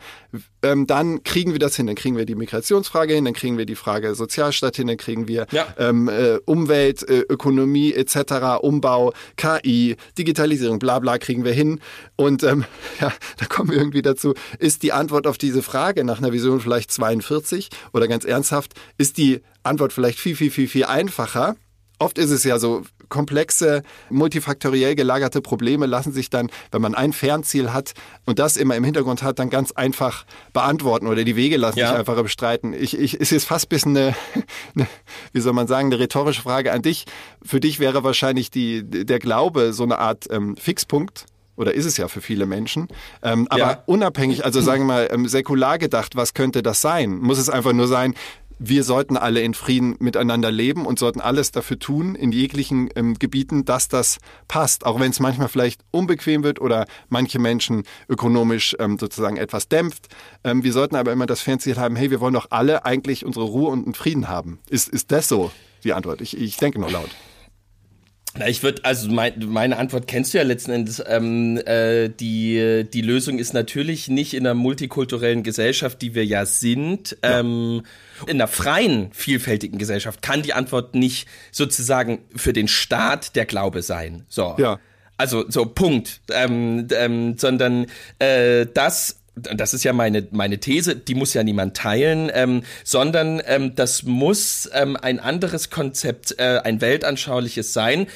ähm, 0.62 0.88
dann 0.88 1.24
kriegen 1.24 1.54
wir 1.54 1.60
das 1.60 1.78
hin. 1.78 1.88
Dann 1.88 1.96
kriegen 1.96 2.18
wir 2.18 2.26
die 2.26 2.36
Migrationsfrage 2.36 3.14
hin, 3.14 3.24
dann 3.26 3.34
kriegen 3.34 3.58
wir 3.58 3.66
die 3.66 3.76
Frage 3.76 4.14
Sozialstaat 4.14 4.76
hin, 4.76 4.88
dann 4.88 4.98
kriegen 4.98 5.28
wir 5.28 5.48
ja. 5.52 5.68
ähm, 5.78 6.10
äh, 6.10 6.40
Umwelt, 6.46 7.08
äh, 7.08 7.22
Ökonomie 7.22 7.94
etc., 7.94 8.62
Umbau, 8.62 9.14
KI, 9.38 9.96
Digitalisierung, 10.18 10.80
bla 10.80 11.00
bla 11.00 11.18
kriegen 11.18 11.46
wir 11.46 11.54
hin. 11.54 11.80
Und 12.18 12.44
ähm, 12.44 12.66
ja, 13.00 13.14
da 13.38 13.46
kommen 13.46 13.72
wir 13.72 13.78
irgendwie 13.78 14.02
dazu, 14.02 14.34
ist 14.60 14.84
die 14.84 14.92
Antwort 14.92 15.28
auf 15.28 15.38
diese 15.38 15.64
Frage 15.64 16.04
nach 16.04 16.18
einer 16.18 16.34
Vision 16.34 16.60
vielleicht 16.60 16.92
42 16.92 17.70
oder 17.94 18.10
ganz 18.10 18.26
ernsthaft, 18.26 18.74
ist 18.98 19.18
die 19.18 19.42
Antwort 19.64 19.94
vielleicht 19.94 20.20
viel, 20.20 20.36
viel, 20.36 20.52
viel, 20.52 20.68
viel 20.68 20.86
einfacher? 20.86 21.56
Oft 22.00 22.18
ist 22.18 22.32
es 22.32 22.44
ja 22.44 22.60
so, 22.60 22.82
komplexe, 23.14 23.84
multifaktoriell 24.10 24.96
gelagerte 24.96 25.40
Probleme 25.40 25.86
lassen 25.86 26.12
sich 26.12 26.32
dann, 26.32 26.50
wenn 26.72 26.82
man 26.82 26.96
ein 26.96 27.14
Fernziel 27.14 27.72
hat 27.72 27.94
und 28.26 28.40
das 28.40 28.58
immer 28.58 28.76
im 28.76 28.84
Hintergrund 28.84 29.22
hat, 29.22 29.38
dann 29.38 29.52
ganz 29.52 29.72
einfach 29.72 30.26
beantworten 30.52 31.06
oder 31.06 31.24
die 31.24 31.36
Wege 31.36 31.58
lassen 31.58 31.78
ja. 31.78 31.90
sich 31.90 31.98
einfacher 32.00 32.24
bestreiten. 32.24 32.74
Ich, 32.74 32.98
ich, 32.98 33.14
ist 33.14 33.30
jetzt 33.30 33.46
fast 33.46 33.68
ein 33.68 33.70
bisschen 33.70 33.96
eine, 33.96 34.16
eine, 34.76 34.88
wie 35.32 35.42
soll 35.42 35.54
man 35.54 35.68
sagen, 35.68 35.94
eine 35.94 36.00
rhetorische 36.00 36.42
Frage 36.42 36.72
an 36.72 36.82
dich. 36.82 37.06
Für 37.46 37.60
dich 37.60 37.80
wäre 37.80 38.04
wahrscheinlich 38.04 38.50
die, 38.50 38.84
der 38.84 39.20
Glaube 39.20 39.74
so 39.74 39.84
eine 39.84 40.00
Art 40.00 40.26
ähm, 40.32 40.58
Fixpunkt 40.58 41.28
oder 41.56 41.74
ist 41.74 41.86
es 41.86 41.98
ja 41.98 42.08
für 42.08 42.22
viele 42.22 42.46
Menschen. 42.46 42.88
Ähm, 43.22 43.48
aber 43.50 43.60
ja. 43.60 43.84
unabhängig, 43.86 44.44
also 44.44 44.62
sagen 44.62 44.84
wir 44.84 44.88
mal, 44.88 45.10
ähm, 45.12 45.28
säkular 45.28 45.78
gedacht, 45.78 46.16
was 46.16 46.34
könnte 46.34 46.64
das 46.64 46.82
sein? 46.82 47.20
Muss 47.20 47.38
es 47.38 47.50
einfach 47.50 47.74
nur 47.74 47.88
sein, 47.88 48.16
wir 48.60 48.84
sollten 48.84 49.18
alle 49.18 49.42
in 49.42 49.54
Frieden 49.54 49.96
miteinander 50.00 50.52
leben 50.52 50.86
und 50.86 51.00
sollten 51.00 51.22
alles 51.22 51.52
dafür 51.52 51.80
tun, 51.80 52.16
in 52.16 52.32
jeglichen 52.32 52.90
ähm, 52.96 53.16
Gebieten, 53.16 53.66
dass 53.66 53.88
das 53.88 54.18
passt. 54.48 54.86
Auch 54.86 55.00
wenn 55.00 55.12
es 55.12 55.20
manchmal 55.20 55.50
vielleicht 55.50 55.82
unbequem 55.92 56.44
wird 56.44 56.60
oder 56.62 56.86
manche 57.10 57.40
Menschen 57.40 57.84
ökonomisch 58.10 58.76
ähm, 58.80 58.98
sozusagen 59.00 59.38
etwas 59.38 59.68
dämpft. 59.68 60.08
Ähm, 60.44 60.64
wir 60.64 60.74
sollten 60.74 60.96
aber 60.96 61.12
immer 61.12 61.26
das 61.26 61.42
Fernziel 61.42 61.78
haben, 61.78 61.96
hey, 61.96 62.12
wir 62.12 62.20
wollen 62.20 62.34
doch 62.34 62.48
alle 62.50 62.86
eigentlich 62.86 63.26
unsere 63.26 63.46
Ruhe 63.46 63.70
und 63.70 63.86
einen 63.86 63.94
Frieden 63.94 64.28
haben. 64.28 64.60
Ist, 64.70 64.90
ist 64.90 65.12
das 65.12 65.28
so 65.28 65.52
die 65.84 65.94
Antwort? 65.94 66.22
Ich, 66.22 66.38
ich 66.38 66.58
denke 66.58 66.80
nur 66.80 66.92
laut. 66.92 67.10
Na, 68.36 68.48
ich 68.48 68.64
würde, 68.64 68.84
also 68.84 69.10
mein, 69.12 69.34
meine 69.48 69.78
Antwort 69.78 70.08
kennst 70.08 70.34
du 70.34 70.40
ja 70.40 70.44
letzten 70.44 70.72
Endes. 70.72 71.04
Ähm, 71.06 71.58
äh, 71.66 72.10
die, 72.10 72.84
die 72.92 73.02
Lösung 73.02 73.38
ist 73.38 73.54
natürlich 73.54 74.08
nicht 74.08 74.34
in 74.34 74.46
einer 74.46 74.56
multikulturellen 74.56 75.44
Gesellschaft, 75.44 76.02
die 76.02 76.16
wir 76.16 76.26
ja 76.26 76.46
sind. 76.46 77.16
Ja. 77.24 77.40
Ähm, 77.40 77.84
in 78.26 78.38
einer 78.38 78.48
freien, 78.48 79.12
vielfältigen 79.14 79.78
Gesellschaft 79.78 80.24
kann 80.24 80.42
die 80.42 80.54
Antwort 80.54 80.96
nicht 80.96 81.28
sozusagen 81.52 82.20
für 82.36 82.54
den 82.54 82.68
Staat 82.68 83.36
der 83.36 83.46
Glaube 83.46 83.84
sein. 83.84 84.26
So. 84.30 84.56
Ja. 84.58 84.80
Also 85.18 85.46
so 85.48 85.66
Punkt. 85.66 86.22
Ähm, 86.32 86.88
ähm, 86.92 87.38
sondern 87.38 87.86
äh, 88.18 88.66
das 88.74 89.20
das 89.36 89.74
ist 89.74 89.84
ja 89.84 89.94
meine, 89.94 90.28
meine 90.32 90.60
These, 90.60 90.96
die 90.96 91.16
muss 91.16 91.34
ja 91.34 91.44
niemand 91.44 91.76
teilen, 91.76 92.32
ähm, 92.34 92.64
sondern 92.84 93.42
ähm, 93.46 93.74
das 93.76 94.04
muss 94.04 94.70
ähm, 94.74 94.96
ein 94.96 95.20
anderes 95.20 95.72
Konzept, 95.72 96.36
äh, 96.38 96.62
ein 96.64 96.82
weltanschauliches 96.82 97.74
sein, 97.74 98.08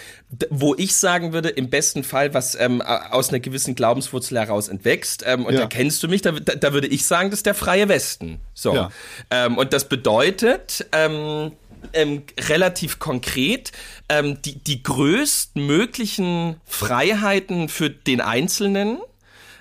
wo 0.50 0.76
ich 0.76 0.96
sagen 0.96 1.34
würde, 1.34 1.50
im 1.50 1.70
besten 1.70 2.04
Fall, 2.04 2.34
was 2.34 2.54
ähm, 2.56 2.82
aus 2.82 3.30
einer 3.30 3.40
gewissen 3.40 3.74
Glaubenswurzel 3.74 4.38
heraus 4.38 4.68
entwächst. 4.68 5.24
Ähm, 5.26 5.46
und 5.46 5.54
ja. 5.54 5.62
da 5.62 5.68
kennst 5.68 6.04
du 6.04 6.08
mich, 6.08 6.22
da, 6.22 6.34
da, 6.34 6.74
würde 6.74 6.88
ich 6.88 7.06
sagen, 7.06 7.32
das 7.32 7.40
ist 7.40 7.46
der 7.46 7.56
freie 7.56 7.90
Westen. 7.90 8.40
So. 8.54 8.76
Ja. 8.76 8.92
Ähm, 9.32 9.58
und 9.58 9.74
das 9.74 9.90
bedeutet, 9.90 10.86
ähm, 10.92 11.52
ähm, 11.94 12.24
relativ 12.40 13.00
konkret 13.00 13.72
ähm, 14.10 14.42
die, 14.44 14.60
die 14.60 14.84
größtmöglichen 14.84 16.58
Freiheiten 16.66 17.70
für 17.70 17.90
den 17.90 18.22
Einzelnen 18.22 19.00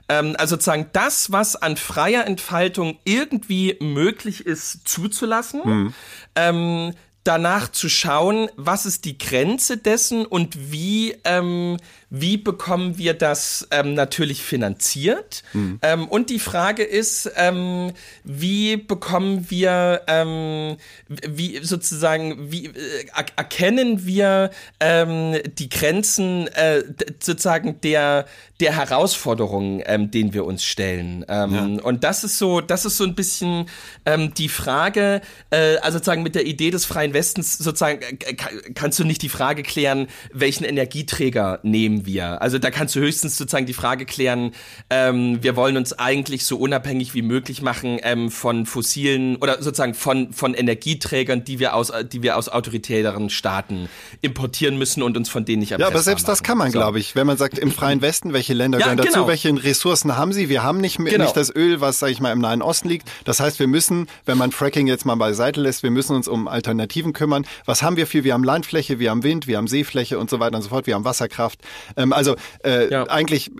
ähm, 0.08 0.36
also 0.38 0.54
sozusagen 0.56 0.88
das, 0.92 1.32
was 1.32 1.56
an 1.56 1.76
freier 1.76 2.26
Entfaltung 2.26 2.98
irgendwie 3.04 3.76
möglich 3.80 4.46
ist, 4.46 4.86
zuzulassen. 4.86 5.60
Mhm. 5.64 5.94
Ähm, 6.34 6.94
danach 7.26 7.72
zu 7.72 7.88
schauen, 7.88 8.48
was 8.56 8.86
ist 8.86 9.04
die 9.04 9.18
Grenze 9.18 9.76
dessen 9.76 10.24
und 10.24 10.70
wie, 10.70 11.16
ähm, 11.24 11.76
wie 12.08 12.36
bekommen 12.36 12.98
wir 12.98 13.14
das 13.14 13.66
ähm, 13.72 13.94
natürlich 13.94 14.42
finanziert. 14.42 15.42
Mhm. 15.52 15.80
Ähm, 15.82 16.08
und 16.08 16.30
die 16.30 16.38
Frage 16.38 16.84
ist, 16.84 17.30
ähm, 17.36 17.92
wie 18.22 18.76
bekommen 18.76 19.50
wir, 19.50 20.02
ähm, 20.06 20.76
wie 21.08 21.58
sozusagen, 21.62 22.52
wie 22.52 22.66
äh, 22.66 23.06
erkennen 23.36 24.06
wir 24.06 24.50
ähm, 24.78 25.36
die 25.58 25.68
Grenzen 25.68 26.46
äh, 26.48 26.84
sozusagen 27.20 27.80
der, 27.80 28.26
der 28.60 28.76
Herausforderungen, 28.76 29.82
ähm, 29.86 30.12
denen 30.12 30.32
wir 30.32 30.44
uns 30.44 30.64
stellen. 30.64 31.24
Ähm, 31.28 31.76
ja. 31.76 31.82
Und 31.82 32.04
das 32.04 32.22
ist 32.22 32.38
so, 32.38 32.60
das 32.60 32.84
ist 32.84 32.98
so 32.98 33.04
ein 33.04 33.16
bisschen 33.16 33.68
ähm, 34.04 34.32
die 34.34 34.48
Frage, 34.48 35.20
äh, 35.50 35.76
also 35.78 35.98
sozusagen 35.98 36.22
mit 36.22 36.34
der 36.34 36.46
Idee 36.46 36.70
des 36.70 36.84
freien 36.84 37.14
Westens 37.16 37.58
sozusagen 37.58 38.00
äh, 38.00 38.34
kannst 38.74 38.98
du 38.98 39.04
nicht 39.04 39.22
die 39.22 39.28
Frage 39.28 39.62
klären, 39.62 40.06
welchen 40.32 40.64
Energieträger 40.64 41.60
nehmen 41.62 42.06
wir. 42.06 42.40
Also 42.40 42.58
da 42.58 42.70
kannst 42.70 42.96
du 42.96 43.00
höchstens 43.00 43.36
sozusagen 43.36 43.66
die 43.66 43.74
Frage 43.74 44.06
klären, 44.06 44.52
ähm, 44.88 45.42
wir 45.42 45.56
wollen 45.56 45.76
uns 45.76 45.92
eigentlich 45.92 46.44
so 46.44 46.56
unabhängig 46.56 47.12
wie 47.12 47.22
möglich 47.22 47.60
machen 47.60 47.98
ähm, 48.02 48.30
von 48.30 48.64
fossilen 48.64 49.36
oder 49.36 49.62
sozusagen 49.62 49.94
von 49.94 50.32
von 50.32 50.54
Energieträgern, 50.54 51.44
die 51.44 51.58
wir 51.58 51.74
aus 51.74 51.92
die 52.10 52.22
wir 52.22 52.36
aus 52.36 52.48
autoritären 52.48 53.28
Staaten 53.28 53.90
importieren 54.22 54.78
müssen 54.78 55.02
und 55.02 55.16
uns 55.16 55.28
von 55.28 55.44
denen 55.44 55.60
nicht 55.60 55.70
Ja, 55.70 55.86
aber 55.86 56.00
selbst 56.00 56.22
machen. 56.22 56.32
das 56.32 56.42
kann 56.42 56.58
man, 56.58 56.70
so. 56.70 56.78
glaube 56.78 56.98
ich, 56.98 57.14
wenn 57.16 57.26
man 57.26 57.36
sagt 57.36 57.58
im 57.58 57.70
freien 57.70 58.00
Westen, 58.00 58.32
welche 58.32 58.46
welche 58.46 58.56
Länder 58.56 58.78
ja, 58.78 58.84
gehören 58.86 58.98
dazu, 58.98 59.12
genau. 59.12 59.26
welche 59.26 59.64
Ressourcen 59.64 60.16
haben 60.16 60.32
sie. 60.32 60.48
Wir 60.48 60.62
haben 60.62 60.78
nicht, 60.78 60.98
genau. 60.98 61.24
nicht 61.24 61.36
das 61.36 61.54
Öl, 61.54 61.80
was, 61.80 61.98
sage 61.98 62.12
ich 62.12 62.20
mal, 62.20 62.30
im 62.30 62.38
Nahen 62.38 62.62
Osten 62.62 62.88
liegt. 62.88 63.10
Das 63.24 63.40
heißt, 63.40 63.58
wir 63.58 63.66
müssen, 63.66 64.06
wenn 64.24 64.38
man 64.38 64.52
Fracking 64.52 64.86
jetzt 64.86 65.04
mal 65.04 65.16
beiseite 65.16 65.60
lässt, 65.60 65.82
wir 65.82 65.90
müssen 65.90 66.14
uns 66.14 66.28
um 66.28 66.46
Alternativen 66.46 67.05
kümmern. 67.12 67.46
Was 67.64 67.82
haben 67.82 67.96
wir 67.96 68.06
viel? 68.06 68.24
Wir 68.24 68.34
haben 68.34 68.44
Landfläche, 68.44 68.98
wir 68.98 69.10
haben 69.10 69.22
Wind, 69.22 69.46
wir 69.46 69.56
haben 69.56 69.68
Seefläche 69.68 70.18
und 70.18 70.30
so 70.30 70.40
weiter 70.40 70.56
und 70.56 70.62
so 70.62 70.68
fort. 70.68 70.86
Wir 70.86 70.94
haben 70.94 71.04
Wasserkraft. 71.04 71.60
Ähm, 71.96 72.12
also 72.12 72.36
äh, 72.64 72.90
ja. 72.90 73.04
eigentlich 73.04 73.50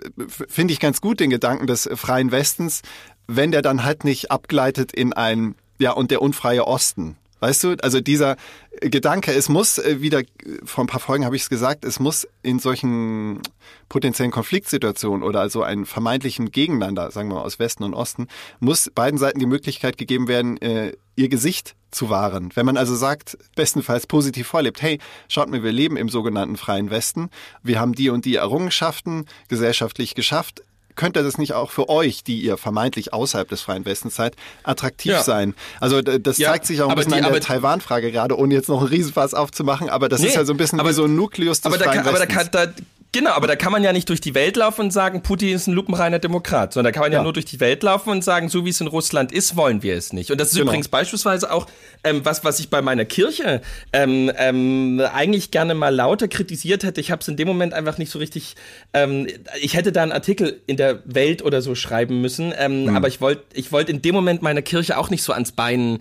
finde 0.47 0.73
ich 0.73 0.79
ganz 0.79 1.01
gut 1.01 1.19
den 1.19 1.29
Gedanken 1.29 1.67
des 1.67 1.89
freien 1.95 2.31
Westens, 2.31 2.81
wenn 3.27 3.51
der 3.51 3.61
dann 3.61 3.83
halt 3.83 4.03
nicht 4.03 4.31
abgleitet 4.31 4.91
in 4.91 5.13
ein 5.13 5.55
ja, 5.79 5.91
und 5.91 6.11
der 6.11 6.21
unfreie 6.21 6.65
Osten. 6.65 7.17
Weißt 7.39 7.63
du, 7.63 7.75
also 7.83 8.01
dieser 8.01 8.35
Gedanke, 8.81 9.31
es 9.31 9.47
muss 9.47 9.77
äh, 9.77 10.01
wieder, 10.01 10.23
vor 10.63 10.83
ein 10.83 10.87
paar 10.87 10.99
Folgen 10.99 11.23
habe 11.23 11.35
ich 11.35 11.43
es 11.43 11.49
gesagt, 11.49 11.85
es 11.85 11.99
muss 11.99 12.27
in 12.41 12.57
solchen 12.57 13.41
potenziellen 13.89 14.31
Konfliktsituationen 14.31 15.21
oder 15.21 15.41
also 15.41 15.61
einen 15.61 15.85
vermeintlichen 15.85 16.51
Gegeneinander, 16.51 17.11
sagen 17.11 17.29
wir 17.29 17.35
mal 17.35 17.43
aus 17.43 17.59
Westen 17.59 17.83
und 17.83 17.93
Osten, 17.93 18.27
muss 18.59 18.89
beiden 18.93 19.19
Seiten 19.19 19.39
die 19.39 19.45
Möglichkeit 19.45 19.97
gegeben 19.97 20.27
werden, 20.27 20.59
äh, 20.61 20.93
ihr 21.15 21.29
Gesicht 21.29 21.75
zu 21.91 22.09
wahren. 22.09 22.51
Wenn 22.53 22.65
man 22.65 22.77
also 22.77 22.95
sagt, 22.95 23.37
bestenfalls 23.55 24.07
positiv 24.07 24.47
vorlebt, 24.47 24.81
hey, 24.81 24.99
schaut 25.29 25.49
mir, 25.49 25.63
wir 25.63 25.71
leben 25.71 25.97
im 25.97 26.09
sogenannten 26.09 26.57
freien 26.57 26.89
Westen, 26.89 27.29
wir 27.63 27.79
haben 27.79 27.93
die 27.93 28.09
und 28.09 28.25
die 28.25 28.35
Errungenschaften 28.35 29.25
gesellschaftlich 29.47 30.15
geschafft, 30.15 30.63
könnte 30.97 31.23
das 31.23 31.37
nicht 31.37 31.53
auch 31.53 31.71
für 31.71 31.87
euch, 31.89 32.23
die 32.23 32.41
ihr 32.41 32.57
vermeintlich 32.57 33.13
außerhalb 33.13 33.47
des 33.47 33.61
freien 33.61 33.85
Westens 33.85 34.15
seid, 34.15 34.35
attraktiv 34.63 35.11
ja. 35.11 35.23
sein? 35.23 35.53
Also 35.79 36.01
das 36.01 36.37
ja, 36.37 36.49
zeigt 36.49 36.65
sich 36.65 36.81
auch 36.81 36.89
ein 36.89 36.95
bisschen 36.95 37.13
die, 37.13 37.21
an 37.21 37.31
der 37.31 37.41
Taiwan-Frage 37.41 38.11
gerade, 38.11 38.37
ohne 38.37 38.53
jetzt 38.53 38.67
noch 38.67 38.79
einen 38.79 38.89
Riesenfass 38.89 39.33
aufzumachen, 39.33 39.89
aber 39.89 40.09
das 40.09 40.21
nee, 40.21 40.27
ist 40.27 40.35
ja 40.35 40.43
so 40.43 40.53
ein 40.53 40.57
bisschen 40.57 40.79
aber, 40.79 40.89
wie 40.89 40.93
so 40.93 41.05
ein 41.05 41.15
Nukleus 41.15 41.61
des 41.61 41.65
aber 41.67 41.77
freien 41.77 42.03
da 42.03 42.11
kann, 42.11 42.13
Westens. 42.13 42.37
Aber 42.37 42.59
da 42.59 42.65
kann, 42.65 42.75
da, 42.75 42.83
Genau, 43.13 43.31
aber 43.31 43.47
da 43.47 43.55
kann 43.55 43.71
man 43.71 43.83
ja 43.83 43.93
nicht 43.93 44.09
durch 44.09 44.19
die 44.19 44.35
Welt 44.35 44.57
laufen 44.57 44.81
und 44.81 44.91
sagen, 44.91 45.23
Putin 45.23 45.55
ist 45.55 45.67
ein 45.67 45.73
lupenreiner 45.73 46.19
Demokrat, 46.19 46.73
sondern 46.73 46.91
da 46.91 46.95
kann 46.95 47.03
man 47.03 47.11
ja, 47.11 47.19
ja 47.19 47.23
nur 47.23 47.33
durch 47.33 47.45
die 47.45 47.59
Welt 47.59 47.81
laufen 47.81 48.09
und 48.09 48.23
sagen, 48.23 48.49
so 48.49 48.65
wie 48.65 48.69
es 48.69 48.81
in 48.81 48.87
Russland 48.87 49.31
ist, 49.31 49.55
wollen 49.55 49.81
wir 49.81 49.95
es 49.95 50.11
nicht. 50.11 50.29
Und 50.29 50.41
das 50.41 50.49
ist 50.49 50.55
genau. 50.55 50.67
übrigens 50.67 50.89
beispielsweise 50.89 51.51
auch 51.51 51.67
ähm, 52.03 52.21
was, 52.25 52.43
was 52.43 52.59
ich 52.59 52.69
bei 52.69 52.81
meiner 52.81 53.05
Kirche 53.05 53.61
ähm, 53.93 54.31
ähm, 54.37 55.01
eigentlich 55.13 55.51
gerne 55.51 55.73
mal 55.73 55.95
lauter 55.95 56.27
kritisiert 56.27 56.83
hätte. 56.83 56.99
Ich 56.99 57.09
habe 57.09 57.21
es 57.21 57.27
in 57.27 57.37
dem 57.37 57.47
Moment 57.47 57.73
einfach 57.73 57.97
nicht 57.97 58.11
so 58.11 58.19
richtig. 58.19 58.55
Ähm, 58.93 59.27
ich 59.61 59.75
hätte 59.75 59.93
da 59.93 60.03
einen 60.03 60.11
Artikel 60.11 60.61
in 60.67 60.75
der 60.75 61.01
Welt 61.05 61.41
oder 61.41 61.61
so 61.61 61.75
schreiben 61.75 62.21
müssen, 62.21 62.53
ähm, 62.57 62.83
mhm. 62.83 62.95
aber 62.95 63.07
ich 63.07 63.21
wollte, 63.21 63.43
ich 63.53 63.71
wollte 63.71 63.91
in 63.91 64.01
dem 64.01 64.15
Moment 64.15 64.41
meiner 64.41 64.61
Kirche 64.61 64.97
auch 64.97 65.09
nicht 65.09 65.23
so 65.23 65.31
ans 65.31 65.53
Bein 65.53 65.99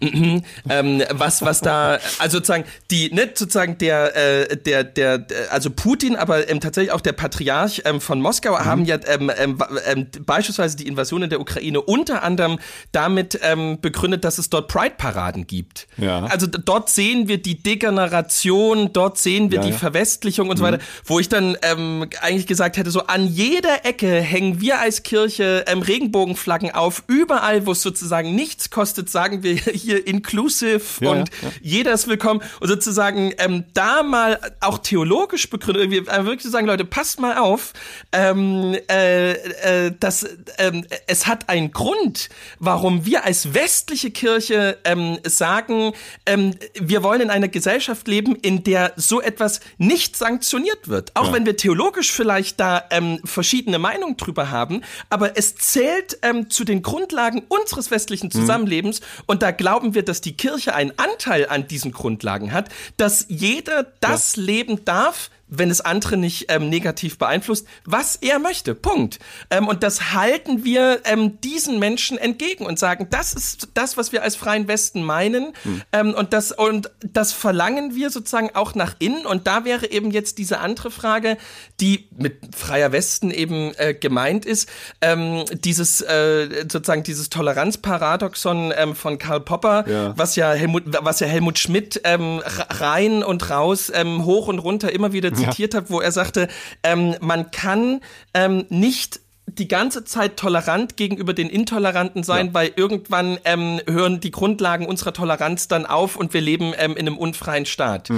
Mhm. 0.00 0.42
ähm, 0.68 1.02
was 1.10 1.42
was 1.42 1.60
da 1.60 1.98
also 2.18 2.38
sozusagen 2.38 2.64
die 2.90 3.12
nicht 3.12 3.36
sozusagen 3.36 3.76
der 3.78 4.16
äh, 4.16 4.56
der 4.56 4.84
der 4.84 5.26
also 5.50 5.70
Putin 5.70 6.16
aber 6.16 6.48
ähm, 6.48 6.60
tatsächlich 6.60 6.92
auch 6.92 7.02
der 7.02 7.12
Patriarch 7.12 7.82
ähm, 7.84 8.00
von 8.00 8.20
Moskau 8.20 8.52
mhm. 8.52 8.64
haben 8.64 8.84
ja 8.86 8.98
ähm, 9.06 9.30
ähm, 9.36 9.58
ähm, 9.86 10.06
beispielsweise 10.24 10.76
die 10.76 10.86
Invasion 10.86 11.22
in 11.22 11.30
der 11.30 11.40
Ukraine 11.40 11.82
unter 11.82 12.22
anderem 12.22 12.58
damit 12.92 13.38
ähm, 13.42 13.80
begründet 13.80 14.24
dass 14.24 14.38
es 14.38 14.48
dort 14.48 14.68
Pride 14.68 14.94
Paraden 14.96 15.46
gibt 15.46 15.86
ja. 15.98 16.24
also 16.24 16.46
dort 16.46 16.88
sehen 16.88 17.28
wir 17.28 17.42
die 17.42 17.62
Degeneration 17.62 18.92
dort 18.94 19.18
sehen 19.18 19.50
wir 19.50 19.58
ja, 19.58 19.64
die 19.64 19.70
ja. 19.70 19.76
Verwestlichung 19.76 20.48
und 20.48 20.56
so 20.56 20.64
weiter 20.64 20.78
mhm. 20.78 20.82
wo 21.04 21.20
ich 21.20 21.28
dann 21.28 21.58
ähm, 21.62 22.08
eigentlich 22.22 22.46
gesagt 22.46 22.78
hätte 22.78 22.90
so 22.90 23.00
an 23.06 23.26
jeder 23.26 23.84
Ecke 23.84 24.20
hängen 24.20 24.62
wir 24.62 24.80
als 24.80 25.02
Kirche 25.02 25.64
ähm, 25.66 25.82
Regenbogenflaggen 25.82 26.70
auf 26.74 27.02
überall 27.06 27.66
wo 27.66 27.72
es 27.72 27.82
sozusagen 27.82 28.34
nichts 28.34 28.70
kostet 28.70 29.10
sagen 29.10 29.42
wir 29.42 29.54
hier 29.54 29.89
hier 29.90 30.06
inclusive 30.06 30.82
ja, 31.00 31.10
und 31.10 31.30
ja. 31.42 31.50
jeder 31.60 31.92
ist 31.92 32.06
willkommen 32.06 32.42
und 32.60 32.68
sozusagen 32.68 33.32
ähm, 33.38 33.64
da 33.74 34.02
mal 34.02 34.38
auch 34.60 34.78
theologisch 34.78 35.50
begründet, 35.50 35.90
wir 35.90 36.08
äh, 36.08 36.24
wirklich 36.24 36.50
sagen, 36.50 36.66
Leute, 36.66 36.84
passt 36.84 37.20
mal 37.20 37.38
auf, 37.38 37.72
ähm, 38.12 38.76
äh, 38.88 39.32
äh, 39.32 39.92
dass 39.98 40.26
ähm, 40.58 40.86
es 41.06 41.26
hat 41.26 41.48
einen 41.48 41.72
Grund, 41.72 42.28
warum 42.58 43.04
wir 43.04 43.24
als 43.24 43.54
westliche 43.54 44.10
Kirche 44.10 44.78
ähm, 44.84 45.18
sagen, 45.24 45.92
ähm, 46.26 46.54
wir 46.74 47.02
wollen 47.02 47.22
in 47.22 47.30
einer 47.30 47.48
Gesellschaft 47.48 48.06
leben, 48.06 48.36
in 48.36 48.62
der 48.62 48.92
so 48.96 49.20
etwas 49.20 49.60
nicht 49.78 50.16
sanktioniert 50.16 50.88
wird. 50.88 51.16
Auch 51.16 51.28
ja. 51.28 51.32
wenn 51.32 51.46
wir 51.46 51.56
theologisch 51.56 52.12
vielleicht 52.12 52.60
da 52.60 52.84
ähm, 52.90 53.20
verschiedene 53.24 53.78
Meinungen 53.78 54.16
drüber 54.16 54.50
haben, 54.50 54.82
aber 55.08 55.36
es 55.36 55.56
zählt 55.56 56.18
ähm, 56.22 56.48
zu 56.48 56.64
den 56.64 56.82
Grundlagen 56.82 57.42
unseres 57.48 57.90
westlichen 57.90 58.26
mhm. 58.26 58.32
Zusammenlebens 58.32 59.00
mhm. 59.00 59.04
und 59.26 59.42
da 59.42 59.50
glauben 59.50 59.79
glauben 59.80 59.94
wir, 59.94 60.02
dass 60.02 60.20
die 60.20 60.36
Kirche 60.36 60.74
einen 60.74 60.92
Anteil 60.98 61.48
an 61.48 61.66
diesen 61.66 61.92
Grundlagen 61.92 62.52
hat, 62.52 62.68
dass 62.98 63.24
jeder 63.28 63.86
das 64.00 64.36
ja. 64.36 64.42
leben 64.42 64.84
darf, 64.84 65.30
wenn 65.50 65.70
es 65.70 65.80
andere 65.80 66.16
nicht 66.16 66.46
ähm, 66.48 66.68
negativ 66.68 67.18
beeinflusst, 67.18 67.66
was 67.84 68.16
er 68.16 68.38
möchte. 68.38 68.74
Punkt. 68.74 69.18
Ähm, 69.50 69.68
und 69.68 69.82
das 69.82 70.12
halten 70.12 70.64
wir 70.64 71.00
ähm, 71.04 71.40
diesen 71.40 71.78
Menschen 71.78 72.16
entgegen 72.16 72.64
und 72.64 72.78
sagen, 72.78 73.08
das 73.10 73.34
ist 73.34 73.68
das, 73.74 73.96
was 73.96 74.12
wir 74.12 74.22
als 74.22 74.36
freien 74.36 74.68
Westen 74.68 75.02
meinen. 75.02 75.52
Hm. 75.62 75.82
Ähm, 75.92 76.14
und 76.14 76.32
das 76.32 76.52
und 76.52 76.90
das 77.02 77.32
verlangen 77.32 77.94
wir 77.94 78.10
sozusagen 78.10 78.50
auch 78.54 78.74
nach 78.74 78.94
innen. 79.00 79.26
Und 79.26 79.46
da 79.46 79.64
wäre 79.64 79.90
eben 79.90 80.10
jetzt 80.10 80.38
diese 80.38 80.60
andere 80.60 80.90
Frage, 80.90 81.36
die 81.80 82.08
mit 82.16 82.54
freier 82.56 82.92
Westen 82.92 83.30
eben 83.30 83.72
äh, 83.76 83.94
gemeint 83.94 84.46
ist, 84.46 84.68
ähm, 85.00 85.44
dieses 85.52 86.00
äh, 86.00 86.66
sozusagen 86.70 87.02
dieses 87.02 87.30
Toleranzparadoxon 87.30 88.72
ähm, 88.76 88.94
von 88.94 89.18
Karl 89.18 89.40
Popper, 89.40 89.84
ja. 89.88 90.14
was 90.16 90.36
ja 90.36 90.52
Helmut, 90.52 90.84
was 90.86 91.20
ja 91.20 91.26
Helmut 91.26 91.58
Schmidt 91.58 92.00
ähm, 92.04 92.40
rein 92.68 93.22
und 93.24 93.50
raus, 93.50 93.90
ähm, 93.92 94.24
hoch 94.24 94.46
und 94.48 94.58
runter 94.60 94.92
immer 94.92 95.12
wieder 95.12 95.32
zitiert 95.40 95.74
ja. 95.74 95.80
habe, 95.80 95.90
wo 95.90 96.00
er 96.00 96.12
sagte, 96.12 96.48
ähm, 96.82 97.16
man 97.20 97.50
kann 97.50 98.00
ähm, 98.34 98.66
nicht 98.68 99.20
die 99.46 99.66
ganze 99.66 100.04
Zeit 100.04 100.36
tolerant 100.36 100.96
gegenüber 100.96 101.32
den 101.34 101.50
Intoleranten 101.50 102.22
sein, 102.22 102.46
Ja. 102.48 102.54
weil 102.54 102.70
irgendwann 102.76 103.36
ähm, 103.44 103.80
hören 103.88 104.20
die 104.20 104.30
Grundlagen 104.30 104.86
unserer 104.86 105.12
Toleranz 105.12 105.66
dann 105.66 105.86
auf 105.86 106.14
und 106.14 106.32
wir 106.34 106.40
leben 106.40 106.72
ähm, 106.78 106.92
in 106.92 107.08
einem 107.08 107.18
unfreien 107.18 107.66
Staat. 107.66 108.10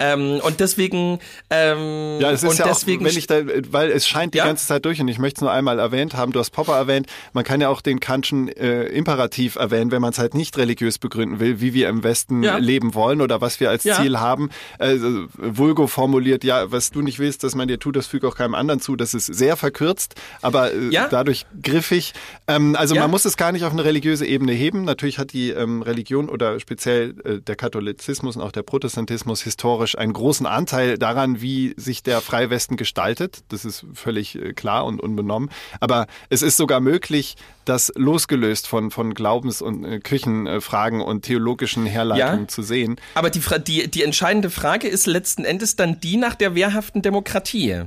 Ähm, 0.00 0.40
und 0.42 0.58
deswegen 0.58 1.20
ähm, 1.48 2.18
Ja, 2.20 2.32
es 2.32 2.42
ist 2.42 2.58
ja 2.58 2.64
deswegen 2.66 3.04
auch, 3.06 3.08
wenn 3.10 3.16
ich 3.16 3.26
da, 3.28 3.36
weil 3.70 3.92
es 3.92 4.08
scheint 4.08 4.34
die 4.34 4.38
Ja? 4.38 4.46
ganze 4.46 4.66
Zeit 4.66 4.84
durch 4.84 5.00
und 5.00 5.06
ich 5.06 5.20
möchte 5.20 5.38
es 5.38 5.42
nur 5.42 5.52
einmal 5.52 5.78
erwähnt 5.78 6.14
haben, 6.14 6.32
du 6.32 6.40
hast 6.40 6.50
Popper 6.50 6.74
erwähnt, 6.76 7.06
man 7.34 7.44
kann 7.44 7.60
ja 7.60 7.68
auch 7.68 7.82
den 7.82 8.00
Kantschen 8.00 8.48
äh, 8.48 8.86
Imperativ 8.86 9.54
erwähnen, 9.54 9.92
wenn 9.92 10.02
man 10.02 10.10
es 10.10 10.18
halt 10.18 10.34
nicht 10.34 10.58
religiös 10.58 10.98
begründen 10.98 11.38
will, 11.38 11.60
wie 11.60 11.72
wir 11.72 11.88
im 11.88 12.02
Westen 12.02 12.42
Ja. 12.42 12.56
leben 12.58 12.94
wollen 12.94 13.20
oder 13.20 13.40
was 13.40 13.60
wir 13.60 13.70
als. 13.70 13.84
Ziel 13.84 14.18
haben. 14.20 14.50
Also, 14.78 15.26
Vulgo 15.36 15.86
formuliert, 15.86 16.42
ja, 16.44 16.70
was 16.72 16.90
du 16.90 17.00
nicht 17.02 17.18
willst, 17.18 17.44
dass 17.44 17.54
man 17.54 17.68
dir 17.68 17.78
tut, 17.78 17.96
das 17.96 18.06
füge 18.08 18.26
auch 18.28 18.36
keinem 18.36 18.54
anderen 18.54 18.80
zu. 18.80 18.94
Das 18.96 19.14
ist 19.14 19.26
sehr 19.26 19.56
verkürzt, 19.56 20.14
aber 20.42 20.69
äh, 20.72 20.90
Ja. 20.90 21.08
dadurch 21.08 21.46
griffig. 21.62 22.12
Ähm, 22.48 22.76
also 22.76 22.94
Ja. 22.94 23.02
man 23.02 23.10
muss 23.10 23.24
es 23.24 23.36
gar 23.36 23.52
nicht 23.52 23.64
auf 23.64 23.72
eine 23.72 23.84
religiöse 23.84 24.26
Ebene 24.26 24.52
heben. 24.52 24.84
Natürlich 24.84 25.18
hat 25.18 25.32
die 25.32 25.50
ähm, 25.50 25.82
Religion 25.82 26.28
oder 26.28 26.58
speziell 26.60 27.14
äh, 27.24 27.40
der 27.40 27.56
Katholizismus 27.56 28.36
und 28.36 28.42
auch 28.42 28.52
der 28.52 28.62
Protestantismus 28.62 29.42
historisch 29.42 29.96
einen 29.98 30.12
großen 30.12 30.46
Anteil 30.46 30.98
daran, 30.98 31.40
wie 31.40 31.74
sich 31.76 32.02
der 32.02 32.20
Freie 32.20 32.50
Westen 32.50 32.76
gestaltet. 32.76 33.40
Das 33.48 33.64
ist 33.64 33.84
völlig 33.94 34.34
äh, 34.36 34.52
klar 34.52 34.84
und 34.84 35.00
unbenommen. 35.00 35.50
Aber 35.80 36.06
es 36.28 36.42
ist 36.42 36.56
sogar 36.56 36.80
möglich, 36.80 37.36
das 37.70 37.92
losgelöst 37.96 38.66
von, 38.66 38.90
von 38.90 39.14
Glaubens- 39.14 39.62
und 39.62 39.84
äh, 39.84 40.00
Küchenfragen 40.00 41.00
und 41.00 41.22
theologischen 41.24 41.86
Herleitungen 41.86 42.42
Ja. 42.42 42.48
zu 42.48 42.62
sehen. 42.62 42.96
Aber 43.14 43.30
die, 43.30 43.40
die, 43.66 43.88
die 43.88 44.02
entscheidende 44.02 44.50
Frage 44.50 44.88
ist 44.88 45.06
letzten 45.06 45.44
Endes 45.44 45.76
dann 45.76 46.00
die 46.00 46.16
nach 46.16 46.34
der 46.34 46.54
wehrhaften 46.54 47.00
Demokratie. 47.00 47.82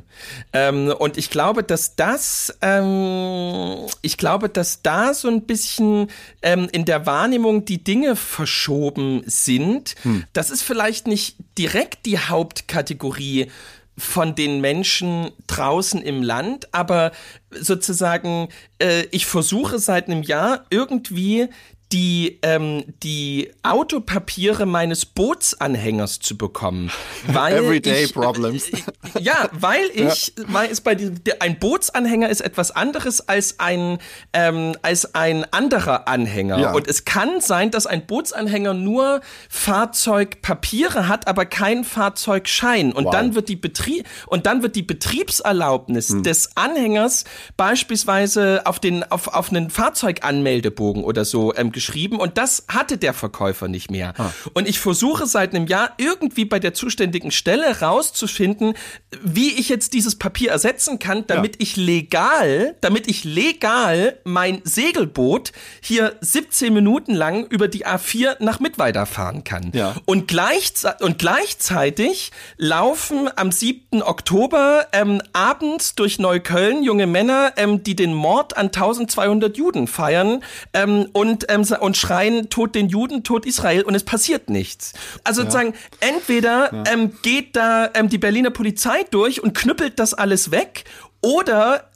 Ähm, 0.54 0.88
und 0.98 1.18
ich 1.18 1.30
glaube, 1.30 1.64
dass 1.64 1.96
das, 1.96 2.58
ähm, 2.62 3.88
ich 4.02 4.18
glaube, 4.18 4.50
dass 4.50 4.82
da 4.82 5.14
so 5.14 5.28
ein 5.28 5.42
bisschen 5.44 6.08
ähm, 6.42 6.70
in 6.72 6.86
der 6.86 7.06
Wahrnehmung 7.06 7.66
die 7.66 7.84
Dinge 7.84 8.16
verschoben 8.16 9.24
sind. 9.26 9.96
Das 10.32 10.50
ist 10.50 10.62
vielleicht 10.64 11.08
nicht 11.08 11.36
direkt 11.58 12.06
die 12.06 12.18
Hauptkategorie 12.20 13.52
von 13.98 14.36
den 14.36 14.62
Menschen 14.62 15.32
draußen 15.48 16.02
im 16.02 16.24
Land, 16.24 16.74
aber 16.74 17.12
sozusagen, 17.52 18.50
äh, 18.80 19.04
ich 19.12 19.26
versuche 19.26 19.80
seit 19.80 20.08
einem 20.08 20.24
Jahr 20.24 20.66
irgendwie 20.70 21.50
die, 21.94 22.40
ähm, 22.42 22.84
die 23.04 23.52
Autopapiere 23.62 24.66
meines 24.66 25.06
Bootsanhängers 25.06 26.20
zu 26.20 26.38
bekommen. 26.38 26.92
Weil 27.28 27.58
Everyday 27.64 28.06
ich, 28.06 28.14
problems. 28.14 28.68
Äh, 28.70 28.80
ja, 29.22 29.48
weil 29.54 29.86
ich, 29.94 30.34
weil 30.48 30.70
es 30.72 30.82
bei 30.82 30.96
diesem, 30.96 31.24
der- 31.24 31.42
ein 31.42 31.60
Bootsanhänger 31.60 32.28
ist 32.30 32.42
etwas 32.42 32.72
anderes 32.72 33.30
als 33.30 33.60
ein, 33.60 34.00
ähm, 34.34 34.76
als 34.82 35.14
ein 35.16 35.46
anderer 35.54 36.08
Anhänger. 36.08 36.58
Ja. 36.60 36.72
Und 36.74 36.88
es 36.88 37.06
kann 37.06 37.40
sein, 37.42 37.70
dass 37.72 37.86
ein 37.86 38.06
Bootsanhänger 38.08 38.74
nur 38.74 39.22
Fahrzeugpapiere 39.50 41.08
hat, 41.08 41.28
aber 41.28 41.46
keinen 41.46 41.84
Fahrzeugschein. 41.84 42.92
Und 42.92 43.06
Wow. 43.06 43.12
dann 43.12 43.36
wird 43.36 43.50
die 43.50 43.56
Betrieb, 43.56 44.08
und 44.28 44.46
dann 44.48 44.64
wird 44.64 44.76
die 44.76 44.82
Betriebserlaubnis 44.84 46.10
Hm. 46.10 46.24
des 46.24 46.50
Anhängers 46.56 47.26
beispielsweise 47.56 48.62
auf 48.66 48.80
den, 48.80 49.04
auf, 49.12 49.28
auf 49.28 49.50
einen 49.52 49.70
Fahrzeuganmeldebogen 49.70 51.04
oder 51.04 51.24
so 51.26 51.54
ähm, 51.56 51.72
geschrieben. 51.84 52.20
Und 52.20 52.38
das 52.38 52.64
hatte 52.70 52.98
der 52.98 53.14
Verkäufer 53.14 53.68
nicht 53.68 53.92
mehr. 53.92 54.14
Ah. 54.18 54.32
Und 54.54 54.70
ich 54.70 54.80
versuche 54.80 55.26
seit 55.28 55.54
einem 55.54 55.68
Jahr 55.68 55.92
irgendwie 55.98 56.46
bei 56.46 56.60
der 56.60 56.74
zuständigen 56.74 57.32
Stelle 57.32 57.82
rauszufinden, 57.82 58.76
wie 59.22 59.52
ich 59.52 59.68
jetzt 59.68 59.94
dieses 59.94 60.18
Papier 60.18 60.52
ersetzen 60.52 60.98
kann, 61.00 61.28
damit 61.28 61.62
ich 61.62 61.76
legal, 61.76 62.76
damit 62.82 63.10
ich 63.10 63.26
legal 63.26 64.18
mein 64.24 64.62
Segelboot 64.64 65.52
hier 65.82 66.16
17 66.22 66.74
Minuten 66.74 67.14
lang 67.14 67.46
über 67.48 67.68
die 67.68 67.86
A4 67.86 68.42
nach 68.42 68.60
Mittweida 68.62 69.06
fahren 69.06 69.44
kann. 69.44 69.72
Ja. 69.74 69.96
Und, 70.06 70.28
gleichze 70.28 70.96
und 71.02 71.20
gleichzeitig 71.20 72.32
laufen 72.58 73.30
am 73.36 73.52
7. 73.52 74.02
Oktober 74.02 74.88
ähm, 74.94 75.22
abends 75.34 75.96
durch 75.96 76.18
Neukölln 76.18 76.84
junge 76.84 77.08
Männer, 77.08 77.54
ähm, 77.58 77.84
die 77.84 77.96
den 77.96 78.14
Mord 78.14 78.56
an 78.56 78.68
1200 78.68 79.58
Juden 79.58 79.88
feiern 79.88 80.44
ähm, 80.74 81.08
und, 81.12 81.46
ähm, 81.50 81.63
sa- 81.66 81.80
und 81.80 81.98
schreien, 81.98 82.50
Tod 82.50 82.76
den 82.76 82.90
Juden, 82.90 83.24
Tod 83.24 83.46
Israel 83.46 83.84
und 83.84 83.96
es 83.96 84.04
passiert 84.04 84.50
nichts. 84.50 84.94
Also 85.24 85.42
sozusagen, 85.42 85.74
entweder 86.00 86.86
ähm, 86.92 87.14
geht 87.22 87.56
da 87.56 87.90
ähm, 87.94 88.10
die 88.10 88.18
Berliner 88.18 88.52
Polizei 88.52 89.04
durch 89.12 89.42
und 89.42 89.54
knüppelt 89.54 90.00
das 90.00 90.14
alles 90.14 90.52
weg 90.52 90.86
oder 91.22 91.90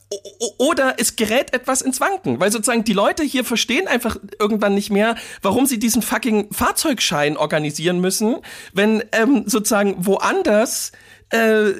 oder 0.56 0.94
es 0.96 1.16
gerät 1.16 1.52
etwas 1.52 1.82
ins 1.82 2.00
Wanken, 2.00 2.40
weil 2.40 2.50
sozusagen 2.50 2.82
die 2.82 2.94
Leute 2.94 3.22
hier 3.22 3.44
verstehen 3.44 3.86
einfach 3.86 4.16
irgendwann 4.38 4.74
nicht 4.74 4.90
mehr, 4.90 5.16
warum 5.42 5.66
sie 5.66 5.78
diesen 5.78 6.00
fucking 6.00 6.48
Fahrzeugschein 6.50 7.36
organisieren 7.36 8.00
müssen, 8.00 8.36
wenn 8.72 9.04
ähm, 9.12 9.44
sozusagen 9.46 10.06
woanders 10.06 10.92
äh, 11.30 11.72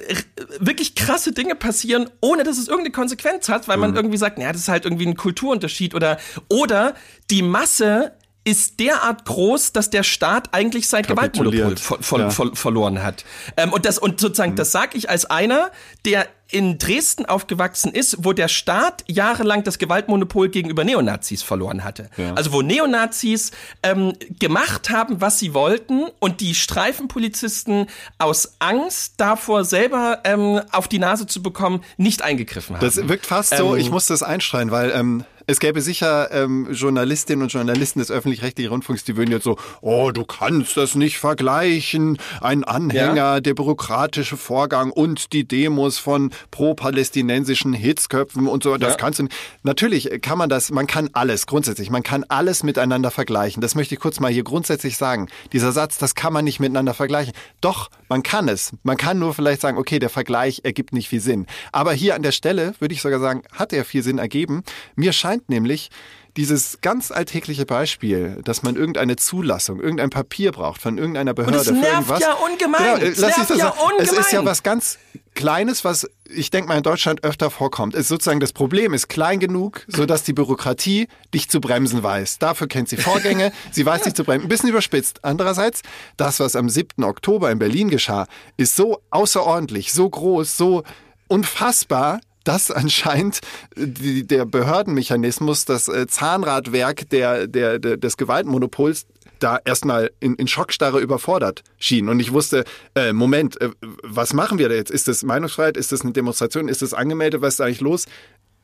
wirklich 0.59 0.95
krasse 0.95 1.33
Dinge 1.33 1.55
passieren, 1.55 2.11
ohne 2.21 2.43
dass 2.45 2.59
es 2.59 2.69
irgendeine 2.69 2.93
Konsequenz 2.93 3.49
hat, 3.49 3.67
weil 3.67 3.79
man 3.79 3.97
irgendwie 3.97 4.19
sagt, 4.19 4.39
naja, 4.39 4.53
das 4.53 4.63
ist 4.63 4.69
halt 4.69 4.85
irgendwie 4.85 5.07
ein 5.07 5.17
Kulturunterschied 5.17 5.95
oder 5.95 6.19
oder 6.49 6.95
die 7.31 7.43
Masse 7.43 8.13
ist 8.49 8.81
derart 8.81 9.25
groß, 9.25 9.73
dass 9.73 9.91
der 9.91 10.03
Staat 10.03 10.55
eigentlich 10.55 10.89
sein 10.89 11.03
Gewaltmonopol 11.03 11.77
ver 11.77 11.99
ver 12.01 12.19
Ja. 12.19 12.31
ver 12.31 12.51
verloren 12.55 13.03
hat. 13.03 13.25
Ähm, 13.57 13.73
und 13.73 13.85
das 13.85 13.99
und 13.99 14.21
sozusagen, 14.21 14.57
das 14.57 14.73
sage 14.73 14.97
ich 14.97 15.11
als 15.11 15.27
einer, 15.27 15.71
der 16.05 16.27
in 16.51 16.79
Dresden 16.79 17.27
aufgewachsen 17.27 17.93
ist, 17.93 18.25
wo 18.25 18.33
der 18.33 18.49
Staat 18.49 19.05
jahrelang 19.07 19.65
das 19.65 19.77
Gewaltmonopol 19.79 20.49
gegenüber 20.49 20.83
Neonazis 20.83 21.43
verloren 21.43 21.85
hatte. 21.85 22.09
Also 22.37 22.53
wo 22.55 22.63
Neonazis 22.63 23.51
ähm, 23.83 24.15
gemacht 24.39 24.89
haben, 24.89 25.21
was 25.21 25.39
sie 25.39 25.53
wollten 25.53 26.07
und 26.21 26.41
die 26.41 26.55
Streifenpolizisten 26.55 27.87
aus 28.19 28.55
Angst 28.61 29.15
davor, 29.19 29.65
selber 29.65 30.21
ähm, 30.25 30.63
auf 30.73 30.89
die 30.89 30.99
Nase 30.99 31.27
zu 31.27 31.43
bekommen, 31.43 31.83
nicht 31.99 32.23
eingegriffen 32.23 32.77
haben. 32.77 32.85
Das 32.85 32.97
wirkt 33.09 33.27
fast 33.27 33.55
so, 33.55 33.75
Ähm, 33.75 33.81
ich 33.81 33.91
muss 33.91 34.07
das 34.07 34.23
einstreuen, 34.23 34.71
weil 34.71 34.91
ähm, 34.95 35.25
es 35.49 35.61
gäbe 35.61 35.81
sicher 35.81 36.31
ähm, 36.31 36.69
Journalistinnen 36.71 37.43
und 37.43 37.53
Journalisten 37.53 37.99
des 38.01 38.11
öffentlich-rechtlichen 38.11 38.71
Rundfunks, 38.71 39.03
die 39.03 39.17
würden 39.17 39.33
jetzt 39.33 39.45
so, 39.45 39.57
oh, 39.81 40.11
du 40.13 40.25
kannst 40.25 40.77
das 40.77 40.95
nicht 40.95 41.19
vergleichen. 41.19 42.19
Ein 42.43 42.65
Anhänger, 42.65 43.15
Ja. 43.17 43.41
der 43.41 43.55
bürokratische 43.55 44.37
Vorgang 44.37 44.91
und 44.91 45.33
die 45.33 45.49
Demos 45.49 45.99
von 45.99 46.31
pro-palästinensischen 46.51 47.73
Hitzköpfen 47.73 48.47
und 48.47 48.63
so, 48.63 48.77
das 48.77 48.93
Ja. 48.93 48.97
kannst 48.99 49.19
du 49.19 49.23
nicht. 49.25 49.35
Natürlich 49.63 50.11
kann 50.21 50.37
man 50.39 50.49
das, 50.51 50.71
man 50.71 50.87
kann 50.87 51.09
alles 51.15 51.47
grundsätzlich, 51.47 51.91
man 51.91 52.03
kann 52.03 52.25
alles 52.29 52.63
miteinander 52.63 53.11
vergleichen. 53.11 53.61
Das 53.61 53.75
möchte 53.75 53.95
ich 53.95 54.01
kurz 54.01 54.21
mal 54.21 54.31
hier 54.31 54.45
grundsätzlich 54.45 54.97
sagen. 54.97 55.29
Dieser 55.53 55.73
Satz, 55.73 55.97
das 55.99 56.15
kann 56.15 56.33
man 56.33 56.45
nicht 56.45 56.61
miteinander 56.61 56.93
vergleichen. 56.93 57.33
Doch, 57.63 57.89
man 58.09 58.23
kann 58.23 58.49
es. 58.49 58.73
Man 58.83 58.97
kann 58.99 59.19
nur 59.19 59.33
vielleicht 59.35 59.63
sagen, 59.63 59.79
okay, 59.79 59.99
der 59.99 60.11
Vergleich 60.11 60.61
ergibt 60.65 60.93
nicht 60.93 61.09
viel 61.09 61.21
Sinn. 61.21 61.47
Aber 61.73 61.93
hier 61.93 62.15
an 62.15 62.23
der 62.23 62.33
Stelle 62.33 62.75
würde 62.81 62.95
ich 62.95 63.01
sogar 63.03 63.21
sagen, 63.21 63.43
hat 63.53 63.73
er 63.73 63.85
viel 63.87 64.03
Sinn 64.03 64.19
ergeben. 64.19 64.63
Mir 64.95 65.13
scheint 65.13 65.38
nämlich, 65.47 65.91
dieses 66.37 66.81
ganz 66.81 67.11
alltägliche 67.11 67.67
Beispiel, 67.67 68.41
dass 68.45 68.63
man 68.63 68.77
irgendeine 68.77 69.17
Zulassung, 69.17 69.81
irgendein 69.81 70.11
Papier 70.11 70.53
braucht 70.53 70.81
von 70.81 70.97
irgendeiner 70.97 71.35
Behörde 71.35 71.59
es 71.59 71.67
für 71.67 71.73
nervt 71.73 71.95
irgendwas. 71.95 72.21
ja 72.21 72.33
ungemein. 72.35 72.83
Genau, 72.83 72.97
äh, 72.97 73.09
Es 73.09 73.19
lass 73.19 73.37
das 73.37 73.49
ja 73.49 73.57
sagen. 73.57 73.77
Es 73.99 74.13
ist 74.13 74.17
ja 74.17 74.39
ungemein. 74.39 74.47
was 74.47 74.63
ganz 74.63 74.99
Kleines, 75.39 75.85
was 75.85 76.11
ich 76.29 76.51
denke 76.51 76.69
mal 76.69 76.77
in 76.77 76.83
Deutschland 76.83 77.23
öfter 77.23 77.49
vorkommt. 77.51 77.95
Ist 77.95 78.09
sozusagen 78.09 78.41
das 78.41 78.53
Problem 78.53 78.93
ist 78.93 79.09
klein 79.09 79.39
genug, 79.39 79.85
so 79.87 80.05
dass 80.05 80.25
die 80.25 80.33
Bürokratie 80.33 81.07
dich 81.33 81.49
zu 81.49 81.61
bremsen 81.61 82.03
weiß. 82.03 82.41
Dafür 82.41 82.67
kennt 82.67 82.89
sie 82.89 82.97
Vorgänge, 82.97 83.53
sie 83.71 83.87
weiß 83.87 84.03
dich 84.03 84.15
zu 84.15 84.25
bremsen. 84.25 84.47
Ein 84.47 84.49
bisschen 84.49 84.69
überspitzt. 84.69 85.21
Andererseits, 85.23 85.83
das, 86.17 86.41
was 86.41 86.57
am 86.57 86.69
7. 86.69 87.05
Oktober 87.05 87.53
in 87.53 87.61
Berlin 87.61 87.89
geschah, 87.89 88.27
ist 88.57 88.75
so 88.75 89.01
außerordentlich, 89.11 89.93
so 89.93 90.11
groß, 90.11 90.57
so 90.57 90.83
unfassbar, 91.29 92.21
dass 92.49 92.71
anscheinend 92.71 93.41
die, 93.77 94.27
der 94.27 94.47
Behördenmechanismus, 94.47 95.67
das 95.67 95.87
äh, 95.89 96.07
Zahnradwerk 96.07 97.11
der, 97.11 97.47
der, 97.47 97.79
der, 97.79 97.99
des 97.99 98.17
Gewaltmonopols 98.17 99.07
da 99.39 99.59
erstmal 99.63 100.11
in, 100.19 100.35
in 100.37 100.49
Schockstarre 100.49 100.99
überfordert 100.99 101.63
schien. 101.77 102.09
Und 102.09 102.21
ich 102.21 102.33
wusste, 102.33 102.65
äh, 102.95 103.13
Moment, 103.13 103.61
äh, 103.61 103.69
was 104.03 104.33
machen 104.33 104.59
wir 104.59 104.71
da 104.71 104.75
jetzt? 104.75 104.91
Ist 104.91 105.09
das 105.09 105.23
Meinungsfreiheit? 105.23 105.77
Ist 105.77 105.93
das 105.93 106.01
eine 106.01 106.13
Demonstration? 106.13 106.69
Ist 106.69 106.81
das 106.81 106.95
angemeldet? 106.95 107.43
Was 107.43 107.55
ist 107.55 107.61
da 107.61 107.65
eigentlich 107.67 107.83
los? 107.83 108.07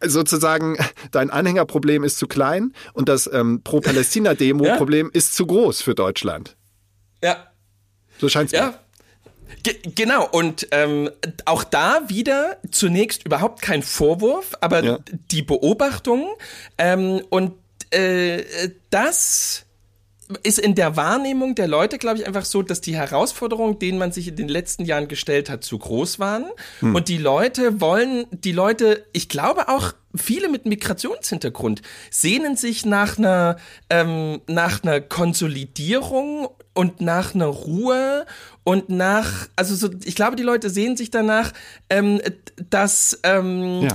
Sozusagen, 0.02 0.78
dein 1.10 1.28
Anhängerproblem 1.28 2.04
ist 2.04 2.16
zu 2.16 2.26
klein 2.26 2.72
und 2.94 3.10
das 3.10 3.30
ähm, 3.30 3.60
Pro-Palästina-Demo-Problem 3.64 5.10
ist 5.12 5.34
zu 5.34 5.46
groß 5.46 5.82
für 5.82 5.94
Deutschland. 5.94 6.56
ja. 7.22 7.48
So 8.18 8.28
scheint 8.30 8.46
es 8.46 8.58
mir. 8.58 8.83
Ge 9.62 9.76
genau, 9.94 10.28
und 10.30 10.68
ähm, 10.72 11.10
auch 11.44 11.64
da 11.64 12.00
wieder 12.08 12.58
zunächst 12.70 13.24
überhaupt 13.24 13.62
kein 13.62 13.82
Vorwurf, 13.82 14.52
aber 14.60 14.82
Ja. 14.84 14.98
die 15.30 15.42
Beobachtung 15.42 16.26
ähm, 16.78 17.22
und 17.30 17.52
äh, 17.90 18.42
das 18.90 19.64
ist 20.42 20.58
in 20.58 20.74
der 20.74 20.96
Wahrnehmung 20.96 21.54
der 21.54 21.68
Leute, 21.68 21.98
glaube 21.98 22.18
ich, 22.18 22.26
einfach 22.26 22.46
so, 22.46 22.62
dass 22.62 22.80
die 22.80 22.96
Herausforderungen, 22.96 23.78
denen 23.78 23.98
man 23.98 24.10
sich 24.10 24.26
in 24.28 24.36
den 24.36 24.48
letzten 24.48 24.86
Jahren 24.86 25.06
gestellt 25.06 25.50
hat, 25.50 25.62
zu 25.64 25.78
groß 25.78 26.18
waren. 26.18 26.46
Und 26.80 27.08
die 27.08 27.18
Leute 27.18 27.82
wollen, 27.82 28.24
die 28.30 28.52
Leute, 28.52 29.04
ich 29.12 29.28
glaube 29.28 29.68
auch 29.68 29.92
viele 30.16 30.48
mit 30.48 30.64
Migrationshintergrund 30.64 31.82
sehnen 32.10 32.56
sich 32.56 32.86
nach 32.86 33.18
einer, 33.18 33.56
ähm, 33.90 34.40
nach 34.46 34.82
einer 34.82 35.02
Konsolidierung 35.02 36.48
und 36.72 37.00
nach 37.02 37.34
einer 37.34 37.46
Ruhe 37.46 38.24
und 38.64 38.88
nach, 38.88 39.48
also 39.56 39.74
so, 39.74 39.90
ich 40.04 40.14
glaube, 40.14 40.36
die 40.36 40.42
Leute 40.42 40.70
sehen 40.70 40.96
sich 40.96 41.10
danach, 41.10 41.52
ähm, 41.90 42.20
dass 42.70 43.20
ähm, 43.22 43.82
ja. 43.82 43.88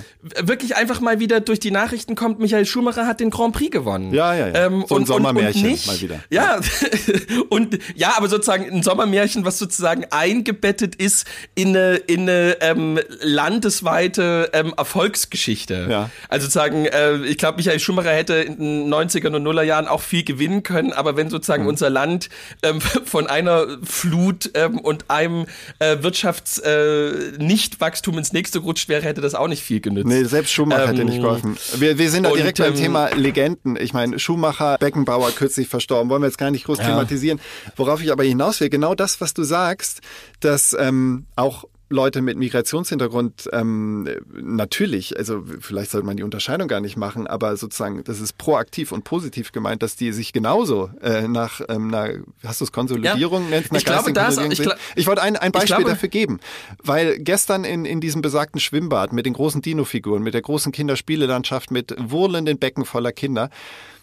wirklich 0.47 0.75
einfach 0.75 1.01
mal 1.01 1.19
wieder 1.19 1.39
durch 1.39 1.59
die 1.59 1.71
Nachrichten 1.71 2.15
kommt, 2.15 2.39
Michael 2.39 2.67
Schumacher 2.67 3.07
hat 3.07 3.19
den 3.19 3.31
Grand 3.31 3.55
Prix 3.55 3.71
gewonnen. 3.71 4.13
Ja, 4.13 4.35
ja, 4.35 4.47
ja. 4.47 4.65
Ähm, 4.65 4.85
so 4.87 4.95
ein 4.95 5.01
und, 5.01 5.07
Sommermärchen 5.07 5.63
und, 5.63 5.71
nicht, 5.71 5.87
mal 5.87 5.99
wieder. 6.01 6.19
Ja, 6.29 6.59
und 7.49 7.79
ja, 7.95 8.13
aber 8.15 8.29
sozusagen 8.29 8.69
ein 8.71 8.83
Sommermärchen, 8.83 9.43
was 9.43 9.57
sozusagen 9.57 10.05
eingebettet 10.11 10.95
ist 10.95 11.25
in 11.55 11.69
eine, 11.69 11.95
in 11.95 12.21
eine 12.21 12.57
ähm, 12.61 12.99
landesweite 13.21 14.51
ähm, 14.53 14.73
Erfolgsgeschichte. 14.77 15.87
Ja. 15.89 16.09
Also 16.27 16.45
sozusagen, 16.45 16.85
äh, 16.85 17.17
ich 17.25 17.39
glaube, 17.39 17.57
Michael 17.57 17.79
Schumacher 17.79 18.11
hätte 18.11 18.35
in 18.35 18.57
den 18.57 18.93
90er 18.93 19.33
und 19.35 19.41
Nuller 19.41 19.63
Jahren 19.63 19.87
auch 19.87 20.01
viel 20.01 20.23
gewinnen 20.23 20.61
können, 20.61 20.93
aber 20.93 21.17
wenn 21.17 21.31
sozusagen 21.31 21.63
mhm. 21.63 21.69
unser 21.69 21.89
Land 21.89 22.29
ähm, 22.61 22.81
von 23.05 23.25
einer 23.25 23.79
Flut 23.83 24.51
ähm, 24.65 24.79
und 24.79 25.09
einem 25.09 25.45
äh, 25.79 25.97
Wirtschafts-Nicht-Wachstum 26.01 28.15
äh, 28.15 28.17
ins 28.17 28.33
nächste 28.33 28.59
gerutscht 28.59 28.89
wäre, 28.89 29.03
hätte 29.03 29.21
das 29.21 29.35
auch 29.35 29.47
nicht 29.47 29.63
viel 29.63 29.79
genützt. 29.79 30.07
Nee, 30.07 30.23
selbst 30.23 30.51
Schumacher 30.51 30.83
ähm, 30.83 30.89
hätte 30.89 31.05
nicht 31.05 31.21
geholfen. 31.21 31.57
Wir, 31.77 31.97
wir 31.97 32.09
sind 32.09 32.23
da 32.23 32.31
direkt 32.31 32.59
und, 32.59 32.65
beim 32.65 32.75
ähm, 32.75 32.79
Thema 32.79 33.15
Legenden. 33.15 33.77
Ich 33.79 33.93
meine, 33.93 34.19
Schumacher, 34.19 34.77
Beckenbauer 34.79 35.31
kürzlich 35.31 35.67
verstorben, 35.67 36.09
wollen 36.09 36.21
wir 36.21 36.27
jetzt 36.27 36.37
gar 36.37 36.51
nicht 36.51 36.65
groß 36.65 36.79
ja. 36.79 36.85
thematisieren. 36.85 37.39
Worauf 37.75 38.01
ich 38.01 38.11
aber 38.11 38.23
hinaus 38.23 38.59
will, 38.59 38.69
genau 38.69 38.95
das, 38.95 39.21
was 39.21 39.33
du 39.33 39.43
sagst, 39.43 40.01
dass 40.39 40.75
ähm, 40.77 41.25
auch 41.35 41.65
Leute 41.89 42.21
mit 42.21 42.37
Migrationshintergrund 42.37 43.49
ähm, 43.51 44.07
natürlich, 44.31 45.17
also 45.17 45.43
vielleicht 45.59 45.89
sollte 45.89 46.05
man 46.05 46.17
die 46.17 46.23
Unterscheidung 46.23 46.67
gar 46.67 46.81
nicht 46.81 46.97
machen, 46.97 47.25
aber 47.25 47.57
sozusagen, 47.57 48.03
das 48.03 48.19
ist 48.19 48.37
proaktiv 48.37 48.91
und 48.91 49.03
positiv 49.03 49.51
gemeint, 49.51 49.81
dass 49.81 49.95
die 49.95 50.11
sich 50.11 50.31
genauso 50.31 50.91
äh, 51.01 51.27
nach 51.27 51.61
ähm, 51.67 51.93
einer, 51.93 52.19
hast 52.45 52.61
du 52.61 52.65
es 52.65 52.71
Konsolidierung 52.71 53.43
ja. 53.45 53.49
nennst, 53.49 53.73
ich 53.73 53.85
glaube, 53.85 54.13
das, 54.13 54.37
ich, 54.37 54.61
glaub, 54.61 54.77
ich 54.95 55.07
wollte 55.07 55.23
ein, 55.23 55.35
ein 55.35 55.51
Beispiel 55.51 55.77
glaube, 55.77 55.89
dafür 55.89 56.09
geben, 56.09 56.39
weil 56.83 57.17
gestern 57.17 57.63
in, 57.63 57.85
in 57.85 58.01
diesem 58.01 58.21
besagten 58.21 58.59
Schwimmbad 58.59 59.11
mit 59.11 59.25
den 59.25 59.33
großen 59.33 59.61
Dino-Figuren, 59.63 60.21
mit 60.21 60.35
der 60.35 60.43
großen 60.43 60.71
Kinderspielelandschaft, 60.71 61.71
mit 61.71 61.95
wurlenden 61.97 62.59
Becken 62.59 62.85
voller 62.85 63.11
Kinder, 63.11 63.49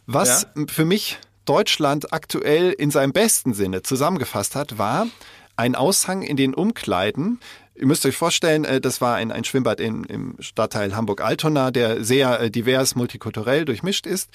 was 0.06 0.46
ja. 0.56 0.64
für 0.66 0.84
mich 0.84 1.18
Deutschland 1.44 2.12
aktuell 2.12 2.72
in 2.72 2.90
seinem 2.90 3.12
besten 3.12 3.54
Sinne 3.54 3.82
zusammengefasst 3.82 4.56
hat, 4.56 4.78
war 4.78 5.06
ein 5.56 5.74
Aushang 5.74 6.22
in 6.22 6.36
den 6.36 6.52
Umkleiden 6.52 7.40
Ihr 7.78 7.86
müsst 7.86 8.06
euch 8.06 8.16
vorstellen, 8.16 8.64
äh, 8.64 8.80
das 8.80 9.00
war 9.00 9.16
ein, 9.16 9.30
ein 9.30 9.44
Schwimmbad 9.44 9.80
in, 9.80 10.04
im 10.04 10.34
Stadtteil 10.40 10.96
Hamburg-Altona, 10.96 11.70
der 11.70 12.02
sehr 12.02 12.40
äh, 12.40 12.50
divers, 12.50 12.94
multikulturell 12.94 13.64
durchmischt 13.64 14.06
ist. 14.06 14.30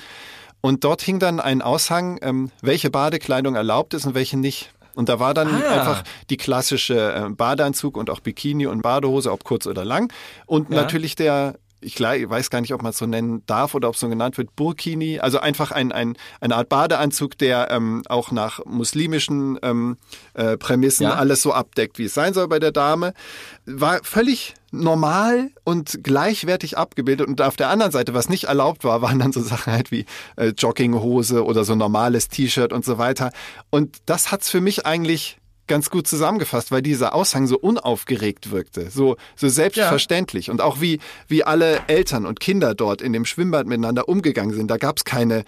Und 0.62 0.84
dort 0.84 1.02
hing 1.02 1.20
dann 1.20 1.40
ein 1.40 1.62
Aushang, 1.62 2.20
ähm, 2.22 2.52
welche 2.62 2.92
Badekleidung 2.92 3.56
erlaubt 3.56 3.94
ist 3.96 4.06
und 4.06 4.14
welche 4.14 4.38
nicht. 4.38 4.72
Und 4.94 5.10
da 5.10 5.20
war 5.20 5.34
dann 5.34 5.48
ah. 5.48 5.70
einfach 5.70 6.04
die 6.30 6.38
klassische 6.38 7.14
äh, 7.14 7.30
Badeanzug 7.30 7.98
und 7.98 8.10
auch 8.10 8.20
Bikini 8.20 8.68
und 8.68 8.82
Badehose, 8.82 9.32
ob 9.32 9.44
kurz 9.44 9.66
oder 9.66 9.86
lang. 9.86 10.14
Und 10.46 10.70
ja. 10.70 10.76
natürlich 10.76 11.16
der 11.16 11.56
ich 11.82 12.00
weiß 12.00 12.50
gar 12.50 12.62
nicht, 12.62 12.74
ob 12.74 12.82
man 12.84 12.92
es 12.92 12.98
so 12.98 13.06
nennen 13.06 13.44
darf 13.48 13.76
oder 13.76 13.90
ob 13.90 13.96
es 13.96 14.00
so 14.00 14.10
genannt 14.10 14.38
wird, 14.38 14.56
Burkini, 14.56 15.20
also 15.20 15.40
einfach 15.40 15.72
ein, 15.72 15.92
ein, 15.92 16.16
eine 16.40 16.56
Art 16.56 16.70
Badeanzug, 16.70 17.38
der 17.38 17.72
ähm, 17.72 18.04
auch 18.08 18.32
nach 18.32 18.64
muslimischen 18.66 19.60
ähm, 19.64 19.98
äh, 20.34 20.58
Prämissen 20.58 21.04
ja. 21.04 21.16
alles 21.16 21.42
so 21.42 21.54
abdeckt, 21.54 21.98
wie 21.98 22.06
es 22.06 22.14
sein 22.14 22.34
soll 22.34 22.48
bei 22.48 22.60
der 22.60 22.72
Dame. 22.72 23.14
War 23.66 24.00
völlig 24.04 24.54
normal 24.72 25.52
und 25.64 26.04
gleichwertig 26.04 26.78
abgebildet. 26.78 27.28
Und 27.28 27.42
auf 27.42 27.58
der 27.58 27.70
anderen 27.70 27.92
Seite, 27.92 28.14
was 28.14 28.30
nicht 28.30 28.46
erlaubt 28.46 28.84
war, 28.84 29.02
waren 29.02 29.20
dann 29.20 29.34
so 29.34 29.42
Sachen 29.42 29.74
halt 29.74 29.92
wie 29.92 30.06
äh, 30.38 30.54
Jogginghose 30.58 31.44
oder 31.44 31.64
so 31.64 31.76
normales 31.76 32.30
T-Shirt 32.30 32.72
und 32.72 32.86
so 32.86 32.98
weiter. 32.98 33.32
Und 33.70 33.98
das 34.06 34.32
hat's 34.32 34.50
für 34.50 34.62
mich 34.62 34.86
eigentlich 34.86 35.41
ganz 35.72 35.90
gut 35.90 36.06
zusammengefasst, 36.06 36.70
weil 36.70 36.82
dieser 36.82 37.16
Aushang 37.16 37.48
so 37.48 37.58
unaufgeregt 37.58 38.52
wirkte, 38.52 38.90
so, 38.90 39.16
so 39.38 39.48
selbstverständlich. 39.48 40.48
Ja. 40.48 40.52
Und 40.52 40.60
auch 40.60 40.82
wie, 40.82 41.00
wie 41.30 41.46
alle 41.46 41.80
Eltern 41.88 42.26
und 42.26 42.42
Kinder 42.42 42.76
dort 42.76 43.02
in 43.02 43.14
dem 43.14 43.24
Schwimmbad 43.24 43.68
miteinander 43.68 44.10
umgegangen 44.10 44.54
sind. 44.54 44.70
Da 44.70 44.76
gab 44.76 44.98
es 44.98 45.06
keine, 45.06 45.46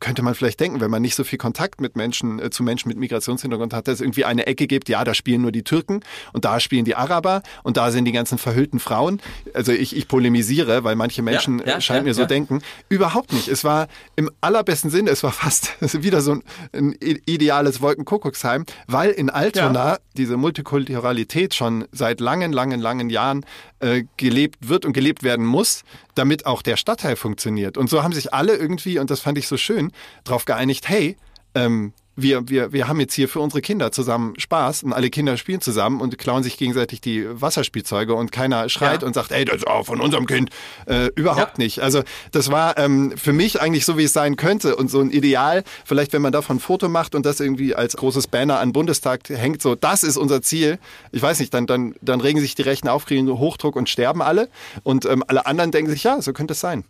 könnte 0.00 0.22
man 0.22 0.34
vielleicht 0.34 0.60
denken, 0.60 0.80
wenn 0.80 0.90
man 0.90 1.02
nicht 1.02 1.14
so 1.14 1.24
viel 1.24 1.38
Kontakt 1.38 1.80
mit 1.80 1.96
Menschen, 1.96 2.38
äh, 2.38 2.50
zu 2.50 2.62
Menschen 2.62 2.88
mit 2.88 2.98
Migrationshintergrund 2.98 3.72
hat, 3.72 3.88
dass 3.88 3.96
es 3.96 4.00
irgendwie 4.00 4.24
eine 4.24 4.46
Ecke 4.46 4.66
gibt, 4.66 4.88
ja, 4.88 5.04
da 5.04 5.14
spielen 5.14 5.42
nur 5.42 5.52
die 5.52 5.62
Türken 5.62 6.00
und 6.32 6.44
da 6.44 6.60
spielen 6.60 6.84
die 6.84 6.94
Araber 6.94 7.42
und 7.62 7.76
da 7.76 7.90
sind 7.90 8.04
die 8.04 8.12
ganzen 8.12 8.38
verhüllten 8.38 8.80
Frauen. 8.80 9.20
Also 9.54 9.72
ich, 9.72 9.96
ich 9.96 10.08
polemisiere, 10.08 10.84
weil 10.84 10.96
manche 10.96 11.22
Menschen 11.22 11.60
ja, 11.60 11.66
ja, 11.66 11.80
scheinen 11.80 12.04
mir 12.04 12.14
so 12.14 12.24
denken. 12.24 12.62
Überhaupt 12.88 13.32
nicht. 13.32 13.48
Es 13.48 13.64
war 13.64 13.88
im 14.16 14.30
allerbesten 14.40 14.90
Sinne, 14.90 15.10
es 15.10 15.22
war 15.22 15.32
fast 15.32 15.74
wieder 16.02 16.20
so 16.20 16.32
ein, 16.32 16.42
ein 16.72 16.96
ideales 17.00 17.80
Wolkenkuckucksheim, 17.80 18.64
weil 18.86 19.10
in 19.10 19.30
Altona 19.30 19.98
diese 20.16 20.36
Multikulturalität 20.36 21.54
schon 21.54 21.86
seit 21.92 22.20
langen, 22.20 22.52
langen, 22.52 22.80
langen 22.80 23.10
Jahren 23.10 23.44
äh, 23.80 24.04
gelebt 24.16 24.68
wird 24.68 24.84
und 24.84 24.92
gelebt 24.92 25.22
werden 25.22 25.44
muss, 25.44 25.82
damit 26.14 26.46
auch 26.46 26.62
der 26.62 26.76
Stadtteil 26.76 27.16
funktioniert. 27.16 27.76
Und 27.76 27.90
so 27.90 28.02
haben 28.02 28.12
sich 28.12 28.32
alle 28.32 28.56
irgendwie, 28.56 28.98
und 28.98 29.10
das 29.10 29.20
fand 29.20 29.38
ich 29.38 29.48
so 29.48 29.56
schön, 29.56 29.92
darauf 30.24 30.44
geeinigt, 30.44 30.88
hey, 30.88 31.16
ähm, 31.54 31.92
wir, 32.16 32.48
wir, 32.48 32.72
wir 32.72 32.88
haben 32.88 32.98
jetzt 32.98 33.14
hier 33.14 33.28
für 33.28 33.40
unsere 33.40 33.60
Kinder 33.60 33.92
zusammen 33.92 34.34
Spaß 34.38 34.82
und 34.82 34.92
alle 34.92 35.10
Kinder 35.10 35.36
spielen 35.36 35.60
zusammen 35.60 36.00
und 36.00 36.16
klauen 36.18 36.42
sich 36.42 36.56
gegenseitig 36.56 37.00
die 37.00 37.26
Wasserspielzeuge 37.28 38.14
und 38.14 38.32
keiner 38.32 38.68
schreit 38.68 39.02
ja. 39.02 39.06
und 39.06 39.14
sagt, 39.14 39.32
ey, 39.32 39.44
das 39.44 39.56
ist 39.56 39.66
auch 39.66 39.84
von 39.84 40.00
unserem 40.00 40.26
Kind. 40.26 40.50
Äh, 40.86 41.08
überhaupt 41.14 41.58
ja. 41.58 41.64
nicht. 41.64 41.80
Also 41.80 42.02
das 42.32 42.50
war 42.50 42.78
ähm, 42.78 43.12
für 43.16 43.32
mich 43.32 43.60
eigentlich 43.60 43.84
so, 43.84 43.98
wie 43.98 44.04
es 44.04 44.12
sein 44.12 44.36
könnte 44.36 44.76
und 44.76 44.90
so 44.90 45.00
ein 45.00 45.10
Ideal. 45.10 45.62
Vielleicht, 45.84 46.12
wenn 46.12 46.22
man 46.22 46.32
davon 46.32 46.56
ein 46.56 46.60
Foto 46.60 46.88
macht 46.88 47.14
und 47.14 47.26
das 47.26 47.40
irgendwie 47.40 47.74
als 47.74 47.96
großes 47.96 48.28
Banner 48.28 48.60
an 48.60 48.72
Bundestag 48.72 49.28
hängt, 49.28 49.60
so, 49.60 49.74
das 49.74 50.02
ist 50.02 50.16
unser 50.16 50.40
Ziel. 50.40 50.78
Ich 51.12 51.20
weiß 51.20 51.38
nicht, 51.38 51.52
dann, 51.52 51.66
dann, 51.66 51.94
dann 52.00 52.20
regen 52.20 52.40
sich 52.40 52.54
die 52.54 52.62
Rechten 52.62 52.88
auf, 52.88 53.04
kriegen 53.04 53.28
Hochdruck 53.28 53.76
und 53.76 53.88
sterben 53.88 54.22
alle. 54.22 54.48
Und 54.82 55.04
ähm, 55.04 55.22
alle 55.26 55.46
anderen 55.46 55.70
denken 55.70 55.90
sich, 55.90 56.04
ja, 56.04 56.20
so 56.22 56.32
könnte 56.32 56.52
es 56.52 56.60
sein. 56.60 56.84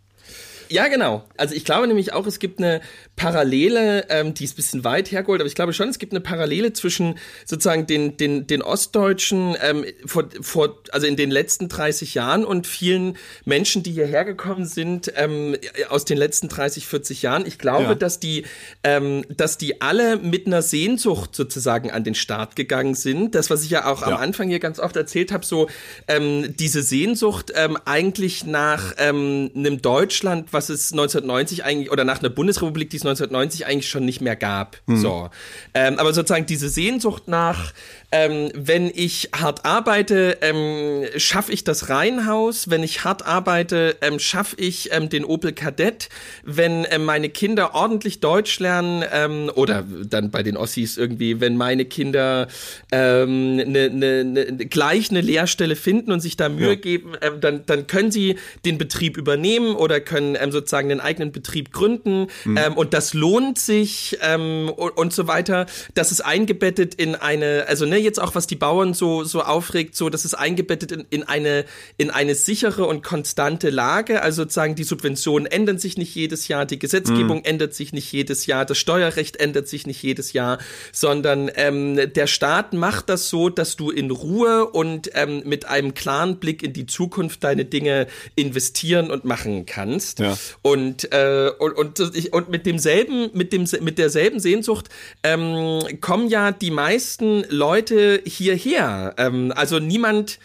Ja, 0.69 0.89
genau. 0.89 1.25
Also 1.37 1.55
ich 1.55 1.65
glaube 1.65 1.87
nämlich 1.87 2.13
auch, 2.13 2.27
es 2.27 2.39
gibt 2.39 2.59
eine 2.59 2.81
Parallele, 3.17 4.07
ähm, 4.11 4.35
die 4.35 4.45
ist 4.45 4.55
ein 4.55 4.57
bisschen 4.57 4.85
weit 4.85 5.11
hergeholt, 5.11 5.41
aber 5.41 5.49
ich 5.49 5.55
glaube 5.55 5.73
schon, 5.73 5.89
es 5.89 5.99
gibt 5.99 6.13
eine 6.13 6.21
Parallele 6.21 6.73
zwischen 6.73 7.19
sozusagen 7.45 7.87
den, 7.87 8.17
den, 8.17 8.47
den 8.47 8.63
Ostdeutschen 8.63 9.57
ähm, 9.63 9.85
vor, 10.05 10.29
vor, 10.41 10.79
also 10.93 11.07
in 11.07 11.17
den 11.17 11.31
letzten 11.31 11.69
30 11.69 12.15
Jahren 12.15 12.45
und 12.45 12.67
vielen 12.67 13.17
Menschen, 13.45 13.83
die 13.83 13.93
hierher 13.93 14.25
gekommen 14.25 14.67
sind 14.67 15.13
ähm, 15.17 15.57
aus 15.89 16.05
den 16.05 16.19
letzten 16.19 16.49
30, 16.49 16.87
40 16.87 17.23
Jahren. 17.23 17.47
Ich 17.47 17.59
glaube, 17.59 17.85
ja. 17.85 17.95
dass 17.95 18.21
die, 18.21 18.45
ähm, 18.85 19.25
dass 19.29 19.59
die 19.59 19.81
alle 19.81 20.17
mit 20.17 20.47
einer 20.47 20.63
Sehnsucht 20.63 21.35
sozusagen 21.35 21.91
an 21.91 22.05
den 22.05 22.15
Start 22.15 22.57
gegangen 22.57 22.95
sind. 22.95 23.35
Das, 23.35 23.51
was 23.51 23.63
ich 23.65 23.71
ja 23.71 23.87
auch 23.87 24.03
ja. 24.03 24.09
am 24.09 24.17
Anfang 24.17 24.49
hier 24.49 24.61
ganz 24.61 24.79
oft 24.79 24.97
erzählt 24.97 25.33
habe, 25.33 25.45
so 25.45 25.69
ähm, 26.09 26.55
diese 26.57 26.83
Sehnsucht 26.83 27.53
ähm, 27.55 27.79
eigentlich 27.85 28.45
nach 28.45 28.95
ähm, 28.99 29.51
einem 29.55 29.81
Deutschland, 29.81 30.53
was 30.57 30.71
es 30.71 30.93
1990 30.93 31.65
eigentlich, 31.65 31.91
oder 31.93 32.05
nach 32.05 32.21
einer 32.21 32.31
Bundesrepublik, 32.31 32.91
die 32.91 32.97
es 32.97 33.03
1990 33.03 33.67
eigentlich 33.67 33.89
schon 33.89 34.05
nicht 34.05 34.21
mehr 34.21 34.37
gab. 34.37 34.79
Mhm. 34.87 34.97
So. 34.97 35.31
Ähm, 35.75 35.99
aber 35.99 36.13
sozusagen 36.13 36.47
diese 36.47 36.69
Sehnsucht 36.69 37.29
nach 37.29 37.73
ähm, 38.17 38.51
wenn 38.55 38.91
ich 38.95 39.31
hart 39.37 39.65
arbeite, 39.65 40.39
ähm, 40.41 41.05
schaffe 41.17 41.53
ich 41.53 41.65
das 41.65 41.91
Reihenhaus. 41.91 42.71
Wenn 42.71 42.83
ich 42.83 43.05
hart 43.05 43.27
arbeite, 43.27 43.97
ähm, 44.01 44.19
schaffe 44.19 44.57
ich 44.59 44.91
ähm, 44.93 45.09
den 45.09 45.25
Opel 45.25 45.53
Kadett. 45.53 46.09
Wenn 46.43 46.87
ähm, 46.91 47.05
meine 47.05 47.29
Kinder 47.29 47.75
ordentlich 47.75 48.21
Deutsch 48.21 48.59
lernen 48.59 49.05
ähm, 49.13 49.51
oder 49.55 49.85
dann 50.09 50.31
bei 50.31 50.43
den 50.43 50.57
Ossis 50.57 50.97
irgendwie, 50.97 51.41
wenn 51.41 51.57
meine 51.57 51.85
Kinder 51.85 52.49
ähm, 52.91 53.57
ne, 53.57 53.91
ne, 53.91 54.25
ne, 54.25 54.47
gleich 54.67 55.11
eine 55.11 55.21
Lehrstelle 55.21 55.77
finden 55.77 56.11
und 56.13 56.21
sich 56.21 56.37
da 56.37 56.49
Mühe 56.49 56.71
ja. 56.71 56.75
geben, 56.75 57.13
ähm, 57.21 57.41
dann, 57.41 57.67
dann 57.67 57.87
können 57.87 58.11
sie 58.11 58.37
den 58.65 58.79
Betrieb 58.79 59.19
übernehmen 59.19 59.75
oder 59.77 60.01
können 60.01 60.39
ähm, 60.41 60.53
sozusagen 60.53 60.89
den 60.89 61.01
eigenen 61.01 61.33
Betrieb 61.33 61.71
gründen. 61.71 62.29
Mhm. 62.45 62.57
Ähm, 62.57 62.73
und 62.75 62.95
das 62.95 63.13
lohnt 63.13 63.59
sich 63.59 64.19
ähm, 64.23 64.71
und, 64.75 64.97
und 64.97 65.13
so 65.13 65.27
weiter. 65.27 65.67
Das 65.95 66.13
ist 66.13 66.23
eingebettet 66.23 66.95
in 66.95 67.15
eine, 67.15 67.67
also 67.69 67.85
ne, 67.85 68.06
jetzt 68.07 68.21
auch, 68.21 68.35
was 68.35 68.47
die 68.47 68.57
Bauern 68.57 68.95
so, 68.95 69.25
so 69.25 69.43
aufregt, 69.43 69.95
so, 69.95 70.09
das 70.09 70.25
ist 70.25 70.35
eingebettet 70.35 70.93
in, 70.93 71.05
in 71.11 71.23
eine, 71.25 71.67
in 71.99 72.11
eine 72.11 72.35
sichere 72.35 72.87
und 72.87 73.03
konstante 73.03 73.69
Lage. 73.69 74.23
Also 74.23 74.43
sozusagen, 74.43 74.75
die 74.75 74.85
Subventionen 74.85 75.47
ändern 75.47 75.79
sich 75.79 75.99
nicht 75.99 76.15
jedes 76.15 76.49
Jahr, 76.49 76.65
die 76.65 76.79
Gesetzgebung 76.79 77.39
mhm. 77.39 77.45
ändert 77.45 77.75
sich 77.75 77.93
nicht 77.93 78.11
jedes 78.13 78.47
Jahr, 78.47 78.65
das 78.65 78.79
Steuerrecht 78.79 79.37
ändert 79.37 79.69
sich 79.69 79.87
nicht 79.87 80.03
jedes 80.03 80.33
Jahr, 80.33 80.59
sondern 80.93 81.51
ähm, 81.55 82.13
der 82.15 82.27
Staat 82.27 82.73
macht 82.73 83.09
das 83.09 83.29
so, 83.29 83.49
dass 83.49 83.77
du 83.77 83.91
in 83.91 84.11
Ruhe 84.11 84.67
und 84.67 85.11
ähm, 85.15 85.43
mit 85.45 85.67
einem 85.67 85.95
klaren 85.95 86.39
Blick 86.39 86.63
in 86.63 86.73
die 86.73 86.87
Zukunft 86.87 87.45
deine 87.45 87.65
Dinge 87.65 88.07
investieren 88.35 89.11
und 89.11 89.25
machen 89.25 89.67
kannst. 89.67 90.21
Ja. 90.21 90.37
Und, 90.63 91.13
äh, 91.13 91.51
und, 91.59 91.73
und, 91.73 92.33
und 92.33 92.49
mit 92.49 92.67
demselben, 92.67 93.31
mit 93.33 93.53
dem, 93.53 93.67
mit 93.81 93.99
derselben 93.99 94.41
Sehnsucht 94.41 94.89
ähm, 95.23 95.81
kommen 96.01 96.29
ja 96.29 96.53
die 96.53 96.71
meisten 96.71 97.45
Leute 97.49 97.86
hierher. 97.91 99.15
Ähm, 99.19 99.53
also 99.55 99.79
niemand 99.79 100.39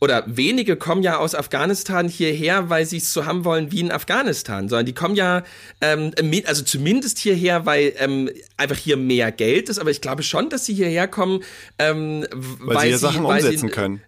oder 0.00 0.24
wenige 0.26 0.76
kommen 0.76 1.02
ja 1.02 1.18
aus 1.18 1.34
Afghanistan 1.34 2.08
hierher, 2.08 2.70
weil 2.70 2.86
sie 2.86 2.96
es 2.96 3.12
so 3.12 3.26
haben 3.26 3.44
wollen 3.44 3.70
wie 3.70 3.80
in 3.80 3.92
Afghanistan, 3.92 4.68
sondern 4.68 4.86
die 4.86 4.94
kommen 4.94 5.14
ja, 5.14 5.42
ähm, 5.82 6.12
also 6.46 6.64
zumindest 6.64 7.18
hierher, 7.18 7.66
weil 7.66 7.92
ähm, 7.98 8.30
einfach 8.56 8.78
hier 8.78 8.96
mehr 8.96 9.30
Geld 9.30 9.68
ist, 9.68 9.78
aber 9.78 9.90
ich 9.90 10.00
glaube 10.00 10.22
schon, 10.22 10.48
dass 10.48 10.64
sie 10.64 10.72
hierher 10.72 11.06
kommen, 11.06 11.42
ähm, 11.78 12.26
weil, 12.32 12.76
weil 12.76 12.86
sie, 12.86 12.94
sie 12.94 12.98
Sachen 12.98 13.24
weil 13.24 13.44
umsetzen 13.44 13.68
sie, 13.68 13.74
können 13.74 14.02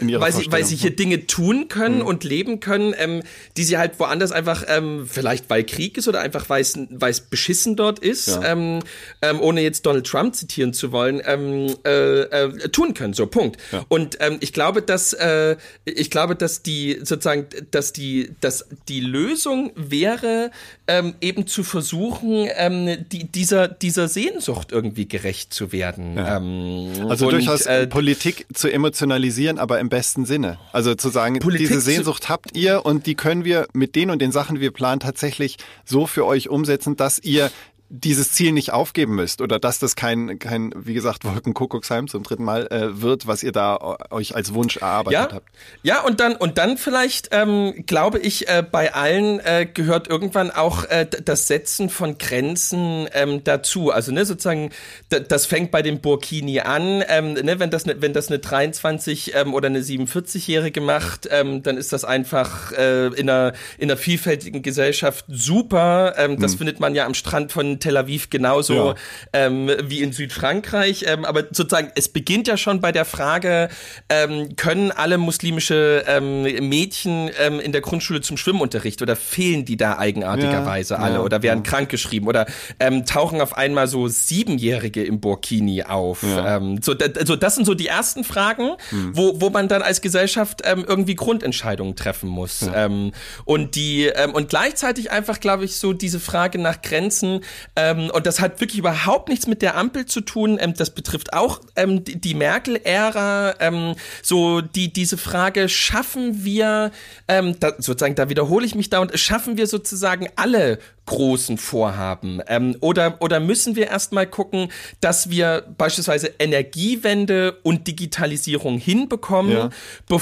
weil 0.00 0.32
sie, 0.32 0.50
weil 0.50 0.64
sie 0.64 0.76
hier 0.76 0.94
Dinge 0.94 1.26
tun 1.26 1.68
können 1.68 1.98
mhm. 1.98 2.06
und 2.06 2.24
leben 2.24 2.60
können, 2.60 2.94
ähm, 2.98 3.22
die 3.56 3.64
sie 3.64 3.78
halt 3.78 3.98
woanders 3.98 4.30
einfach, 4.30 4.64
ähm, 4.68 5.06
vielleicht 5.08 5.50
weil 5.50 5.64
Krieg 5.64 5.98
ist 5.98 6.06
oder 6.06 6.20
einfach 6.20 6.48
weil 6.48 6.62
es, 6.62 6.78
weil 6.90 7.10
es 7.10 7.20
beschissen 7.20 7.74
dort 7.76 7.98
ist, 7.98 8.28
ja. 8.28 8.44
ähm, 8.44 8.80
ähm, 9.22 9.40
ohne 9.40 9.60
jetzt 9.60 9.86
Donald 9.86 10.06
Trump 10.06 10.34
zitieren 10.34 10.72
zu 10.72 10.92
wollen, 10.92 11.20
ähm, 11.24 11.74
äh, 11.84 12.20
äh, 12.20 12.68
tun 12.68 12.94
können. 12.94 13.12
So, 13.12 13.26
Punkt. 13.26 13.60
Ja. 13.72 13.84
Und 13.88 14.18
ähm, 14.20 14.38
ich 14.40 14.52
glaube, 14.52 14.82
dass 14.82 15.12
äh, 15.14 15.56
ich 15.84 16.10
glaube, 16.10 16.36
dass 16.36 16.62
die 16.62 16.98
sozusagen, 17.00 17.46
dass 17.70 17.92
die, 17.92 18.30
dass 18.40 18.66
die 18.88 19.00
Lösung 19.00 19.72
wäre, 19.74 20.50
ähm, 20.86 21.14
eben 21.20 21.46
zu 21.46 21.64
versuchen, 21.64 22.48
ähm, 22.56 23.04
die, 23.10 23.24
dieser, 23.24 23.68
dieser 23.68 24.08
Sehnsucht 24.08 24.72
irgendwie 24.72 25.08
gerecht 25.08 25.52
zu 25.52 25.72
werden. 25.72 26.16
Ja. 26.16 26.36
Ähm, 26.36 27.06
also 27.08 27.26
und, 27.26 27.32
durchaus 27.32 27.66
äh, 27.66 27.86
Politik 27.86 28.46
zu 28.54 28.68
emotionalisieren, 28.68 29.58
aber 29.58 29.80
im 29.80 29.87
im 29.88 29.90
besten 29.90 30.26
Sinne. 30.26 30.58
Also 30.72 30.94
zu 30.94 31.08
sagen, 31.08 31.38
Politik 31.38 31.68
diese 31.68 31.80
Sehnsucht 31.80 32.28
habt 32.28 32.54
ihr 32.54 32.84
und 32.84 33.06
die 33.06 33.14
können 33.14 33.44
wir 33.44 33.66
mit 33.72 33.94
den 33.96 34.10
und 34.10 34.20
den 34.20 34.32
Sachen, 34.32 34.56
die 34.56 34.60
wir 34.60 34.70
planen, 34.70 35.00
tatsächlich 35.00 35.56
so 35.86 36.06
für 36.06 36.26
euch 36.26 36.50
umsetzen, 36.50 36.96
dass 36.96 37.18
ihr 37.18 37.50
dieses 37.90 38.32
Ziel 38.32 38.52
nicht 38.52 38.72
aufgeben 38.72 39.14
müsst 39.14 39.40
oder 39.40 39.58
dass 39.58 39.78
das 39.78 39.96
kein, 39.96 40.38
kein 40.38 40.74
wie 40.76 40.92
gesagt, 40.92 41.24
Wolkenkuckucksheim 41.24 42.06
zum 42.06 42.22
dritten 42.22 42.44
Mal 42.44 42.66
äh, 42.66 43.00
wird, 43.00 43.26
was 43.26 43.42
ihr 43.42 43.52
da 43.52 43.96
euch 44.10 44.34
als 44.34 44.52
Wunsch 44.52 44.76
erarbeitet 44.76 45.30
ja, 45.30 45.36
habt. 45.36 45.48
Ja, 45.82 46.02
und 46.02 46.20
dann, 46.20 46.36
und 46.36 46.58
dann 46.58 46.76
vielleicht, 46.76 47.30
ähm, 47.32 47.84
glaube 47.86 48.18
ich, 48.18 48.46
äh, 48.48 48.62
bei 48.62 48.92
allen 48.92 49.40
äh, 49.40 49.66
gehört 49.72 50.06
irgendwann 50.06 50.50
auch 50.50 50.84
äh, 50.84 51.06
das 51.06 51.46
Setzen 51.46 51.88
von 51.88 52.18
Grenzen 52.18 53.08
ähm, 53.12 53.42
dazu. 53.42 53.90
Also 53.90 54.12
ne, 54.12 54.26
sozusagen, 54.26 54.70
das 55.08 55.46
fängt 55.46 55.70
bei 55.70 55.80
dem 55.80 56.00
Burkini 56.00 56.60
an. 56.60 57.02
Ähm, 57.08 57.32
ne, 57.32 57.58
wenn, 57.58 57.70
das 57.70 57.86
ne, 57.86 57.96
wenn 58.00 58.12
das 58.12 58.28
eine 58.28 58.38
23 58.38 59.34
ähm, 59.34 59.54
oder 59.54 59.68
eine 59.68 59.80
47-Jährige 59.80 60.82
macht, 60.82 61.26
ähm, 61.30 61.62
dann 61.62 61.78
ist 61.78 61.94
das 61.94 62.04
einfach 62.04 62.72
äh, 62.72 63.06
in, 63.06 63.30
einer, 63.30 63.54
in 63.78 63.90
einer 63.90 63.96
vielfältigen 63.96 64.60
Gesellschaft 64.60 65.24
super. 65.28 66.14
Ähm, 66.18 66.38
das 66.38 66.52
hm. 66.52 66.58
findet 66.58 66.80
man 66.80 66.94
ja 66.94 67.06
am 67.06 67.14
Strand 67.14 67.50
von 67.50 67.77
Tel 67.78 67.96
Aviv 67.96 68.30
genauso 68.30 68.74
ja. 68.74 68.94
ähm, 69.32 69.70
wie 69.84 70.02
in 70.02 70.12
Südfrankreich. 70.12 71.04
Ähm, 71.06 71.24
aber 71.24 71.44
sozusagen, 71.50 71.90
es 71.94 72.08
beginnt 72.08 72.48
ja 72.48 72.56
schon 72.56 72.80
bei 72.80 72.92
der 72.92 73.04
Frage, 73.04 73.68
ähm, 74.08 74.56
können 74.56 74.90
alle 74.90 75.18
muslimische 75.18 76.04
ähm, 76.06 76.42
Mädchen 76.68 77.30
ähm, 77.38 77.60
in 77.60 77.72
der 77.72 77.80
Grundschule 77.80 78.20
zum 78.20 78.36
Schwimmunterricht 78.36 79.02
oder 79.02 79.16
fehlen 79.16 79.64
die 79.64 79.76
da 79.76 79.98
eigenartigerweise 79.98 80.94
ja, 80.94 81.00
alle 81.00 81.14
ja, 81.14 81.20
oder 81.20 81.42
werden 81.42 81.62
krank 81.62 81.88
geschrieben 81.88 82.26
oder 82.26 82.46
ähm, 82.80 83.04
tauchen 83.06 83.40
auf 83.40 83.56
einmal 83.56 83.86
so 83.86 84.08
Siebenjährige 84.08 85.04
im 85.04 85.20
Burkini 85.20 85.82
auf? 85.82 86.22
Ähm, 86.22 86.80
so, 86.82 86.94
also 87.16 87.36
das 87.36 87.54
sind 87.54 87.64
so 87.64 87.74
die 87.74 87.86
ersten 87.86 88.24
Fragen, 88.24 88.76
hm. 88.90 89.16
wo, 89.16 89.40
wo 89.40 89.50
man 89.50 89.68
dann 89.68 89.82
als 89.82 90.00
Gesellschaft 90.00 90.62
ähm, 90.64 90.84
irgendwie 90.86 91.14
Grundentscheidungen 91.14 91.96
treffen 91.96 92.28
muss. 92.28 92.68
Ähm, 92.74 93.12
und 93.44 93.74
die 93.74 94.06
ähm, 94.06 94.34
und 94.34 94.48
gleichzeitig 94.48 95.10
einfach, 95.10 95.40
glaube 95.40 95.64
ich, 95.64 95.76
so 95.76 95.92
diese 95.92 96.20
Frage 96.20 96.58
nach 96.58 96.82
Grenzen 96.82 97.40
ähm, 97.76 98.10
und 98.12 98.26
das 98.26 98.40
hat 98.40 98.60
wirklich 98.60 98.78
überhaupt 98.78 99.28
nichts 99.28 99.46
mit 99.46 99.62
der 99.62 99.76
Ampel 99.76 100.06
zu 100.06 100.20
tun. 100.20 100.58
Ähm, 100.60 100.74
das 100.74 100.90
betrifft 100.90 101.32
auch 101.32 101.60
ähm, 101.76 102.04
die, 102.04 102.20
die 102.20 102.34
Merkel-Ära. 102.34 103.54
Ähm, 103.60 103.94
so 104.22 104.60
die 104.60 104.92
diese 104.92 105.16
Frage: 105.16 105.68
Schaffen 105.68 106.44
wir 106.44 106.90
ähm, 107.28 107.56
da, 107.60 107.72
sozusagen? 107.78 108.14
Da 108.14 108.28
wiederhole 108.28 108.66
ich 108.66 108.74
mich 108.74 108.90
da 108.90 108.98
und 108.98 109.18
schaffen 109.18 109.56
wir 109.56 109.66
sozusagen 109.66 110.28
alle 110.36 110.78
großen 111.08 111.56
Vorhaben? 111.56 112.40
Ähm, 112.48 112.76
oder, 112.80 113.16
oder 113.20 113.40
müssen 113.40 113.76
wir 113.76 113.88
erstmal 113.88 114.26
gucken, 114.26 114.68
dass 115.00 115.30
wir 115.30 115.64
beispielsweise 115.78 116.32
Energiewende 116.38 117.58
und 117.62 117.86
Digitalisierung 117.86 118.78
hinbekommen, 118.78 119.52
ja. 119.52 119.70
be 120.06 120.18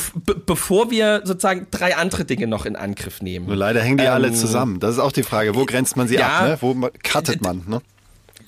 bevor 0.46 0.90
wir 0.90 1.22
sozusagen 1.24 1.66
drei 1.70 1.96
andere 1.96 2.24
Dinge 2.24 2.46
noch 2.46 2.66
in 2.66 2.76
Angriff 2.76 3.20
nehmen? 3.20 3.46
Nur 3.46 3.56
leider 3.56 3.80
hängen 3.80 3.98
die 3.98 4.06
alle 4.06 4.32
zusammen. 4.32 4.78
Das 4.78 4.92
ist 4.92 5.00
auch 5.00 5.12
die 5.12 5.24
Frage. 5.24 5.54
Wo 5.54 5.64
grenzt 5.64 5.96
man 5.96 6.06
sie 6.06 6.16
ja, 6.16 6.28
ab? 6.28 6.48
Ne? 6.48 6.58
Wo 6.60 6.90
cuttet 7.02 7.35
man? 7.42 7.62
Ne? 7.66 7.80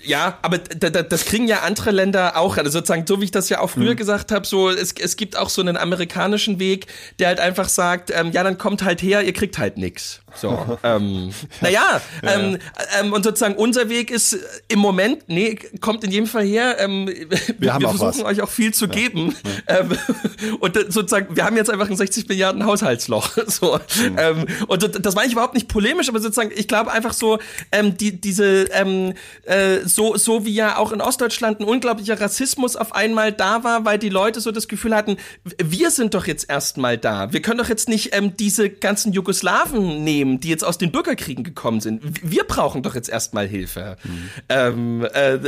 Ja, 0.09 0.39
aber 0.41 0.59
das 0.59 1.27
kriegen 1.27 1.47
ja 1.47 1.61
andere 1.61 1.91
Länder 1.91 2.37
auch, 2.39 2.57
also 2.57 2.71
sozusagen, 2.71 3.07
so 3.07 3.21
wie 3.21 3.25
ich 3.25 3.31
das 3.31 3.51
ja 3.51 3.61
auch 3.61 3.69
früher 3.69 3.93
mhm. 3.93 3.97
gesagt 3.97 4.33
habe, 4.33 4.47
so 4.47 4.71
es, 4.71 4.93
es 4.93 5.17
gibt 5.17 5.37
auch 5.37 5.51
so 5.51 5.61
einen 5.61 5.77
amerikanischen 5.77 6.59
Weg, 6.59 6.87
der 7.19 7.29
halt 7.29 7.41
einfach 7.41 7.69
sagt, 7.69 8.11
ähm, 8.11 8.33
ja, 8.33 8.43
dann 8.43 8.57
kommt 8.57 8.83
halt 8.83 9.03
her, 9.03 9.23
ihr 9.23 9.35
kriegt 9.35 9.59
halt 9.59 9.77
nix. 9.77 10.21
So, 10.35 10.79
ähm, 10.83 11.33
naja, 11.61 12.01
ja, 12.23 12.35
ähm, 12.35 12.59
ähm, 12.99 13.13
und 13.13 13.25
sozusagen 13.25 13.55
unser 13.57 13.89
Weg 13.89 14.11
ist 14.11 14.39
im 14.69 14.79
Moment, 14.79 15.25
nee, 15.29 15.57
kommt 15.81 16.05
in 16.05 16.11
jedem 16.11 16.27
Fall 16.27 16.45
her, 16.45 16.77
ähm, 16.79 17.07
wir, 17.09 17.29
wir, 17.59 17.81
wir 17.81 17.89
versuchen 17.91 18.25
euch 18.25 18.41
auch 18.41 18.49
viel 18.49 18.73
zu 18.73 18.87
ja. 18.87 18.93
geben. 18.93 19.35
Ja. 19.69 19.81
Ähm, 19.81 19.99
und 20.61 20.75
sozusagen, 20.75 21.37
wir 21.37 21.45
haben 21.45 21.57
jetzt 21.57 21.71
einfach 21.71 21.91
ein 21.91 21.97
60 21.97 22.29
Milliarden 22.29 22.65
Haushaltsloch. 22.65 23.37
So, 23.49 23.77
mhm. 23.77 24.17
ähm, 24.19 24.47
und 24.69 25.05
das 25.05 25.15
meine 25.15 25.27
ich 25.27 25.33
überhaupt 25.33 25.55
nicht 25.55 25.69
polemisch, 25.69 26.09
aber 26.09 26.21
sozusagen, 26.21 26.51
ich 26.55 26.69
glaube 26.69 26.93
einfach 26.93 27.13
so, 27.13 27.39
ähm, 27.73 27.97
die, 27.97 28.21
diese, 28.21 28.65
ähm, 28.73 29.15
äh, 29.45 29.81
so, 29.99 30.17
so 30.17 30.45
wie 30.45 30.55
ja 30.55 30.77
auch 30.77 30.93
in 30.93 31.01
Ostdeutschland 31.01 31.61
ein 31.61 31.65
unglaublicher 31.65 32.21
Rassismus 32.21 32.77
auf 32.77 32.95
einmal 32.95 33.33
da 33.33 33.65
war, 33.65 33.85
weil 33.85 33.99
die 33.99 34.09
Leute 34.09 34.41
so 34.41 34.53
das 34.53 34.69
Gefühl 34.69 34.95
hatten, 34.95 35.17
wir 35.63 35.91
sind 35.91 36.15
doch 36.15 36.27
jetzt 36.29 36.49
erstmal 36.49 36.97
da. 36.97 37.33
Wir 37.33 37.43
können 37.43 37.59
doch 37.59 37.69
jetzt 37.69 37.89
nicht 37.89 38.15
ähm, 38.15 38.37
diese 38.37 38.71
ganzen 38.71 39.13
Jugoslawen 39.13 40.05
nehmen 40.05 40.39
die 40.39 40.51
jetzt 40.51 40.65
aus 40.65 40.79
den 40.79 40.93
Bürgerkriegen 40.93 41.43
gekommen 41.43 41.81
sind. 41.81 42.01
Wir 42.23 42.45
brauchen 42.45 42.85
doch 42.85 42.95
jetzt 42.95 43.09
erstmal 43.09 43.49
Hilfe. 43.49 43.97
Mhm. 44.05 44.29
Ähm, 44.49 45.07
äh, 45.13 45.39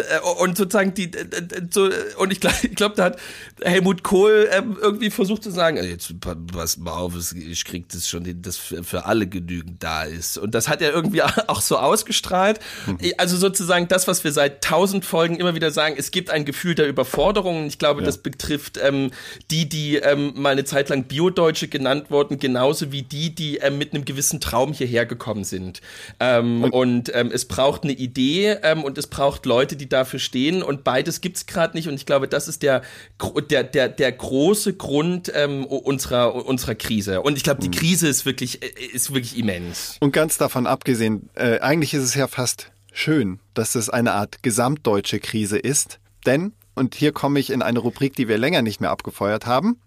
und 0.41 0.57
sozusagen 0.57 0.95
die, 0.95 1.11
so, 1.71 1.89
und 2.17 2.33
ich 2.33 2.41
glaube, 2.41 2.57
ich 2.63 2.75
glaub, 2.75 2.97
da 2.97 3.05
hat 3.05 3.19
Helmut 3.63 4.03
Kohl 4.03 4.49
ähm, 4.53 4.77
irgendwie 4.81 5.11
versucht 5.11 5.45
zu 5.45 5.51
sagen, 5.51 5.77
jetzt 5.77 6.13
pass 6.21 6.77
mal 6.77 6.93
auf, 6.93 7.15
ich 7.35 7.65
krieg 7.65 7.89
das 7.91 8.09
schon, 8.09 8.25
das 8.43 8.57
für 8.57 9.07
alle 9.07 9.29
genügend 9.29 9.83
da 9.83 10.03
ist. 10.03 10.39
Und 10.39 10.55
das 10.57 10.69
hat 10.69 10.83
er 10.83 10.93
irgendwie 10.93 11.23
auch 11.47 11.61
so 11.61 11.79
ausgestrahlt. 11.79 12.59
Mhm. 12.87 12.99
Also 13.17 13.37
sozusagen 13.37 13.87
das, 13.87 14.09
was 14.09 14.25
wir 14.25 14.30
seit 14.31 14.62
tausend 14.62 15.05
Folgen 15.05 15.37
immer 15.37 15.55
wieder 15.55 15.70
sagen, 15.70 15.97
es 15.99 16.11
gibt 16.11 16.31
ein 16.31 16.45
Gefühl 16.45 16.74
der 16.74 16.89
Überforderung. 16.89 17.66
Ich 17.66 17.78
glaube, 17.78 18.01
ja. 18.01 18.07
das 18.07 18.18
betrifft 18.18 18.78
ähm, 18.83 19.11
die, 19.51 19.68
die 19.68 19.97
ähm, 19.97 20.33
mal 20.37 20.51
eine 20.51 20.64
Zeit 20.64 20.89
lang 20.89 21.05
Biodeutsche 21.05 21.68
genannt 21.68 22.11
wurden, 22.11 22.39
genauso 22.39 22.93
wie 22.93 23.03
die, 23.03 23.35
die 23.35 23.59
ähm, 23.59 23.78
mit 23.78 23.93
einem 23.93 24.05
gewissen 24.05 24.41
Traum 24.41 24.61
Raum 24.61 24.72
hierher 24.72 25.07
gekommen 25.07 25.45
sind. 25.45 25.81
Ähm, 26.18 26.64
und, 26.64 26.72
und 26.72 27.12
ähm, 27.14 27.31
es 27.33 27.47
braucht 27.47 27.85
eine 27.85 27.93
Idee 27.93 28.57
ähm, 28.62 28.85
und 28.85 28.99
es 28.99 29.07
braucht 29.07 29.47
Leute, 29.47 29.76
die 29.76 29.89
dafür 29.89 30.18
stehen 30.18 30.62
und 30.62 30.85
beides 30.85 31.20
gibt's 31.20 31.47
gerade 31.47 31.76
nicht 31.76 31.89
und 31.89 31.95
ich 31.95 32.07
glaube, 32.07 32.28
das 32.28 32.49
ist 32.49 32.62
der, 32.62 32.83
der, 33.51 33.64
der, 33.64 33.89
der 33.89 34.12
große 34.12 34.74
Grund 34.74 35.33
ähm, 35.35 35.64
unserer, 35.64 36.35
unserer 36.35 36.74
Krise. 36.74 37.22
Und 37.22 37.37
ich 37.37 37.43
glaube, 37.43 37.61
die 37.61 37.68
mhm. 37.68 37.72
Krise 37.72 38.09
ist 38.09 38.26
wirklich, 38.26 38.62
äh, 38.62 38.68
ist 38.93 39.12
wirklich 39.12 39.39
immens. 39.39 39.97
Und 40.01 40.12
ganz 40.12 40.39
davon 40.39 40.66
abgesehen, 40.66 41.31
äh, 41.35 41.59
eigentlich 41.61 41.95
ist 41.95 42.03
es 42.03 42.14
ja 42.14 42.28
fast 42.28 42.70
schön, 42.93 43.41
dass 43.55 43.74
es 43.74 43.91
eine 43.91 44.12
Art 44.12 44.43
gesamtdeutsche 44.43 45.20
Krise 45.20 45.59
ist, 45.59 46.01
denn, 46.26 46.53
und 46.74 46.95
hier 46.95 47.12
komme 47.12 47.41
ich 47.41 47.51
in 47.51 47.62
eine 47.62 47.78
Rubrik, 47.78 48.14
die 48.14 48.28
wir 48.28 48.38
länger 48.38 48.62
nicht 48.62 48.80
mehr 48.80 48.91
abgefeuert 48.91 49.47
haben. 49.47 49.80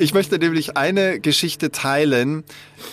Ich 0.00 0.14
möchte 0.14 0.38
nämlich 0.38 0.78
eine 0.78 1.20
Geschichte 1.20 1.70
teilen, 1.70 2.42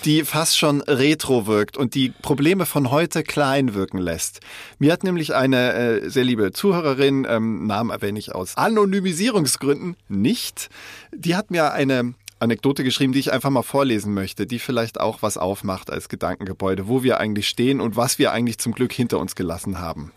die 0.03 0.26
fast 0.26 0.58
schon 0.58 0.82
retro 0.82 1.47
wirkt 1.47 1.78
und 1.78 1.95
die 1.95 2.10
Probleme 2.10 2.66
von 2.66 2.91
heute 2.91 3.24
klein 3.24 3.74
wirken 3.74 3.97
lässt. 3.97 4.41
Mir 4.78 4.91
hat 4.91 5.05
nämlich 5.05 5.34
eine 5.34 5.74
äh, 5.74 6.10
sehr 6.10 6.26
liebe 6.26 6.51
Zuhörerin, 6.51 7.26
ähm, 7.30 7.66
Namen 7.66 7.91
erwähne 7.91 8.20
ich 8.20 8.36
aus 8.36 8.58
Anonymisierungsgründen 8.58 9.95
nicht, 10.10 10.70
die 11.14 11.38
hat 11.38 11.49
mir 11.49 11.72
eine 11.72 12.14
Anekdote 12.39 12.84
geschrieben, 12.84 13.14
die 13.14 13.20
ich 13.20 13.32
einfach 13.32 13.51
mal 13.51 13.64
vorlesen 13.64 14.14
möchte, 14.14 14.45
die 14.45 14.60
vielleicht 14.60 14.99
auch 14.99 15.22
was 15.22 15.38
aufmacht 15.38 15.89
als 15.89 16.10
Gedankengebäude, 16.10 16.89
wo 16.89 17.03
wir 17.03 17.22
eigentlich 17.22 17.47
stehen 17.47 17.80
und 17.80 17.95
was 17.95 18.20
wir 18.20 18.34
eigentlich 18.34 18.58
zum 18.58 18.74
Glück 18.74 18.91
hinter 18.91 19.20
uns 19.20 19.36
gelassen 19.36 19.80
haben. 19.80 20.12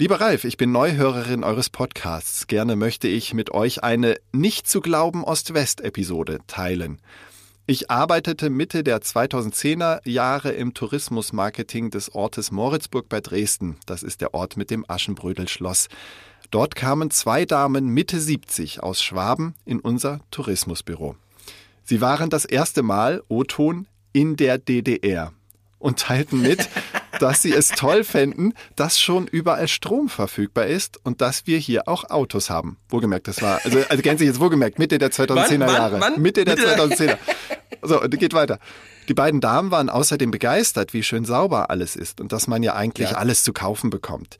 Lieber 0.00 0.20
Ralf, 0.20 0.44
ich 0.44 0.56
bin 0.56 0.70
Neuhörerin 0.70 1.42
eures 1.42 1.70
Podcasts. 1.70 2.46
Gerne 2.46 2.76
möchte 2.76 3.08
ich 3.08 3.34
mit 3.34 3.50
euch 3.50 3.82
eine 3.82 4.14
nicht 4.30 4.68
zu 4.68 4.80
glauben 4.80 5.24
Ost-West-Episode 5.24 6.38
teilen. 6.46 7.00
Ich 7.66 7.90
arbeitete 7.90 8.48
Mitte 8.48 8.84
der 8.84 9.00
2010er 9.00 10.08
Jahre 10.08 10.52
im 10.52 10.72
Tourismusmarketing 10.72 11.90
des 11.90 12.14
Ortes 12.14 12.52
Moritzburg 12.52 13.08
bei 13.08 13.20
Dresden. 13.20 13.76
Das 13.86 14.04
ist 14.04 14.20
der 14.20 14.34
Ort 14.34 14.56
mit 14.56 14.70
dem 14.70 14.84
Aschenbrödelschloss. 14.88 15.88
Dort 16.52 16.76
kamen 16.76 17.10
zwei 17.10 17.44
Damen 17.44 17.88
Mitte 17.88 18.20
70 18.20 18.80
aus 18.80 19.02
Schwaben 19.02 19.56
in 19.64 19.80
unser 19.80 20.20
Tourismusbüro. 20.30 21.16
Sie 21.82 22.00
waren 22.00 22.30
das 22.30 22.44
erste 22.44 22.84
Mal, 22.84 23.20
O-Ton, 23.26 23.88
in 24.12 24.36
der 24.36 24.58
DDR 24.58 25.32
und 25.80 25.98
teilten 25.98 26.40
mit, 26.40 26.68
dass 27.20 27.42
sie 27.42 27.52
es 27.52 27.68
toll 27.68 28.04
fänden, 28.04 28.54
dass 28.76 29.00
schon 29.00 29.26
überall 29.26 29.68
Strom 29.68 30.08
verfügbar 30.08 30.66
ist 30.66 30.98
und 31.04 31.20
dass 31.20 31.46
wir 31.46 31.58
hier 31.58 31.88
auch 31.88 32.08
Autos 32.10 32.50
haben. 32.50 32.78
Wohlgemerkt, 32.88 33.28
das 33.28 33.42
war, 33.42 33.60
also, 33.64 33.78
also 33.88 34.02
gänzlich 34.02 34.28
jetzt 34.28 34.40
wohlgemerkt, 34.40 34.78
Mitte 34.78 34.98
der 34.98 35.10
2010er 35.10 35.60
Wann, 35.60 35.60
Jahre. 35.60 36.00
wann? 36.00 36.20
Mitte 36.20 36.44
der 36.44 36.56
Mitte- 36.56 36.74
2010er. 36.76 37.18
So, 37.82 38.02
und 38.02 38.18
geht 38.18 38.34
weiter. 38.34 38.58
Die 39.08 39.14
beiden 39.14 39.40
Damen 39.40 39.70
waren 39.70 39.88
außerdem 39.88 40.30
begeistert, 40.30 40.92
wie 40.92 41.02
schön 41.02 41.24
sauber 41.24 41.70
alles 41.70 41.96
ist 41.96 42.20
und 42.20 42.32
dass 42.32 42.46
man 42.46 42.62
ja 42.62 42.74
eigentlich 42.74 43.16
alles 43.16 43.42
zu 43.42 43.52
kaufen 43.52 43.90
bekommt. 43.90 44.36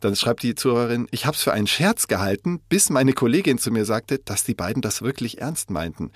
Dann 0.00 0.16
schreibt 0.16 0.42
die 0.42 0.54
Zuhörerin, 0.54 1.06
ich 1.10 1.26
habe 1.26 1.36
es 1.36 1.42
für 1.42 1.52
einen 1.52 1.66
Scherz 1.66 2.08
gehalten, 2.08 2.60
bis 2.70 2.88
meine 2.88 3.12
Kollegin 3.12 3.58
zu 3.58 3.70
mir 3.70 3.84
sagte, 3.84 4.18
dass 4.18 4.44
die 4.44 4.54
beiden 4.54 4.80
das 4.80 5.02
wirklich 5.02 5.42
ernst 5.42 5.70
meinten. 5.70 6.10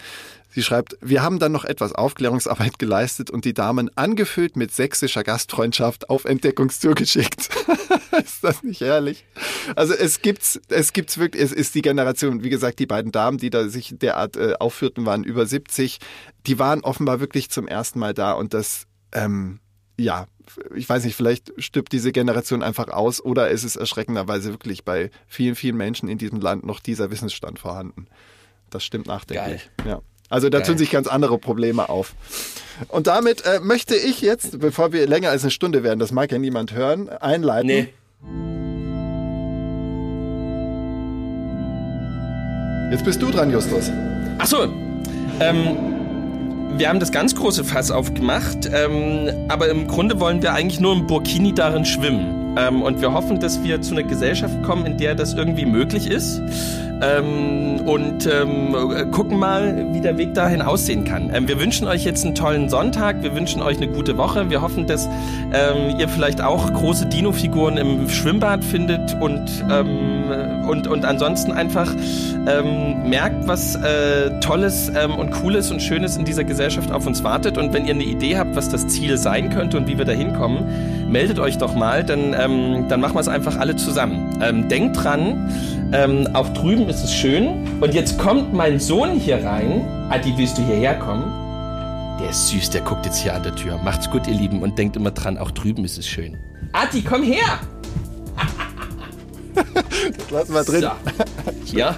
Sie 0.54 0.62
schreibt, 0.62 0.96
wir 1.00 1.20
haben 1.20 1.40
dann 1.40 1.50
noch 1.50 1.64
etwas 1.64 1.92
Aufklärungsarbeit 1.94 2.78
geleistet 2.78 3.28
und 3.28 3.44
die 3.44 3.54
Damen 3.54 3.90
angefüllt 3.96 4.54
mit 4.54 4.70
sächsischer 4.70 5.24
Gastfreundschaft 5.24 6.08
auf 6.08 6.26
Entdeckungstour 6.26 6.94
geschickt. 6.94 7.48
ist 8.24 8.44
das 8.44 8.62
nicht 8.62 8.80
herrlich? 8.80 9.24
Also 9.74 9.94
es 9.94 10.22
gibt's, 10.22 10.60
es 10.68 10.92
gibt's 10.92 11.18
wirklich, 11.18 11.42
es 11.42 11.50
ist 11.50 11.74
die 11.74 11.82
Generation, 11.82 12.44
wie 12.44 12.50
gesagt, 12.50 12.78
die 12.78 12.86
beiden 12.86 13.10
Damen, 13.10 13.38
die 13.38 13.50
da 13.50 13.68
sich 13.68 13.96
derart 13.98 14.36
äh, 14.36 14.54
aufführten, 14.60 15.04
waren 15.04 15.24
über 15.24 15.44
70. 15.44 15.98
Die 16.46 16.58
waren 16.60 16.82
offenbar 16.84 17.18
wirklich 17.18 17.50
zum 17.50 17.66
ersten 17.66 17.98
Mal 17.98 18.14
da 18.14 18.30
und 18.30 18.54
das, 18.54 18.86
ähm, 19.10 19.58
ja, 19.98 20.28
ich 20.76 20.88
weiß 20.88 21.04
nicht, 21.04 21.16
vielleicht 21.16 21.52
stirbt 21.58 21.92
diese 21.92 22.12
Generation 22.12 22.62
einfach 22.62 22.86
aus 22.90 23.20
oder 23.20 23.50
ist 23.50 23.64
es 23.64 23.74
erschreckenderweise 23.74 24.50
wirklich 24.50 24.84
bei 24.84 25.10
vielen, 25.26 25.56
vielen 25.56 25.76
Menschen 25.76 26.08
in 26.08 26.18
diesem 26.18 26.40
Land 26.40 26.64
noch 26.64 26.78
dieser 26.78 27.10
Wissensstand 27.10 27.58
vorhanden. 27.58 28.06
Das 28.70 28.84
stimmt 28.84 29.08
nachdenklich. 29.08 29.68
Ja. 29.84 30.00
Also 30.28 30.48
da 30.48 30.58
Geil. 30.58 30.68
tun 30.68 30.78
sich 30.78 30.90
ganz 30.90 31.06
andere 31.06 31.38
Probleme 31.38 31.88
auf. 31.88 32.14
Und 32.88 33.06
damit 33.06 33.44
äh, 33.44 33.60
möchte 33.60 33.94
ich 33.94 34.20
jetzt, 34.20 34.58
bevor 34.58 34.92
wir 34.92 35.06
länger 35.06 35.30
als 35.30 35.42
eine 35.42 35.50
Stunde 35.50 35.82
werden, 35.82 35.98
das 35.98 36.12
mag 36.12 36.32
ja 36.32 36.38
niemand 36.38 36.72
hören, 36.74 37.08
einleiten. 37.08 37.66
Nee. 37.66 37.88
Jetzt 42.90 43.04
bist 43.04 43.22
du 43.22 43.30
dran, 43.30 43.50
Justus. 43.50 43.90
Ach 44.38 44.46
so. 44.46 44.64
Ähm, 45.40 45.76
wir 46.76 46.88
haben 46.88 47.00
das 47.00 47.12
ganz 47.12 47.34
große 47.34 47.64
Fass 47.64 47.90
aufgemacht, 47.90 48.68
ähm, 48.72 49.28
aber 49.48 49.68
im 49.68 49.86
Grunde 49.86 50.18
wollen 50.20 50.42
wir 50.42 50.52
eigentlich 50.54 50.80
nur 50.80 50.92
im 50.92 51.06
Burkini 51.06 51.54
darin 51.54 51.84
schwimmen. 51.84 52.54
Ähm, 52.56 52.82
und 52.82 53.00
wir 53.00 53.12
hoffen, 53.12 53.40
dass 53.40 53.62
wir 53.62 53.80
zu 53.82 53.94
einer 53.94 54.02
Gesellschaft 54.02 54.62
kommen, 54.62 54.86
in 54.86 54.98
der 54.98 55.14
das 55.14 55.34
irgendwie 55.34 55.66
möglich 55.66 56.08
ist. 56.08 56.40
Ähm, 57.02 57.80
und 57.84 58.26
ähm, 58.26 59.10
gucken 59.10 59.38
mal, 59.38 59.86
wie 59.92 60.00
der 60.00 60.16
Weg 60.16 60.34
dahin 60.34 60.62
aussehen 60.62 61.04
kann. 61.04 61.30
Ähm, 61.34 61.48
wir 61.48 61.60
wünschen 61.60 61.86
euch 61.86 62.04
jetzt 62.04 62.24
einen 62.24 62.34
tollen 62.34 62.68
Sonntag, 62.68 63.22
wir 63.22 63.34
wünschen 63.34 63.62
euch 63.62 63.76
eine 63.76 63.88
gute 63.88 64.16
Woche. 64.16 64.48
Wir 64.48 64.62
hoffen, 64.62 64.86
dass 64.86 65.06
ähm, 65.52 65.98
ihr 65.98 66.08
vielleicht 66.08 66.40
auch 66.40 66.72
große 66.72 67.06
Dino-Figuren 67.06 67.76
im 67.76 68.08
Schwimmbad 68.08 68.64
findet 68.64 69.20
und, 69.20 69.64
ähm, 69.70 70.64
und, 70.68 70.86
und 70.86 71.04
ansonsten 71.04 71.52
einfach 71.52 71.92
ähm, 72.46 73.08
merkt, 73.08 73.46
was 73.46 73.74
äh, 73.76 74.40
Tolles 74.40 74.90
ähm, 74.94 75.16
und 75.16 75.30
Cooles 75.30 75.70
und 75.70 75.82
Schönes 75.82 76.16
in 76.16 76.24
dieser 76.24 76.44
Gesellschaft 76.44 76.90
auf 76.90 77.06
uns 77.06 77.22
wartet. 77.24 77.58
Und 77.58 77.72
wenn 77.72 77.86
ihr 77.86 77.94
eine 77.94 78.04
Idee 78.04 78.38
habt, 78.38 78.56
was 78.56 78.68
das 78.68 78.86
Ziel 78.88 79.18
sein 79.18 79.50
könnte 79.50 79.76
und 79.76 79.88
wie 79.88 79.98
wir 79.98 80.04
da 80.04 80.12
hinkommen, 80.12 81.10
meldet 81.10 81.38
euch 81.38 81.58
doch 81.58 81.74
mal, 81.74 82.04
dann, 82.04 82.34
ähm, 82.38 82.86
dann 82.88 83.00
machen 83.00 83.14
wir 83.14 83.20
es 83.20 83.28
einfach 83.28 83.58
alle 83.58 83.76
zusammen. 83.76 84.38
Ähm, 84.42 84.68
denkt 84.68 85.02
dran, 85.02 85.50
ähm, 85.92 86.28
auch 86.32 86.48
drüben 86.48 86.83
ist 86.88 87.02
es 87.02 87.12
schön. 87.12 87.80
Und 87.80 87.94
jetzt 87.94 88.18
kommt 88.18 88.52
mein 88.52 88.80
Sohn 88.80 89.18
hier 89.18 89.44
rein. 89.44 89.86
Adi, 90.10 90.32
willst 90.36 90.58
du 90.58 90.62
hierher 90.62 90.98
kommen? 90.98 91.24
Der 92.20 92.30
ist 92.30 92.48
süß, 92.48 92.70
der 92.70 92.82
guckt 92.82 93.04
jetzt 93.06 93.18
hier 93.18 93.34
an 93.34 93.42
der 93.42 93.54
Tür. 93.54 93.78
Macht's 93.78 94.10
gut, 94.10 94.26
ihr 94.26 94.34
Lieben, 94.34 94.62
und 94.62 94.78
denkt 94.78 94.96
immer 94.96 95.10
dran, 95.10 95.36
auch 95.36 95.50
drüben 95.50 95.84
ist 95.84 95.98
es 95.98 96.06
schön. 96.06 96.36
Adi, 96.72 97.02
komm 97.02 97.22
her! 97.22 97.60
Lass 100.30 100.48
mal 100.48 100.64
drin. 100.64 100.82
So. 100.82 101.76
Ja. 101.76 101.96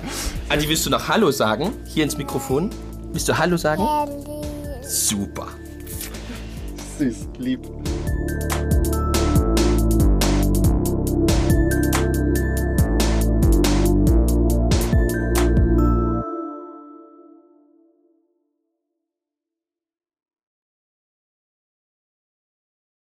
Adi, 0.48 0.68
willst 0.68 0.86
du 0.86 0.90
noch 0.90 1.08
Hallo 1.08 1.30
sagen? 1.30 1.70
Hier 1.86 2.04
ins 2.04 2.16
Mikrofon. 2.16 2.70
Willst 3.12 3.28
du 3.28 3.36
Hallo 3.36 3.56
sagen? 3.56 3.82
Super. 4.82 5.48
Süß, 6.98 7.28
lieb. 7.38 7.60